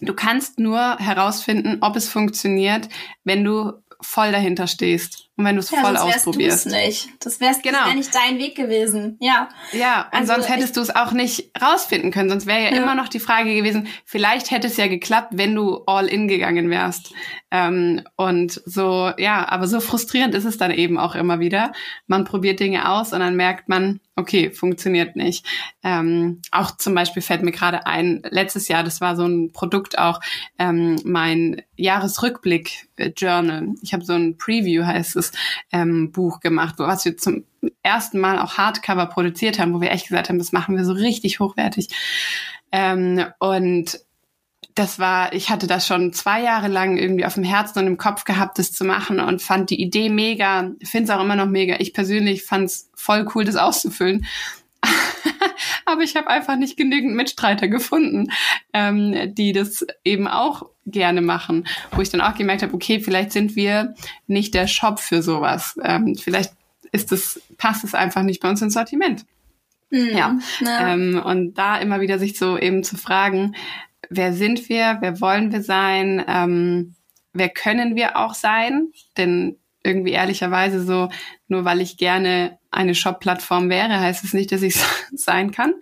[0.00, 2.88] du kannst nur herausfinden, ob es funktioniert,
[3.24, 6.66] wenn du voll dahinter stehst und wenn du es ja, voll ausprobierst.
[6.66, 7.08] nicht.
[7.20, 7.84] Das wäre genau.
[7.84, 9.18] wär nicht dein Weg gewesen.
[9.20, 9.50] Ja.
[9.72, 12.30] Ja, und also sonst hättest du es auch nicht rausfinden können.
[12.30, 15.54] Sonst wäre ja, ja, immer noch die Frage gewesen, vielleicht hätte es ja geklappt, wenn
[15.54, 17.12] du all in gegangen wärst.
[17.50, 21.72] Ähm, und so, ja, aber so frustrierend ist es dann eben auch immer wieder.
[22.06, 25.46] Man probiert Dinge aus und dann merkt man, okay, funktioniert nicht.
[25.84, 29.98] Ähm, auch zum Beispiel fällt mir gerade ein, letztes Jahr, das war so ein Produkt
[29.98, 30.20] auch,
[30.58, 32.85] ähm, mein Jahresrückblick-Journal.
[32.98, 33.12] Äh,
[33.82, 35.32] ich habe so ein Preview, heißt es,
[35.72, 37.44] ähm, Buch gemacht, was wir zum
[37.82, 40.92] ersten Mal auch Hardcover produziert haben, wo wir echt gesagt haben, das machen wir so
[40.92, 41.88] richtig hochwertig.
[42.72, 44.00] Ähm, und
[44.74, 47.96] das war, ich hatte das schon zwei Jahre lang irgendwie auf dem Herzen und im
[47.96, 51.46] Kopf gehabt, das zu machen und fand die Idee mega, finde es auch immer noch
[51.46, 51.76] mega.
[51.78, 54.26] Ich persönlich fand es voll cool, das auszufüllen.
[55.86, 58.30] Aber ich habe einfach nicht genügend Mitstreiter gefunden,
[58.74, 63.32] ähm, die das eben auch gerne machen, wo ich dann auch gemerkt habe, okay, vielleicht
[63.32, 63.94] sind wir
[64.26, 65.76] nicht der Shop für sowas.
[65.82, 66.52] Ähm, vielleicht
[66.92, 69.26] ist es, passt es einfach nicht bei uns ins Sortiment.
[69.90, 70.38] Mhm, ja.
[70.60, 70.92] ja.
[70.92, 73.54] Ähm, und da immer wieder sich so eben zu fragen,
[74.08, 76.94] wer sind wir, wer wollen wir sein, ähm,
[77.32, 78.88] wer können wir auch sein?
[79.16, 81.08] Denn irgendwie ehrlicherweise so,
[81.48, 84.76] nur weil ich gerne eine Shop-Plattform wäre, heißt es nicht, dass ich
[85.14, 85.74] sein kann.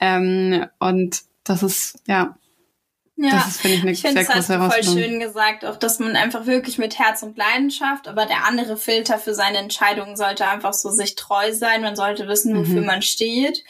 [0.00, 2.36] Ähm, und das ist, ja,
[3.22, 5.76] ja, das ist, finde ich, eine ich sehr große hast du voll schön gesagt, auch
[5.76, 10.16] dass man einfach wirklich mit Herz und Leidenschaft, aber der andere Filter für seine Entscheidungen
[10.16, 11.82] sollte einfach so sich treu sein.
[11.82, 12.86] Man sollte wissen, wofür mhm.
[12.86, 13.64] man steht.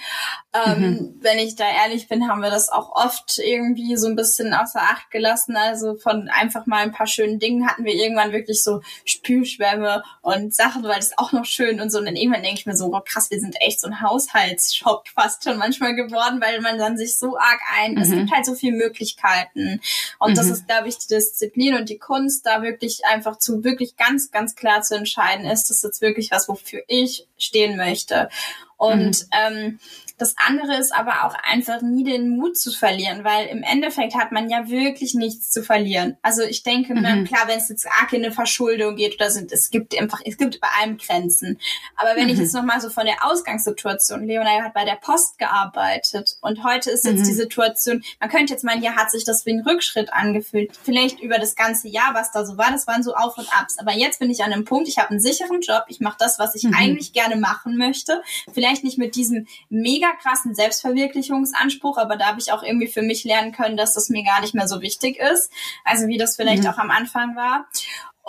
[0.55, 1.15] Ähm, mhm.
[1.21, 4.81] Wenn ich da ehrlich bin, haben wir das auch oft irgendwie so ein bisschen außer
[4.81, 5.57] Acht gelassen.
[5.57, 10.55] Also von einfach mal ein paar schönen Dingen hatten wir irgendwann wirklich so Spülschwämme und
[10.55, 11.99] Sachen, weil das auch noch schön und so.
[11.99, 15.09] Und dann irgendwann denke ich mir so, oh krass, wir sind echt so ein Haushaltsshop
[15.09, 17.99] fast schon manchmal geworden, weil man dann sich so arg ein, mhm.
[18.03, 19.81] es gibt halt so viele Möglichkeiten Möglichkeiten.
[20.19, 20.35] Und mhm.
[20.35, 24.31] das ist, glaube ich, die Disziplin und die Kunst, da wirklich einfach zu wirklich ganz,
[24.31, 28.29] ganz klar zu entscheiden, ist das jetzt wirklich was, wofür ich stehen möchte.
[28.77, 29.27] Und mhm.
[29.33, 29.79] ähm,
[30.23, 34.31] das andere ist aber auch einfach nie den Mut zu verlieren, weil im Endeffekt hat
[34.31, 36.17] man ja wirklich nichts zu verlieren.
[36.23, 37.25] Also ich denke, mhm.
[37.25, 40.37] klar, wenn es jetzt arg in eine Verschuldung geht oder sind, es gibt einfach, es
[40.37, 41.59] gibt bei allem Grenzen.
[41.97, 42.35] Aber wenn mhm.
[42.35, 46.93] ich jetzt nochmal so von der Ausgangssituation, Leonard hat bei der Post gearbeitet und heute
[46.93, 47.25] ist jetzt mhm.
[47.25, 50.71] die Situation, man könnte jetzt meinen, ja, hat sich das wie ein Rückschritt angefühlt.
[50.85, 53.79] Vielleicht über das ganze Jahr, was da so war, das waren so Auf und Abs.
[53.79, 56.39] Aber jetzt bin ich an einem Punkt, ich habe einen sicheren Job, ich mache das,
[56.39, 56.75] was ich mhm.
[56.75, 58.23] eigentlich gerne machen möchte.
[58.53, 63.25] Vielleicht nicht mit diesem mega krassen Selbstverwirklichungsanspruch, aber da habe ich auch irgendwie für mich
[63.25, 65.51] lernen können, dass das mir gar nicht mehr so wichtig ist.
[65.85, 66.71] Also wie das vielleicht mhm.
[66.71, 67.67] auch am Anfang war.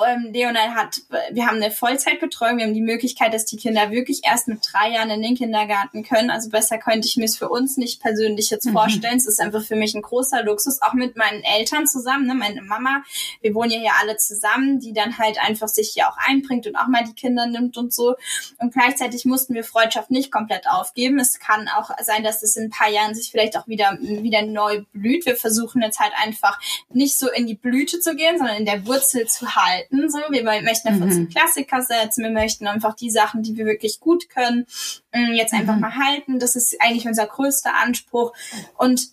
[0.07, 1.01] Ähm, Leonel hat,
[1.31, 4.89] wir haben eine Vollzeitbetreuung, wir haben die Möglichkeit, dass die Kinder wirklich erst mit drei
[4.89, 6.31] Jahren in den Kindergarten können.
[6.31, 8.71] Also besser könnte ich mir es für uns nicht persönlich jetzt mhm.
[8.71, 9.17] vorstellen.
[9.17, 12.33] Es ist einfach für mich ein großer Luxus, auch mit meinen Eltern zusammen, ne?
[12.33, 13.03] meine Mama,
[13.41, 16.75] wir wohnen ja hier alle zusammen, die dann halt einfach sich hier auch einbringt und
[16.75, 18.15] auch mal die Kinder nimmt und so.
[18.57, 21.19] Und gleichzeitig mussten wir Freundschaft nicht komplett aufgeben.
[21.19, 24.41] Es kann auch sein, dass es in ein paar Jahren sich vielleicht auch wieder, wieder
[24.41, 25.27] neu blüht.
[25.27, 26.59] Wir versuchen jetzt halt einfach
[26.89, 30.09] nicht so in die Blüte zu gehen, sondern in der Wurzel zu halten halten.
[30.09, 31.29] So, wir möchten einfach mhm.
[31.29, 32.23] Klassiker setzen.
[32.23, 34.65] Wir möchten einfach die Sachen, die wir wirklich gut können,
[35.13, 35.81] mm, jetzt einfach mhm.
[35.81, 36.39] mal halten.
[36.39, 38.33] Das ist eigentlich unser größter Anspruch.
[38.77, 39.09] Und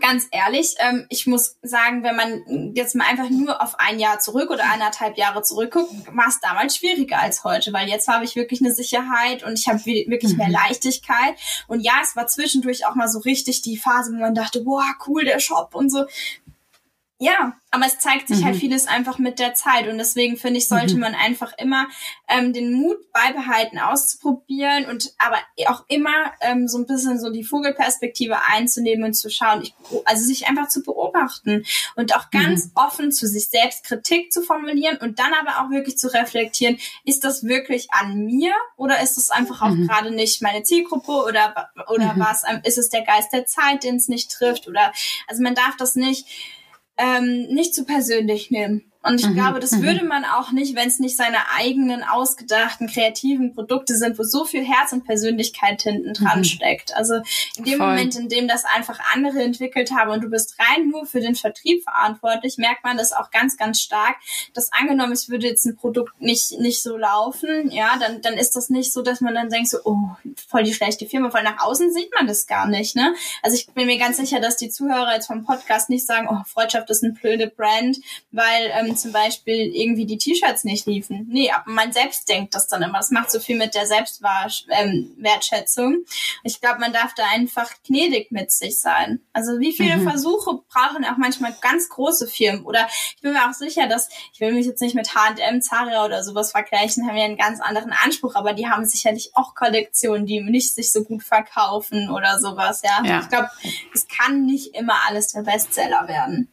[0.00, 4.18] ganz ehrlich, ähm, ich muss sagen, wenn man jetzt mal einfach nur auf ein Jahr
[4.20, 8.34] zurück oder eineinhalb Jahre zurückguckt, war es damals schwieriger als heute, weil jetzt habe ich
[8.34, 10.54] wirklich eine Sicherheit und ich habe wirklich mehr mhm.
[10.54, 11.34] Leichtigkeit.
[11.68, 14.86] Und ja, es war zwischendurch auch mal so richtig die Phase, wo man dachte, boah,
[15.06, 16.06] cool, der Shop und so
[17.22, 18.48] Ja, aber es zeigt sich halt mhm.
[18.48, 21.02] halt vieles einfach mit der Zeit und deswegen finde ich, sollte mhm.
[21.02, 21.86] man einfach immer
[22.28, 25.36] ähm, den Mut beibehalten, auszuprobieren und aber
[25.68, 29.72] auch immer ähm, so ein bisschen so die Vogelperspektive einzunehmen und zu schauen, ich,
[30.04, 32.70] also sich einfach zu beobachten und auch ganz mhm.
[32.74, 37.22] offen zu sich selbst Kritik zu formulieren und dann aber auch wirklich zu reflektieren, ist
[37.22, 39.86] das wirklich an mir oder ist es einfach auch mhm.
[39.86, 42.20] gerade nicht meine Zielgruppe oder oder mhm.
[42.20, 44.92] was ist es der Geist der Zeit, den es nicht trifft oder
[45.28, 46.26] also man darf das nicht
[47.02, 48.91] ähm, nicht zu persönlich nehmen.
[49.02, 49.34] Und ich mhm.
[49.34, 49.82] glaube, das mhm.
[49.82, 54.44] würde man auch nicht, wenn es nicht seine eigenen ausgedachten kreativen Produkte sind, wo so
[54.44, 56.44] viel Herz und Persönlichkeit hinten dran mhm.
[56.44, 56.94] steckt.
[56.96, 57.14] Also
[57.56, 57.88] in dem Voll.
[57.88, 61.34] Moment, in dem das einfach andere entwickelt haben und du bist rein nur für den
[61.34, 64.16] Vertrieb verantwortlich, merkt man das auch ganz, ganz stark,
[64.54, 68.54] dass angenommen, es würde jetzt ein Produkt nicht, nicht so laufen, ja, dann, dann ist
[68.54, 70.10] das nicht so, dass man dann denkt so, oh,
[70.48, 73.14] voll die schlechte Firma, weil nach außen sieht man das gar nicht, ne?
[73.42, 76.42] Also ich bin mir ganz sicher, dass die Zuhörer jetzt vom Podcast nicht sagen, oh,
[76.46, 77.98] Freundschaft ist ein blöde Brand,
[78.30, 81.26] weil ähm, zum Beispiel irgendwie die T-Shirts nicht liefen.
[81.30, 82.98] Nee, aber man selbst denkt das dann immer.
[82.98, 85.92] Das macht so viel mit der Selbstwertschätzung.
[85.92, 86.04] Ähm,
[86.44, 89.20] ich glaube, man darf da einfach gnädig mit sich sein.
[89.32, 90.08] Also wie viele mhm.
[90.08, 92.64] Versuche brauchen auch manchmal ganz große Firmen?
[92.64, 96.04] Oder ich bin mir auch sicher, dass, ich will mich jetzt nicht mit H&M, Zara
[96.04, 100.26] oder sowas vergleichen, haben ja einen ganz anderen Anspruch, aber die haben sicherlich auch Kollektionen,
[100.26, 103.02] die nicht sich so gut verkaufen oder sowas, ja.
[103.04, 103.20] ja.
[103.20, 103.50] Ich glaube,
[103.94, 106.48] es kann nicht immer alles der Bestseller werden.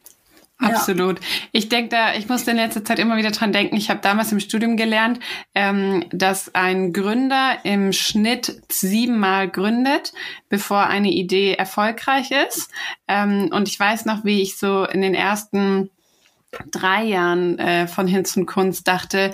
[0.60, 1.18] Absolut.
[1.18, 1.26] Ja.
[1.52, 3.76] Ich denke da, ich musste in letzter Zeit immer wieder dran denken.
[3.76, 5.18] Ich habe damals im Studium gelernt,
[5.54, 10.12] ähm, dass ein Gründer im Schnitt siebenmal gründet,
[10.48, 12.70] bevor eine Idee erfolgreich ist.
[13.08, 15.90] Ähm, und ich weiß noch, wie ich so in den ersten
[16.70, 19.32] drei Jahren äh, von Hinz und Kunst dachte,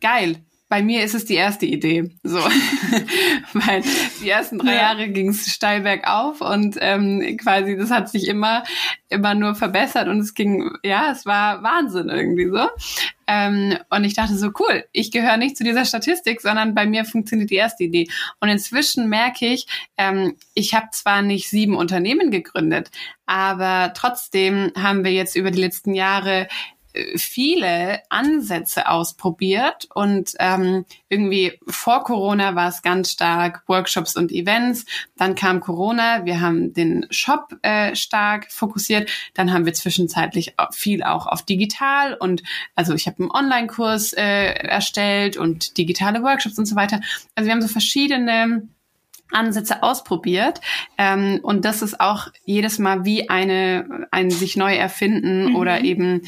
[0.00, 0.36] geil,
[0.68, 2.10] bei mir ist es die erste Idee.
[2.22, 2.38] So,
[3.52, 3.82] weil
[4.22, 4.82] die ersten drei ja.
[4.82, 8.62] Jahre ging es steil bergauf und ähm, quasi das hat sich immer
[9.08, 12.68] immer nur verbessert und es ging, ja, es war Wahnsinn irgendwie so.
[13.26, 17.04] Ähm, und ich dachte so cool, ich gehöre nicht zu dieser Statistik, sondern bei mir
[17.04, 18.08] funktioniert die erste Idee.
[18.40, 19.66] Und inzwischen merke ich,
[19.96, 22.90] ähm, ich habe zwar nicht sieben Unternehmen gegründet,
[23.26, 26.48] aber trotzdem haben wir jetzt über die letzten Jahre
[27.16, 34.84] viele Ansätze ausprobiert und ähm, irgendwie vor Corona war es ganz stark Workshops und Events.
[35.16, 39.10] Dann kam Corona, wir haben den Shop äh, stark fokussiert.
[39.34, 42.42] Dann haben wir zwischenzeitlich viel auch auf digital und
[42.74, 47.00] also ich habe einen Online-Kurs äh, erstellt und digitale Workshops und so weiter.
[47.34, 48.68] Also wir haben so verschiedene
[49.30, 50.60] Ansätze ausprobiert.
[50.96, 55.56] Ähm, und das ist auch jedes Mal wie eine, ein sich neu erfinden mhm.
[55.56, 56.22] oder eben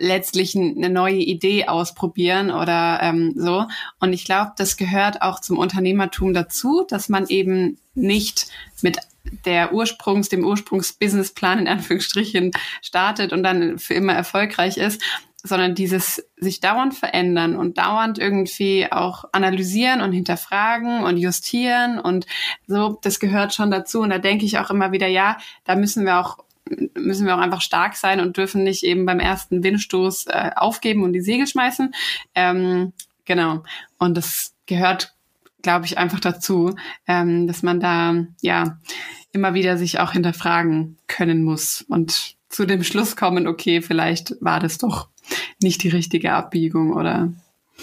[0.00, 3.66] letztlich eine neue Idee ausprobieren oder ähm, so.
[4.00, 8.46] Und ich glaube, das gehört auch zum Unternehmertum dazu, dass man eben nicht
[8.82, 8.98] mit
[9.44, 15.02] der Ursprungs, dem Ursprungsbusinessplan in Anführungsstrichen startet und dann für immer erfolgreich ist,
[15.42, 22.26] sondern dieses sich dauernd verändern und dauernd irgendwie auch analysieren und hinterfragen und justieren und
[22.66, 24.00] so, das gehört schon dazu.
[24.00, 26.38] Und da denke ich auch immer wieder, ja, da müssen wir auch
[26.94, 31.02] müssen wir auch einfach stark sein und dürfen nicht eben beim ersten Windstoß äh, aufgeben
[31.02, 31.92] und die Segel schmeißen.
[32.34, 32.92] Ähm,
[33.24, 33.62] genau.
[33.98, 35.14] Und das gehört,
[35.62, 36.74] glaube ich, einfach dazu,
[37.06, 38.78] ähm, dass man da ja
[39.32, 44.58] immer wieder sich auch hinterfragen können muss und zu dem Schluss kommen, okay, vielleicht war
[44.58, 45.08] das doch
[45.62, 47.32] nicht die richtige Abbiegung oder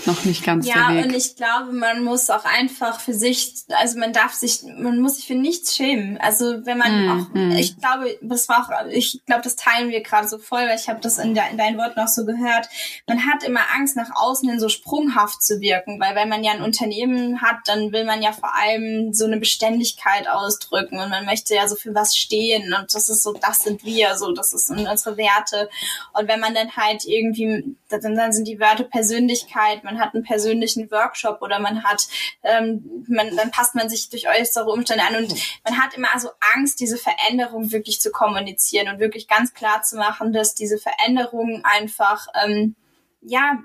[0.06, 4.14] noch nicht ganz ja, und ich glaube, man muss auch einfach für sich, also man
[4.14, 6.18] darf sich, man muss sich für nichts schämen.
[6.20, 7.52] Also wenn man mm, auch, mm.
[7.52, 10.88] ich glaube, das war auch, ich glaube, das teilen wir gerade so voll, weil ich
[10.88, 12.68] habe das in, de, in deinen Worten auch so gehört.
[13.08, 16.52] Man hat immer Angst, nach außen hin so sprunghaft zu wirken, weil wenn man ja
[16.52, 21.26] ein Unternehmen hat, dann will man ja vor allem so eine Beständigkeit ausdrücken und man
[21.26, 24.54] möchte ja so für was stehen und das ist so, das sind wir, so, das
[24.54, 25.70] ist unsere Werte.
[26.14, 30.24] Und wenn man dann halt irgendwie, dann, dann sind die Werte Persönlichkeit, man hat einen
[30.24, 32.08] persönlichen Workshop oder man hat,
[32.44, 35.34] ähm, man, dann passt man sich durch äußere Umstände an und
[35.64, 39.96] man hat immer so Angst, diese Veränderung wirklich zu kommunizieren und wirklich ganz klar zu
[39.96, 42.76] machen, dass diese Veränderung einfach ähm,
[43.22, 43.60] ja,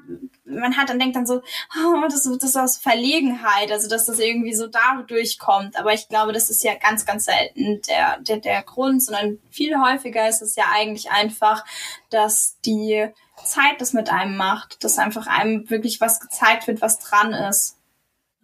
[0.45, 1.43] man hat dann denkt dann so,
[1.77, 5.79] oh, das, das ist aus Verlegenheit, also dass das irgendwie so dadurch kommt.
[5.79, 9.79] Aber ich glaube, das ist ja ganz, ganz selten der, der, der Grund, sondern viel
[9.79, 11.65] häufiger ist es ja eigentlich einfach,
[12.11, 13.09] dass die
[13.45, 17.77] Zeit das mit einem macht, dass einfach einem wirklich was gezeigt wird, was dran ist.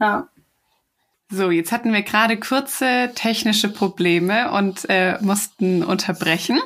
[0.01, 0.29] Ja.
[1.31, 6.59] So, jetzt hatten wir gerade kurze technische Probleme und äh, mussten unterbrechen.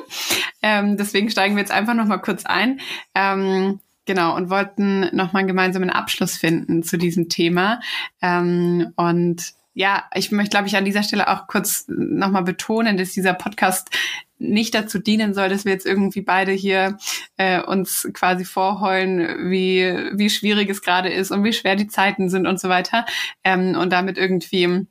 [0.61, 2.79] Ähm, deswegen steigen wir jetzt einfach noch mal kurz ein.
[3.13, 7.81] Ähm, genau, und wollten noch mal einen gemeinsamen Abschluss finden zu diesem Thema.
[8.21, 13.11] Ähm, und ja, ich möchte, glaube ich, an dieser Stelle auch kurz nochmal betonen, dass
[13.11, 13.89] dieser Podcast
[14.37, 16.97] nicht dazu dienen soll, dass wir jetzt irgendwie beide hier
[17.37, 19.83] äh, uns quasi vorheulen, wie,
[20.13, 23.05] wie schwierig es gerade ist und wie schwer die Zeiten sind und so weiter.
[23.43, 24.85] Ähm, und damit irgendwie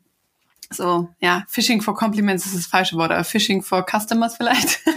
[0.71, 4.81] so, ja, Fishing for Compliments ist das falsche Wort, aber Fishing for Customers vielleicht.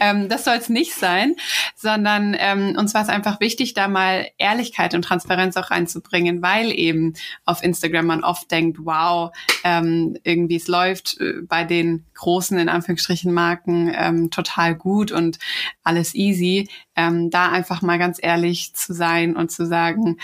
[0.00, 1.34] ähm, das soll es nicht sein,
[1.74, 6.72] sondern ähm, uns war es einfach wichtig, da mal Ehrlichkeit und Transparenz auch reinzubringen, weil
[6.72, 7.14] eben
[7.44, 9.32] auf Instagram man oft denkt, wow,
[9.64, 15.38] ähm, irgendwie es läuft äh, bei den großen, in Anführungsstrichen, Marken ähm, total gut und
[15.82, 16.68] alles easy.
[16.94, 20.18] Ähm, da einfach mal ganz ehrlich zu sein und zu sagen,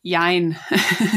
[0.00, 0.56] jein.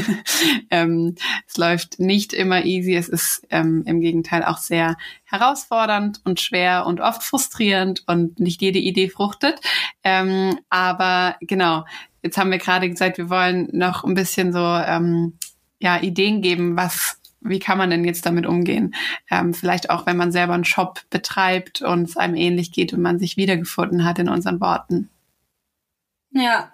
[0.72, 1.16] ähm,
[1.48, 2.96] es läuft nicht immer easy.
[2.96, 8.62] Es ist ähm, im Gegenteil auch sehr herausfordernd und schwer und oft frustrierend und nicht
[8.62, 9.62] jede Idee fruchtet.
[10.04, 11.86] Ähm, aber genau,
[12.24, 15.38] jetzt haben wir gerade gesagt, wir wollen noch ein bisschen so ähm,
[15.80, 18.96] ja, Ideen geben, was wie kann man denn jetzt damit umgehen?
[19.30, 23.02] Ähm, vielleicht auch, wenn man selber einen Shop betreibt und es einem ähnlich geht und
[23.02, 25.10] man sich wiedergefunden hat in unseren Worten.
[26.32, 26.72] Ja.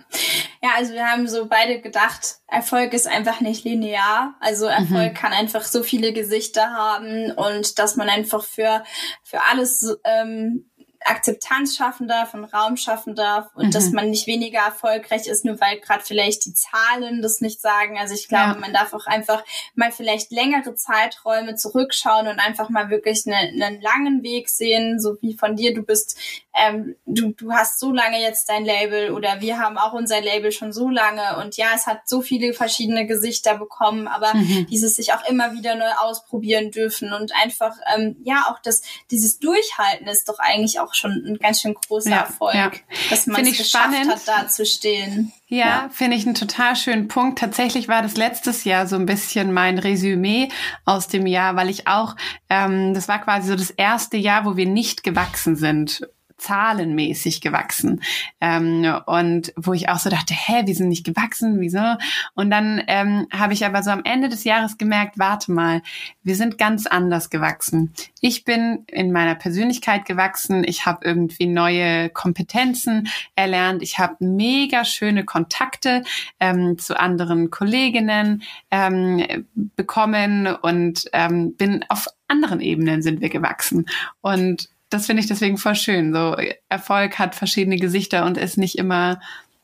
[0.61, 4.35] Ja, also wir haben so beide gedacht, Erfolg ist einfach nicht linear.
[4.39, 5.13] Also Erfolg mhm.
[5.13, 8.83] kann einfach so viele Gesichter haben und dass man einfach für,
[9.23, 10.68] für alles ähm,
[11.09, 13.71] Akzeptanz schaffen darf und Raum schaffen darf und mhm.
[13.71, 17.97] dass man nicht weniger erfolgreich ist, nur weil gerade vielleicht die Zahlen das nicht sagen.
[17.97, 18.59] Also ich glaube, ja.
[18.59, 19.43] man darf auch einfach
[19.75, 25.17] mal vielleicht längere Zeiträume zurückschauen und einfach mal wirklich eine, einen langen Weg sehen, so
[25.21, 25.73] wie von dir.
[25.73, 26.17] Du bist,
[26.59, 30.51] ähm, du, du hast so lange jetzt dein Label oder wir haben auch unser Label
[30.51, 34.67] schon so lange und ja, es hat so viele verschiedene Gesichter bekommen, aber mhm.
[34.67, 38.81] dieses sich auch immer wieder neu ausprobieren dürfen und einfach, ähm, ja, auch das,
[39.11, 42.71] dieses Durchhalten ist doch eigentlich auch schon ein ganz schön großer ja, Erfolg, ja.
[43.09, 44.11] dass man es geschafft spannend.
[44.11, 45.31] hat, da zu stehen.
[45.47, 45.89] Ja, ja.
[45.91, 47.39] finde ich einen total schönen Punkt.
[47.39, 50.49] Tatsächlich war das letztes Jahr so ein bisschen mein Resümee
[50.85, 52.15] aus dem Jahr, weil ich auch,
[52.49, 56.07] ähm, das war quasi so das erste Jahr, wo wir nicht gewachsen sind
[56.39, 58.01] zahlenmäßig gewachsen.
[58.41, 61.95] Ähm, und wo ich auch so dachte, hä, wir sind nicht gewachsen, wieso?
[62.33, 65.81] Und dann ähm, habe ich aber so am Ende des Jahres gemerkt, warte mal,
[66.23, 67.93] wir sind ganz anders gewachsen.
[68.21, 74.85] Ich bin in meiner Persönlichkeit gewachsen, ich habe irgendwie neue Kompetenzen erlernt, ich habe mega
[74.85, 76.03] schöne Kontakte
[76.39, 79.45] ähm, zu anderen Kolleginnen ähm,
[79.75, 83.85] bekommen und ähm, bin auf anderen Ebenen sind wir gewachsen.
[84.21, 86.13] Und das finde ich deswegen voll schön.
[86.13, 86.35] So
[86.67, 89.19] Erfolg hat verschiedene Gesichter und ist nicht immer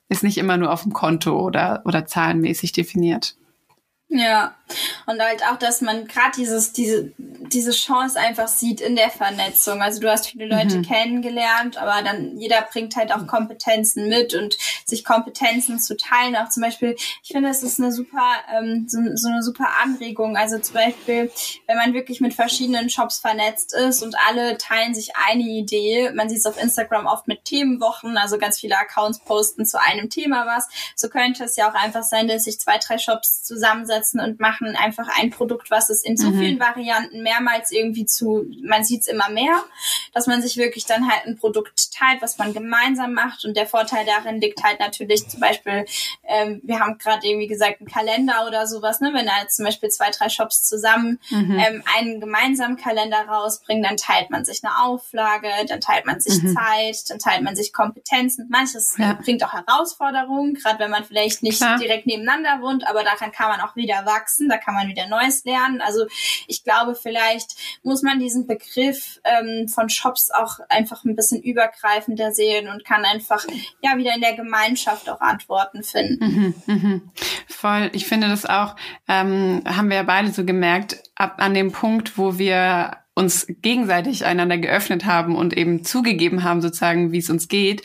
[0.07, 3.35] ist nicht immer nur auf dem Konto oder oder zahlenmäßig definiert.
[4.17, 4.55] Ja,
[5.05, 9.81] und halt auch, dass man gerade dieses, diese, diese Chance einfach sieht in der Vernetzung.
[9.81, 10.81] Also du hast viele Leute mhm.
[10.83, 16.35] kennengelernt, aber dann jeder bringt halt auch Kompetenzen mit und sich Kompetenzen zu teilen.
[16.35, 20.37] Auch zum Beispiel, ich finde, es ist eine super, ähm, so, so eine super Anregung.
[20.37, 21.29] Also zum Beispiel,
[21.67, 26.09] wenn man wirklich mit verschiedenen Shops vernetzt ist und alle teilen sich eine Idee.
[26.13, 30.09] Man sieht es auf Instagram oft mit Themenwochen, also ganz viele Accounts posten zu einem
[30.09, 30.67] Thema was.
[30.95, 34.39] So könnte es ja auch einfach sein, dass sich zwei, drei Shops zusammensetzen hinsetzen und
[34.39, 36.39] machen einfach ein Produkt, was es in so mhm.
[36.39, 39.63] vielen Varianten mehrmals irgendwie zu, man sieht es immer mehr,
[40.13, 43.45] dass man sich wirklich dann halt ein Produkt teilt, was man gemeinsam macht.
[43.45, 45.85] Und der Vorteil darin liegt halt natürlich zum Beispiel,
[46.27, 49.11] ähm, wir haben gerade irgendwie gesagt, einen Kalender oder sowas, ne?
[49.13, 51.59] wenn da jetzt zum Beispiel zwei, drei Shops zusammen mhm.
[51.59, 56.41] ähm, einen gemeinsamen Kalender rausbringen, dann teilt man sich eine Auflage, dann teilt man sich
[56.41, 56.55] mhm.
[56.55, 58.47] Zeit, dann teilt man sich Kompetenzen.
[58.49, 59.13] Manches ja.
[59.13, 61.77] bringt auch Herausforderungen, gerade wenn man vielleicht nicht Klar.
[61.77, 65.45] direkt nebeneinander wohnt, aber daran kann man auch wieder wachsen, da kann man wieder Neues
[65.45, 65.81] lernen.
[65.81, 66.05] Also
[66.47, 72.31] ich glaube, vielleicht muss man diesen Begriff ähm, von Shops auch einfach ein bisschen übergreifender
[72.31, 73.45] sehen und kann einfach
[73.81, 76.53] ja wieder in der Gemeinschaft auch Antworten finden.
[76.65, 77.01] Mhm, mh.
[77.47, 77.89] Voll.
[77.93, 78.75] Ich finde das auch,
[79.07, 84.25] ähm, haben wir ja beide so gemerkt, ab an dem Punkt, wo wir uns gegenseitig
[84.25, 87.81] einander geöffnet haben und eben zugegeben haben, sozusagen, wie es uns geht.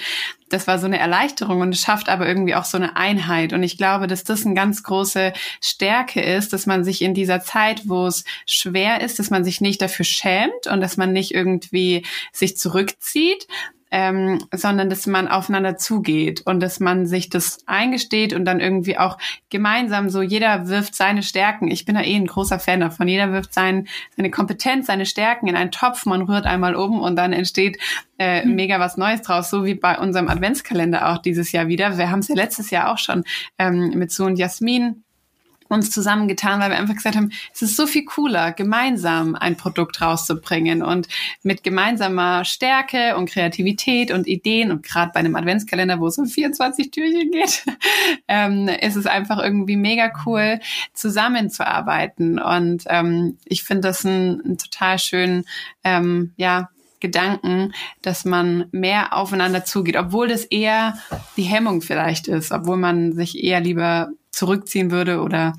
[0.49, 3.53] Das war so eine Erleichterung und es schafft aber irgendwie auch so eine Einheit.
[3.53, 7.41] Und ich glaube, dass das eine ganz große Stärke ist, dass man sich in dieser
[7.41, 11.33] Zeit, wo es schwer ist, dass man sich nicht dafür schämt und dass man nicht
[11.33, 13.47] irgendwie sich zurückzieht,
[13.91, 18.99] ähm, sondern dass man aufeinander zugeht und dass man sich das eingesteht und dann irgendwie
[18.99, 19.19] auch
[19.49, 21.69] gemeinsam so, jeder wirft seine Stärken.
[21.69, 23.09] Ich bin da eh ein großer Fan davon.
[23.09, 27.17] Jeder wirft sein, seine Kompetenz, seine Stärken in einen Topf, man rührt einmal um und
[27.17, 27.79] dann entsteht
[28.19, 28.55] äh, mhm.
[28.55, 31.99] mega was Neues draus, so wie bei unserem Adventskalender auch dieses Jahr wieder.
[31.99, 33.25] Wir haben es ja letztes Jahr auch schon
[33.59, 35.03] ähm, mit Sue und Jasmin
[35.71, 40.03] uns zusammengetan, weil wir einfach gesagt haben, es ist so viel cooler, gemeinsam ein Produkt
[40.03, 41.09] rauszubringen und
[41.43, 46.27] mit gemeinsamer Stärke und Kreativität und Ideen und gerade bei einem Adventskalender, wo es um
[46.27, 47.65] 24 Türchen geht,
[48.29, 50.61] ähm, ist es einfach irgendwie mega cool,
[50.93, 52.39] zusammenzuarbeiten.
[52.39, 55.45] Und ähm, ich finde das ein, ein total schön,
[55.85, 56.69] ähm, ja,
[57.01, 57.73] Gedanken,
[58.03, 60.99] dass man mehr aufeinander zugeht, obwohl das eher
[61.37, 65.55] die Hemmung vielleicht ist, obwohl man sich eher lieber zurückziehen würde oder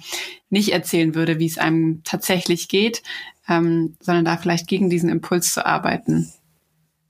[0.50, 3.04] nicht erzählen würde, wie es einem tatsächlich geht,
[3.48, 6.32] ähm, sondern da vielleicht gegen diesen Impuls zu arbeiten.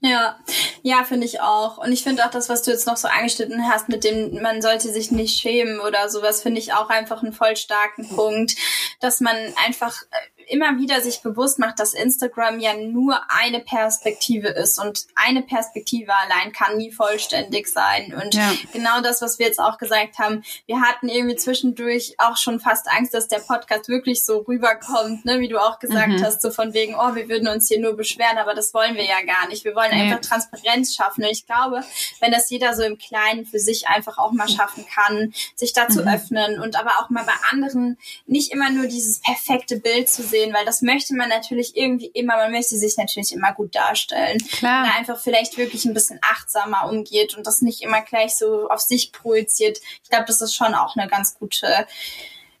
[0.04, 0.36] Ja,
[0.82, 1.78] ja, finde ich auch.
[1.78, 4.60] Und ich finde auch das, was du jetzt noch so angeschnitten hast, mit dem man
[4.60, 8.56] sollte sich nicht schämen oder sowas, finde ich auch einfach einen voll starken Punkt,
[8.98, 14.48] dass man einfach äh, immer wieder sich bewusst macht, dass Instagram ja nur eine Perspektive
[14.48, 18.14] ist und eine Perspektive allein kann nie vollständig sein.
[18.14, 18.52] Und ja.
[18.70, 22.86] genau das, was wir jetzt auch gesagt haben, wir hatten irgendwie zwischendurch auch schon fast
[22.92, 26.22] Angst, dass der Podcast wirklich so rüberkommt, ne, wie du auch gesagt mhm.
[26.22, 29.04] hast, so von wegen, oh, wir würden uns hier nur beschweren, aber das wollen wir
[29.04, 29.64] ja gar nicht.
[29.64, 31.24] Wir wollen einfach Transparenz schaffen.
[31.24, 31.82] Und ich glaube,
[32.20, 36.02] wenn das jeder so im Kleinen für sich einfach auch mal schaffen kann, sich dazu
[36.02, 36.08] mhm.
[36.08, 37.96] öffnen und aber auch mal bei anderen
[38.26, 42.36] nicht immer nur dieses perfekte Bild zu sehen, weil das möchte man natürlich irgendwie immer,
[42.36, 44.38] man möchte sich natürlich immer gut darstellen.
[44.50, 44.84] Klar.
[44.84, 48.80] Und einfach vielleicht wirklich ein bisschen achtsamer umgeht und das nicht immer gleich so auf
[48.80, 49.78] sich projiziert.
[50.02, 51.86] Ich glaube, das ist schon auch eine ganz gute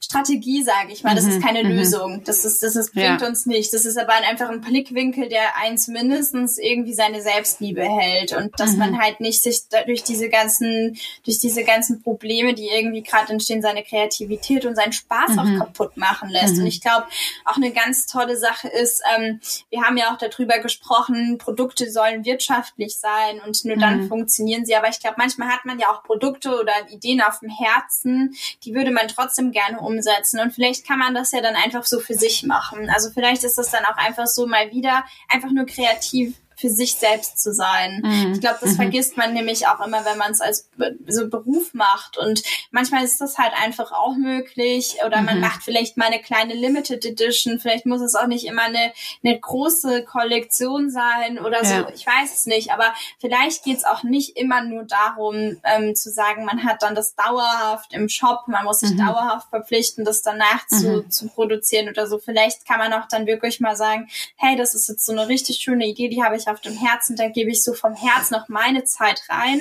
[0.04, 1.14] Strategie, sage ich mal.
[1.14, 1.76] Das mhm, ist keine mhm.
[1.76, 2.22] Lösung.
[2.24, 3.26] Das ist, das ist, bringt ja.
[3.26, 3.72] uns nicht.
[3.72, 8.72] Das ist aber einfach ein Blickwinkel, der einen zumindestens irgendwie seine Selbstliebe hält und dass
[8.72, 8.78] mhm.
[8.78, 13.62] man halt nicht sich durch diese ganzen, durch diese ganzen Probleme, die irgendwie gerade entstehen,
[13.62, 15.58] seine Kreativität und seinen Spaß auch mhm.
[15.60, 16.54] kaputt machen lässt.
[16.54, 16.66] Und mhm.
[16.66, 17.06] ich glaube,
[17.44, 22.24] auch eine ganz tolle Sache ist, ähm, wir haben ja auch darüber gesprochen, Produkte sollen
[22.24, 24.08] wirtschaftlich sein und nur dann mhm.
[24.08, 24.74] funktionieren sie.
[24.74, 28.34] Aber ich glaube, manchmal hat man ja auch Produkte oder Ideen auf dem Herzen,
[28.64, 30.40] die würde man trotzdem gerne um umsetzen.
[30.40, 32.90] Und vielleicht kann man das ja dann einfach so für sich machen.
[32.90, 36.94] Also vielleicht ist das dann auch einfach so mal wieder einfach nur kreativ für sich
[36.94, 38.02] selbst zu sein.
[38.04, 38.32] Mhm.
[38.34, 38.76] Ich glaube, das mhm.
[38.76, 40.70] vergisst man nämlich auch immer, wenn man es als
[41.08, 42.16] so Beruf macht.
[42.16, 44.98] Und manchmal ist das halt einfach auch möglich.
[45.04, 45.26] Oder mhm.
[45.26, 47.58] man macht vielleicht mal eine kleine Limited Edition.
[47.58, 48.92] Vielleicht muss es auch nicht immer eine,
[49.24, 51.74] eine große Kollektion sein oder so.
[51.74, 51.88] Ja.
[51.92, 52.70] Ich weiß es nicht.
[52.72, 56.94] Aber vielleicht geht es auch nicht immer nur darum, ähm, zu sagen, man hat dann
[56.94, 58.98] das dauerhaft im Shop, man muss sich mhm.
[58.98, 61.10] dauerhaft verpflichten, das danach zu, mhm.
[61.10, 62.18] zu produzieren oder so.
[62.18, 65.58] Vielleicht kann man auch dann wirklich mal sagen, hey, das ist jetzt so eine richtig
[65.58, 68.48] schöne Idee, die habe ich auf dem Herzen, da gebe ich so vom Herz noch
[68.48, 69.60] meine Zeit rein.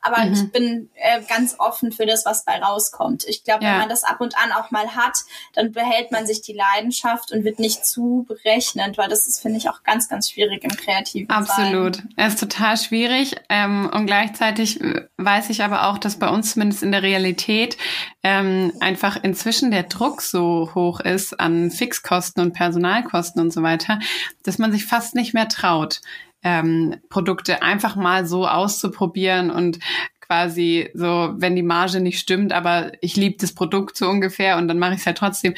[0.00, 0.32] Aber mhm.
[0.32, 3.24] ich bin äh, ganz offen für das, was bei rauskommt.
[3.26, 3.72] Ich glaube, ja.
[3.72, 5.18] wenn man das ab und an auch mal hat,
[5.54, 9.58] dann behält man sich die Leidenschaft und wird nicht zu berechnend, weil das ist, finde
[9.58, 11.96] ich, auch ganz, ganz schwierig im kreativen Absolut.
[11.96, 12.14] Sein.
[12.16, 13.36] Es ist total schwierig.
[13.48, 17.76] Ähm, und gleichzeitig äh, weiß ich aber auch, dass bei uns zumindest in der Realität
[18.22, 23.98] ähm, einfach inzwischen der Druck so hoch ist an Fixkosten und Personalkosten und so weiter,
[24.42, 26.00] dass man sich fast nicht mehr traut
[26.42, 29.78] ähm, Produkte einfach mal so auszuprobieren und
[30.20, 34.66] quasi so, wenn die Marge nicht stimmt, aber ich liebe das Produkt so ungefähr und
[34.68, 35.54] dann mache ich es halt trotzdem.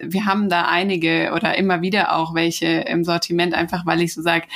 [0.00, 4.22] Wir haben da einige oder immer wieder auch welche im Sortiment, einfach weil ich so
[4.22, 4.46] sage,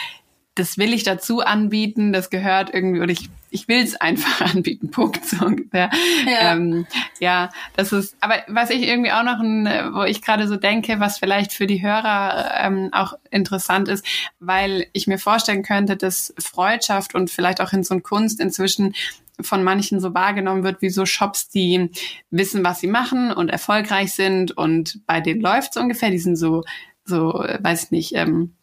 [0.58, 4.90] das will ich dazu anbieten, das gehört irgendwie, oder ich, ich will es einfach anbieten,
[4.90, 5.90] Punkt, so ungefähr.
[6.26, 6.52] Ja.
[6.52, 6.86] Ähm,
[7.20, 11.00] ja, das ist, aber was ich irgendwie auch noch, ein, wo ich gerade so denke,
[11.00, 14.04] was vielleicht für die Hörer ähm, auch interessant ist,
[14.40, 18.94] weil ich mir vorstellen könnte, dass Freundschaft und vielleicht auch in so Kunst inzwischen
[19.40, 21.90] von manchen so wahrgenommen wird wie so Shops, die
[22.30, 26.36] wissen, was sie machen und erfolgreich sind und bei denen läuft es ungefähr, die sind
[26.36, 26.64] so,
[27.04, 28.54] so, weiß ich nicht, ähm,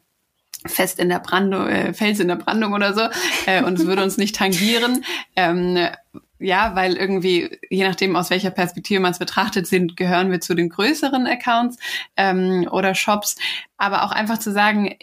[0.65, 3.01] fest in der Brandung, äh, Fels in der Brandung oder so
[3.45, 5.03] äh, und es würde uns nicht tangieren.
[5.35, 5.77] Ähm,
[6.37, 10.53] ja, weil irgendwie, je nachdem, aus welcher Perspektive man es betrachtet, sind, gehören wir zu
[10.53, 11.77] den größeren Accounts
[12.17, 13.37] ähm, oder Shops.
[13.77, 14.95] Aber auch einfach zu sagen,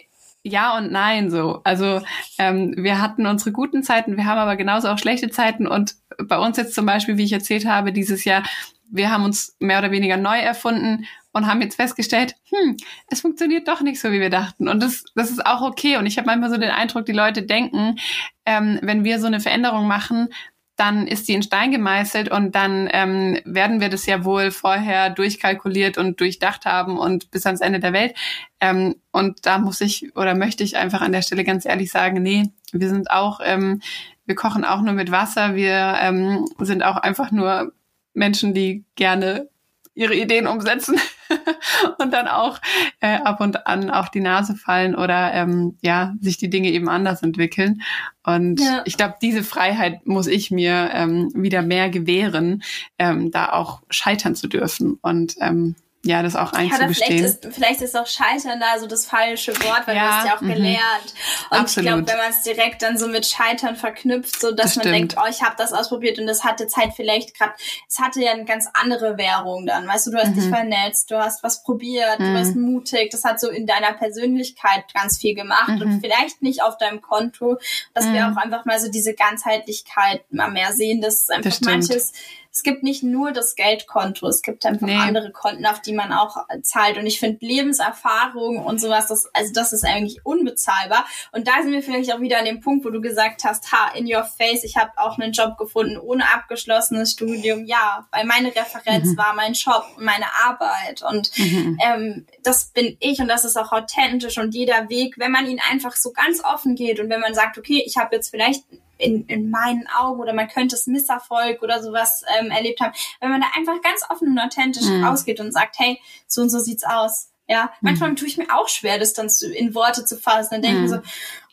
[0.43, 1.61] ja und nein so.
[1.63, 2.01] Also
[2.37, 6.37] ähm, wir hatten unsere guten Zeiten, wir haben aber genauso auch schlechte Zeiten und bei
[6.37, 8.43] uns jetzt zum Beispiel, wie ich erzählt habe, dieses Jahr,
[8.91, 12.77] wir haben uns mehr oder weniger neu erfunden und haben jetzt festgestellt, hm,
[13.09, 14.67] es funktioniert doch nicht so, wie wir dachten.
[14.67, 15.97] Und das, das ist auch okay.
[15.97, 17.97] Und ich habe manchmal so den Eindruck, die Leute denken,
[18.45, 20.29] ähm, wenn wir so eine Veränderung machen,
[20.75, 25.11] dann ist die in Stein gemeißelt und dann ähm, werden wir das ja wohl vorher
[25.11, 28.15] durchkalkuliert und durchdacht haben und bis ans Ende der Welt.
[28.59, 32.23] Ähm, und da muss ich oder möchte ich einfach an der Stelle ganz ehrlich sagen,
[32.23, 33.81] nee, wir sind auch, ähm,
[34.25, 37.71] wir kochen auch nur mit Wasser, wir ähm, sind auch einfach nur
[38.15, 39.49] Menschen, die gerne
[39.93, 40.99] ihre Ideen umsetzen
[41.97, 42.59] und dann auch
[42.99, 46.89] äh, ab und an auf die Nase fallen oder ähm, ja sich die Dinge eben
[46.89, 47.81] anders entwickeln.
[48.25, 48.81] Und ja.
[48.85, 52.63] ich glaube, diese Freiheit muss ich mir ähm, wieder mehr gewähren,
[52.97, 56.89] ähm, da auch scheitern zu dürfen und ähm, ja, das auch einzugestehen.
[56.89, 60.11] Ja, vielleicht, ist, vielleicht ist auch Scheitern da so das falsche Wort, weil ja, du
[60.11, 60.53] hast ja auch mhm.
[60.53, 61.13] gelernt.
[61.49, 61.85] Und Absolut.
[61.89, 64.83] ich glaube, wenn man es direkt dann so mit Scheitern verknüpft, so dass das man
[64.83, 64.95] stimmt.
[64.95, 67.53] denkt, oh, ich habe das ausprobiert und das hatte Zeit vielleicht gerade,
[67.87, 69.87] es hatte ja eine ganz andere Währung dann.
[69.87, 70.35] Weißt du, du hast mhm.
[70.35, 72.25] dich vernetzt, du hast was probiert, mhm.
[72.25, 76.01] du warst mutig, das hat so in deiner Persönlichkeit ganz viel gemacht und mhm.
[76.01, 77.59] vielleicht nicht auf deinem Konto,
[77.93, 78.37] dass wir mhm.
[78.37, 82.11] auch einfach mal so diese Ganzheitlichkeit mal mehr sehen, dass einfach das manches
[82.55, 84.95] es gibt nicht nur das Geldkonto, es gibt einfach nee.
[84.95, 86.99] andere Konten, auf die man auch zahlt.
[86.99, 91.03] Und ich finde Lebenserfahrung und sowas, das, also das ist eigentlich unbezahlbar.
[91.31, 93.91] Und da sind wir vielleicht auch wieder an dem Punkt, wo du gesagt hast, ha,
[93.95, 97.65] in your face, ich habe auch einen Job gefunden ohne abgeschlossenes Studium.
[97.65, 99.17] Ja, weil meine Referenz mhm.
[99.17, 101.01] war mein Job und meine Arbeit.
[101.01, 101.79] Und mhm.
[101.83, 105.59] ähm, das bin ich und das ist auch authentisch und jeder Weg, wenn man ihn
[105.71, 108.63] einfach so ganz offen geht und wenn man sagt, okay, ich habe jetzt vielleicht
[108.97, 113.29] in, in meinen Augen oder man könnte es Misserfolg oder sowas ähm, erlebt haben, wenn
[113.29, 115.03] man da einfach ganz offen und authentisch mhm.
[115.03, 117.32] rausgeht und sagt, hey, so und so sieht's aus.
[117.47, 118.15] Ja, manchmal mhm.
[118.15, 120.49] tue ich mir auch schwer, das dann zu, in Worte zu fassen.
[120.51, 120.95] Dann denke ich mhm.
[120.95, 121.01] so,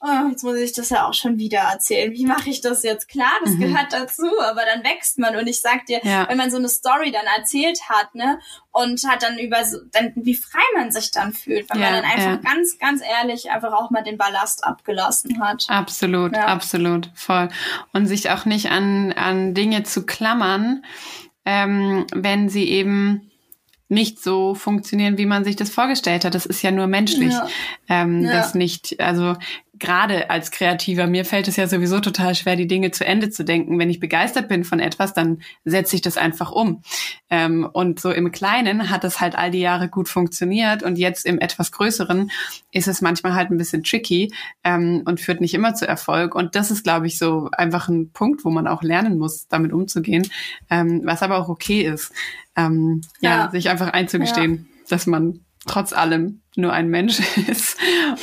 [0.02, 2.12] oh, jetzt muss ich das ja auch schon wieder erzählen.
[2.12, 3.08] Wie mache ich das jetzt?
[3.08, 3.60] Klar, das mhm.
[3.60, 5.34] gehört dazu, aber dann wächst man.
[5.34, 6.28] Und ich sag dir, ja.
[6.28, 8.38] wenn man so eine Story dann erzählt hat, ne,
[8.70, 12.02] und hat dann über so, dann, wie frei man sich dann fühlt, weil ja, man
[12.02, 12.50] dann einfach ja.
[12.50, 15.66] ganz, ganz ehrlich einfach auch mal den Ballast abgelassen hat.
[15.68, 17.48] Absolut, absolut, voll.
[17.92, 20.84] Und sich auch nicht an, an Dinge zu klammern,
[21.44, 23.29] ähm, wenn sie eben
[23.90, 26.34] nicht so funktionieren, wie man sich das vorgestellt hat.
[26.34, 27.32] Das ist ja nur menschlich.
[27.32, 27.48] Ja.
[27.88, 28.32] Ähm, ja.
[28.32, 29.34] Das nicht, also
[29.80, 33.44] gerade als Kreativer, mir fällt es ja sowieso total schwer, die Dinge zu Ende zu
[33.44, 33.78] denken.
[33.78, 36.82] Wenn ich begeistert bin von etwas, dann setze ich das einfach um.
[37.30, 41.26] Ähm, und so im Kleinen hat es halt all die Jahre gut funktioniert und jetzt
[41.26, 42.30] im etwas Größeren
[42.70, 46.34] ist es manchmal halt ein bisschen tricky ähm, und führt nicht immer zu Erfolg.
[46.34, 49.72] Und das ist, glaube ich, so einfach ein Punkt, wo man auch lernen muss, damit
[49.72, 50.28] umzugehen,
[50.68, 52.12] ähm, was aber auch okay ist.
[52.66, 53.30] Ähm, ja.
[53.30, 53.50] ja.
[53.50, 54.84] sich einfach einzugestehen, ja.
[54.88, 57.76] dass man trotz allem nur ein Mensch ist.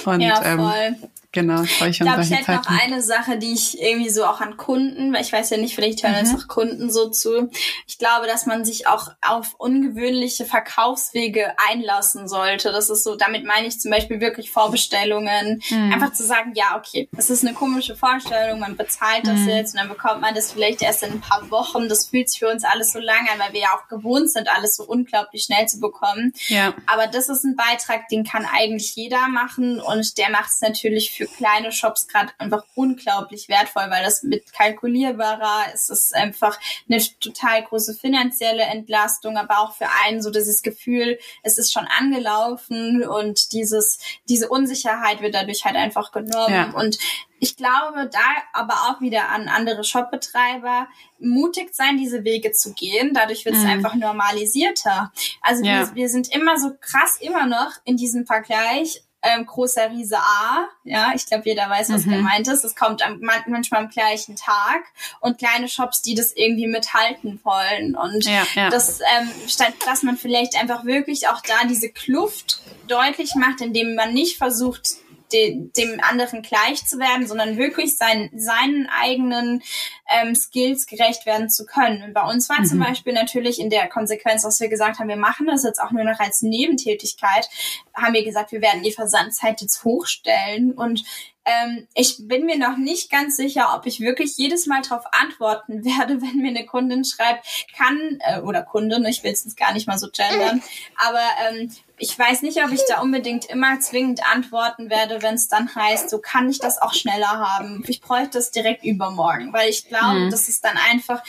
[0.06, 0.96] Und ja, ähm,
[1.38, 4.58] Genau, solche ich glaube, ich hätte noch eine Sache, die ich irgendwie so auch an
[4.58, 6.36] Kunden, weil ich weiß ja nicht, vielleicht hören mhm.
[6.36, 7.52] auch Kunden so zu.
[7.86, 12.72] Ich glaube, dass man sich auch auf ungewöhnliche Verkaufswege einlassen sollte.
[12.72, 15.62] Das ist so, damit meine ich zum Beispiel wirklich Vorbestellungen.
[15.70, 15.94] Mhm.
[15.94, 19.50] Einfach zu sagen, ja, okay, das ist eine komische Vorstellung, man bezahlt das mhm.
[19.50, 21.88] jetzt und dann bekommt man das vielleicht erst in ein paar Wochen.
[21.88, 24.50] Das fühlt sich für uns alles so lange an, weil wir ja auch gewohnt sind,
[24.50, 26.34] alles so unglaublich schnell zu bekommen.
[26.48, 26.74] Ja.
[26.88, 31.12] Aber das ist ein Beitrag, den kann eigentlich jeder machen und der macht es natürlich
[31.12, 36.60] für kleine Shops gerade einfach unglaublich wertvoll, weil das mit kalkulierbarer ist es einfach
[36.90, 41.88] eine total große finanzielle Entlastung, aber auch für einen so dieses Gefühl, es ist schon
[41.88, 44.00] angelaufen und dieses,
[44.30, 46.72] diese Unsicherheit wird dadurch halt einfach genommen ja.
[46.72, 46.98] und
[47.40, 48.20] ich glaube, da
[48.54, 50.88] aber auch wieder an andere Shopbetreiber
[51.20, 53.14] mutig sein, diese Wege zu gehen.
[53.14, 53.70] Dadurch wird es mhm.
[53.70, 55.12] einfach normalisierter.
[55.42, 55.82] Also ja.
[55.82, 60.68] wir, wir sind immer so krass immer noch in diesem Vergleich ähm, großer Riese A.
[60.84, 62.12] Ja, ich glaube, jeder weiß, was mhm.
[62.12, 62.64] gemeint ist.
[62.64, 64.84] Es kommt am, manchmal am gleichen Tag
[65.20, 67.96] und kleine Shops, die das irgendwie mithalten wollen.
[67.96, 68.70] Und ja, ja.
[68.70, 73.96] das, ähm, statt dass man vielleicht einfach wirklich auch da diese Kluft deutlich macht, indem
[73.96, 74.98] man nicht versucht,
[75.32, 79.62] de, dem anderen gleich zu werden, sondern wirklich sein, seinen eigenen
[80.10, 82.04] ähm, Skills gerecht werden zu können.
[82.04, 82.66] Und bei uns war mhm.
[82.66, 85.92] zum Beispiel natürlich in der Konsequenz, dass wir gesagt haben, wir machen das jetzt auch
[85.92, 87.50] nur noch als Nebentätigkeit,
[87.94, 91.04] haben wir gesagt, wir werden die Versandzeit jetzt hochstellen und
[91.48, 95.86] ähm, ich bin mir noch nicht ganz sicher, ob ich wirklich jedes Mal darauf antworten
[95.86, 99.74] werde, wenn mir eine Kundin schreibt, kann, äh, oder Kundin, ich will es jetzt gar
[99.74, 100.62] nicht mal so gendern,
[100.98, 105.48] aber ähm, ich weiß nicht, ob ich da unbedingt immer zwingend antworten werde, wenn es
[105.48, 107.84] dann heißt, so kann ich das auch schneller haben.
[107.88, 110.30] Ich bräuchte das direkt übermorgen, weil ich glaube, mhm.
[110.30, 111.24] das ist dann einfach,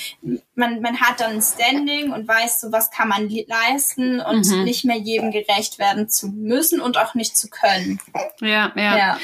[0.54, 4.64] man, man hat dann ein Standing und weiß so, was kann man leisten und mhm.
[4.64, 7.98] nicht mehr jedem gerecht werden zu müssen und auch nicht zu können.
[8.40, 8.96] Ja, ja.
[8.96, 9.18] ja.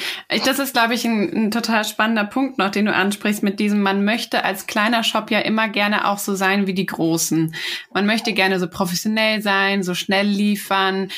[0.47, 3.83] Das ist, glaube ich, ein, ein total spannender Punkt noch, den du ansprichst mit diesem,
[3.83, 7.55] man möchte als kleiner Shop ja immer gerne auch so sein wie die Großen.
[7.93, 11.11] Man möchte gerne so professionell sein, so schnell liefern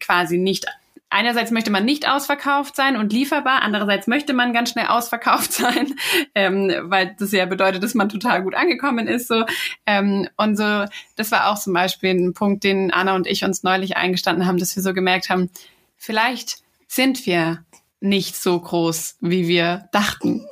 [0.00, 0.66] quasi nicht
[1.08, 5.94] einerseits möchte man nicht ausverkauft sein und lieferbar, andererseits möchte man ganz schnell ausverkauft sein,
[6.34, 9.28] ähm, weil das ja bedeutet, dass man total gut angekommen ist.
[9.28, 9.44] So
[9.86, 10.84] ähm, und so,
[11.16, 14.58] das war auch zum Beispiel ein Punkt, den Anna und ich uns neulich eingestanden haben,
[14.58, 15.50] dass wir so gemerkt haben,
[15.96, 16.58] vielleicht
[16.88, 17.64] sind wir
[18.00, 20.46] nicht so groß, wie wir dachten.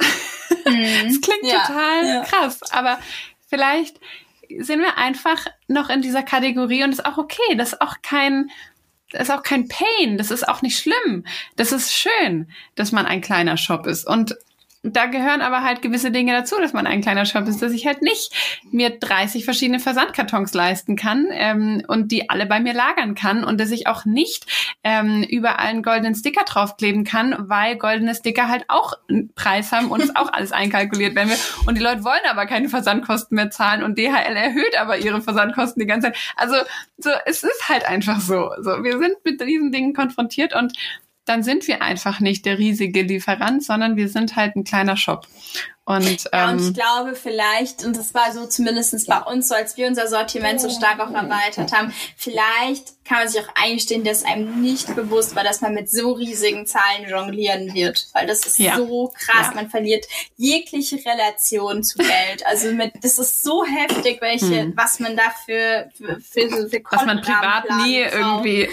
[0.65, 1.05] Mhm.
[1.05, 2.25] das klingt ja, total ja.
[2.25, 2.99] krass, aber
[3.49, 4.01] vielleicht
[4.59, 7.57] sind wir einfach noch in dieser Kategorie und ist auch okay.
[7.57, 8.51] Das ist auch kein
[9.15, 11.25] das ist auch kein Pain, das ist auch nicht schlimm.
[11.57, 14.07] Das ist schön, dass man ein kleiner Shop ist.
[14.07, 14.37] Und
[14.85, 17.87] da gehören aber halt gewisse Dinge dazu, dass man ein kleiner Shop ist, dass ich
[17.87, 18.33] halt nicht
[18.71, 23.59] mir 30 verschiedene Versandkartons leisten kann ähm, und die alle bei mir lagern kann und
[23.59, 24.45] dass ich auch nicht
[24.85, 29.91] ähm, überall einen goldenen Sticker draufkleben kann, weil goldene Sticker halt auch einen Preis haben
[29.91, 31.39] und es auch alles einkalkuliert werden will.
[31.67, 35.81] Und die Leute wollen aber keine Versandkosten mehr zahlen und DHL erhöht aber ihre Versandkosten
[35.81, 36.19] die ganze Zeit.
[36.37, 36.57] Also
[36.99, 38.51] so, es ist halt einfach so.
[38.61, 40.73] So, wir sind mit diesen Dingen konfrontiert und
[41.25, 45.27] dann sind wir einfach nicht der riesige Lieferant, sondern wir sind halt ein kleiner Shop.
[45.87, 49.55] Und, ja, und ich ähm, glaube vielleicht, und das war so zumindestens bei uns so,
[49.55, 54.03] als wir unser Sortiment so stark auch erweitert haben, vielleicht kann man sich auch eingestehen,
[54.03, 58.07] dass einem nicht bewusst war, dass man mit so riesigen Zahlen jonglieren wird.
[58.15, 58.77] Weil das ist ja.
[58.77, 59.49] so krass.
[59.49, 59.55] Ja.
[59.55, 60.07] Man verliert
[60.37, 62.47] jegliche Relation zu Geld.
[62.47, 64.73] Also mit, das ist so heftig, welche, hm.
[64.75, 68.69] was man dafür für, für, für, für Was man privat nie irgendwie,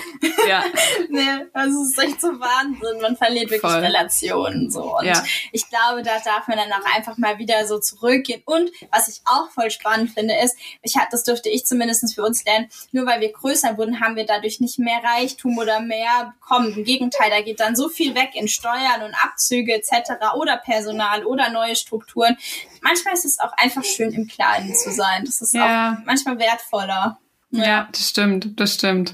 [0.47, 0.63] ja.
[1.09, 3.01] nee, also es ist echt so Wahnsinn.
[3.01, 3.81] Man verliert wirklich Voll.
[3.81, 4.97] Relationen, so.
[4.97, 5.21] Und ja.
[5.51, 8.41] ich glaube, da darf man dann auch einfach mal wieder so zurückgehen.
[8.45, 12.23] Und was ich auch voll spannend finde, ist, ich hatte, das dürfte ich zumindest für
[12.23, 15.79] uns lernen, nur weil wir größer wurden, haben wir wir dadurch nicht mehr Reichtum oder
[15.79, 16.73] mehr bekommen.
[16.75, 20.35] Im Gegenteil, da geht dann so viel weg in Steuern und Abzüge etc.
[20.35, 22.37] oder Personal oder neue Strukturen.
[22.81, 25.25] Manchmal ist es auch einfach schön, im Kleinen zu sein.
[25.25, 25.93] Das ist ja.
[25.93, 27.19] auch manchmal wertvoller.
[27.51, 27.87] Ja.
[27.91, 29.13] das stimmt, das stimmt.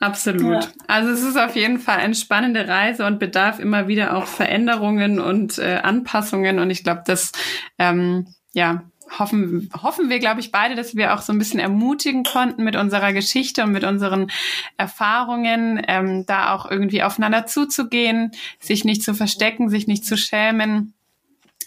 [0.00, 0.64] Absolut.
[0.64, 0.68] Ja.
[0.86, 5.18] Also es ist auf jeden Fall eine spannende Reise und bedarf immer wieder auch Veränderungen
[5.20, 6.58] und äh, Anpassungen.
[6.58, 7.32] Und ich glaube, das
[7.78, 8.82] ähm, ja,
[9.18, 12.76] hoffen, hoffen wir, glaube ich, beide, dass wir auch so ein bisschen ermutigen konnten mit
[12.76, 14.30] unserer Geschichte und mit unseren
[14.76, 20.94] Erfahrungen, ähm, da auch irgendwie aufeinander zuzugehen, sich nicht zu verstecken, sich nicht zu schämen,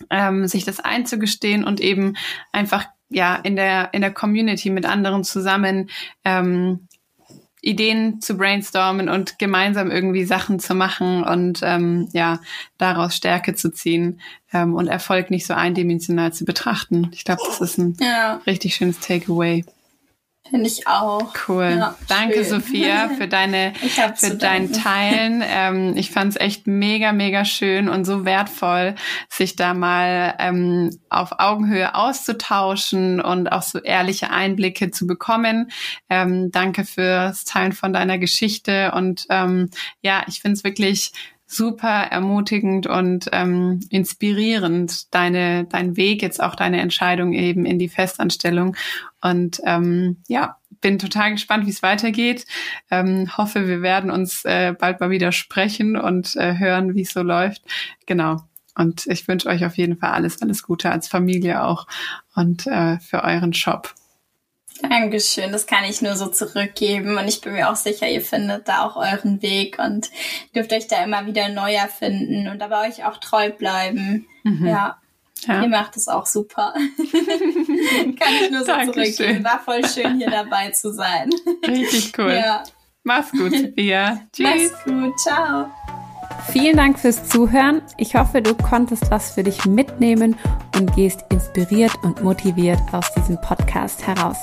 [0.09, 2.15] ähm, sich das einzugestehen und eben
[2.51, 5.89] einfach ja in der in der Community mit anderen zusammen
[6.25, 6.87] ähm,
[7.61, 12.39] Ideen zu brainstormen und gemeinsam irgendwie Sachen zu machen und ähm, ja,
[12.77, 14.21] daraus Stärke zu ziehen
[14.53, 17.09] ähm, und Erfolg nicht so eindimensional zu betrachten.
[17.13, 18.39] Ich glaube, das ist ein ja.
[18.47, 19.65] richtig schönes Takeaway.
[20.49, 21.33] Finde ich auch.
[21.47, 21.75] Cool.
[21.77, 22.45] Ja, Danke, schön.
[22.45, 23.73] Sophia, für deine,
[24.15, 25.43] für dein Teilen.
[25.57, 28.95] Ähm, ich fand es echt mega, mega schön und so wertvoll,
[29.29, 35.71] sich da mal ähm, auf Augenhöhe auszutauschen und auch so ehrliche Einblicke zu bekommen.
[36.09, 39.69] Ähm, danke fürs Teilen von deiner Geschichte und ähm,
[40.01, 41.11] ja, ich finde es wirklich
[41.47, 47.87] super ermutigend und ähm, inspirierend, deine, dein Weg, jetzt auch deine Entscheidung eben in die
[47.87, 48.75] Festanstellung.
[49.21, 52.45] Und ähm, ja, bin total gespannt, wie es weitergeht.
[52.91, 57.13] Ähm, hoffe, wir werden uns äh, bald mal wieder sprechen und äh, hören, wie es
[57.13, 57.63] so läuft.
[58.05, 58.41] Genau.
[58.75, 61.87] Und ich wünsche euch auf jeden Fall alles, alles Gute als Familie auch
[62.35, 63.95] und äh, für euren Shop.
[64.81, 68.67] Dankeschön, das kann ich nur so zurückgeben und ich bin mir auch sicher, ihr findet
[68.67, 70.09] da auch euren Weg und
[70.55, 74.27] dürft euch da immer wieder neu erfinden und aber euch auch treu bleiben.
[74.43, 74.67] Mhm.
[74.67, 74.97] Ja.
[75.47, 75.61] ja.
[75.63, 76.73] Ihr macht es auch super.
[76.75, 79.13] kann ich nur so Dankeschön.
[79.13, 79.43] zurückgeben.
[79.43, 81.29] War voll schön, hier dabei zu sein.
[81.67, 82.33] Richtig cool.
[82.33, 82.63] Ja.
[83.03, 84.21] Mach's gut, Sophia.
[84.33, 84.71] Tschüss.
[84.71, 85.19] Mach's gut.
[85.19, 85.71] Ciao.
[86.51, 87.81] Vielen Dank fürs Zuhören.
[87.97, 90.35] Ich hoffe, du konntest was für dich mitnehmen
[90.75, 94.37] und gehst inspiriert und motiviert aus diesem Podcast heraus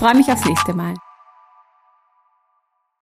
[0.00, 0.94] freue mich aufs nächste Mal.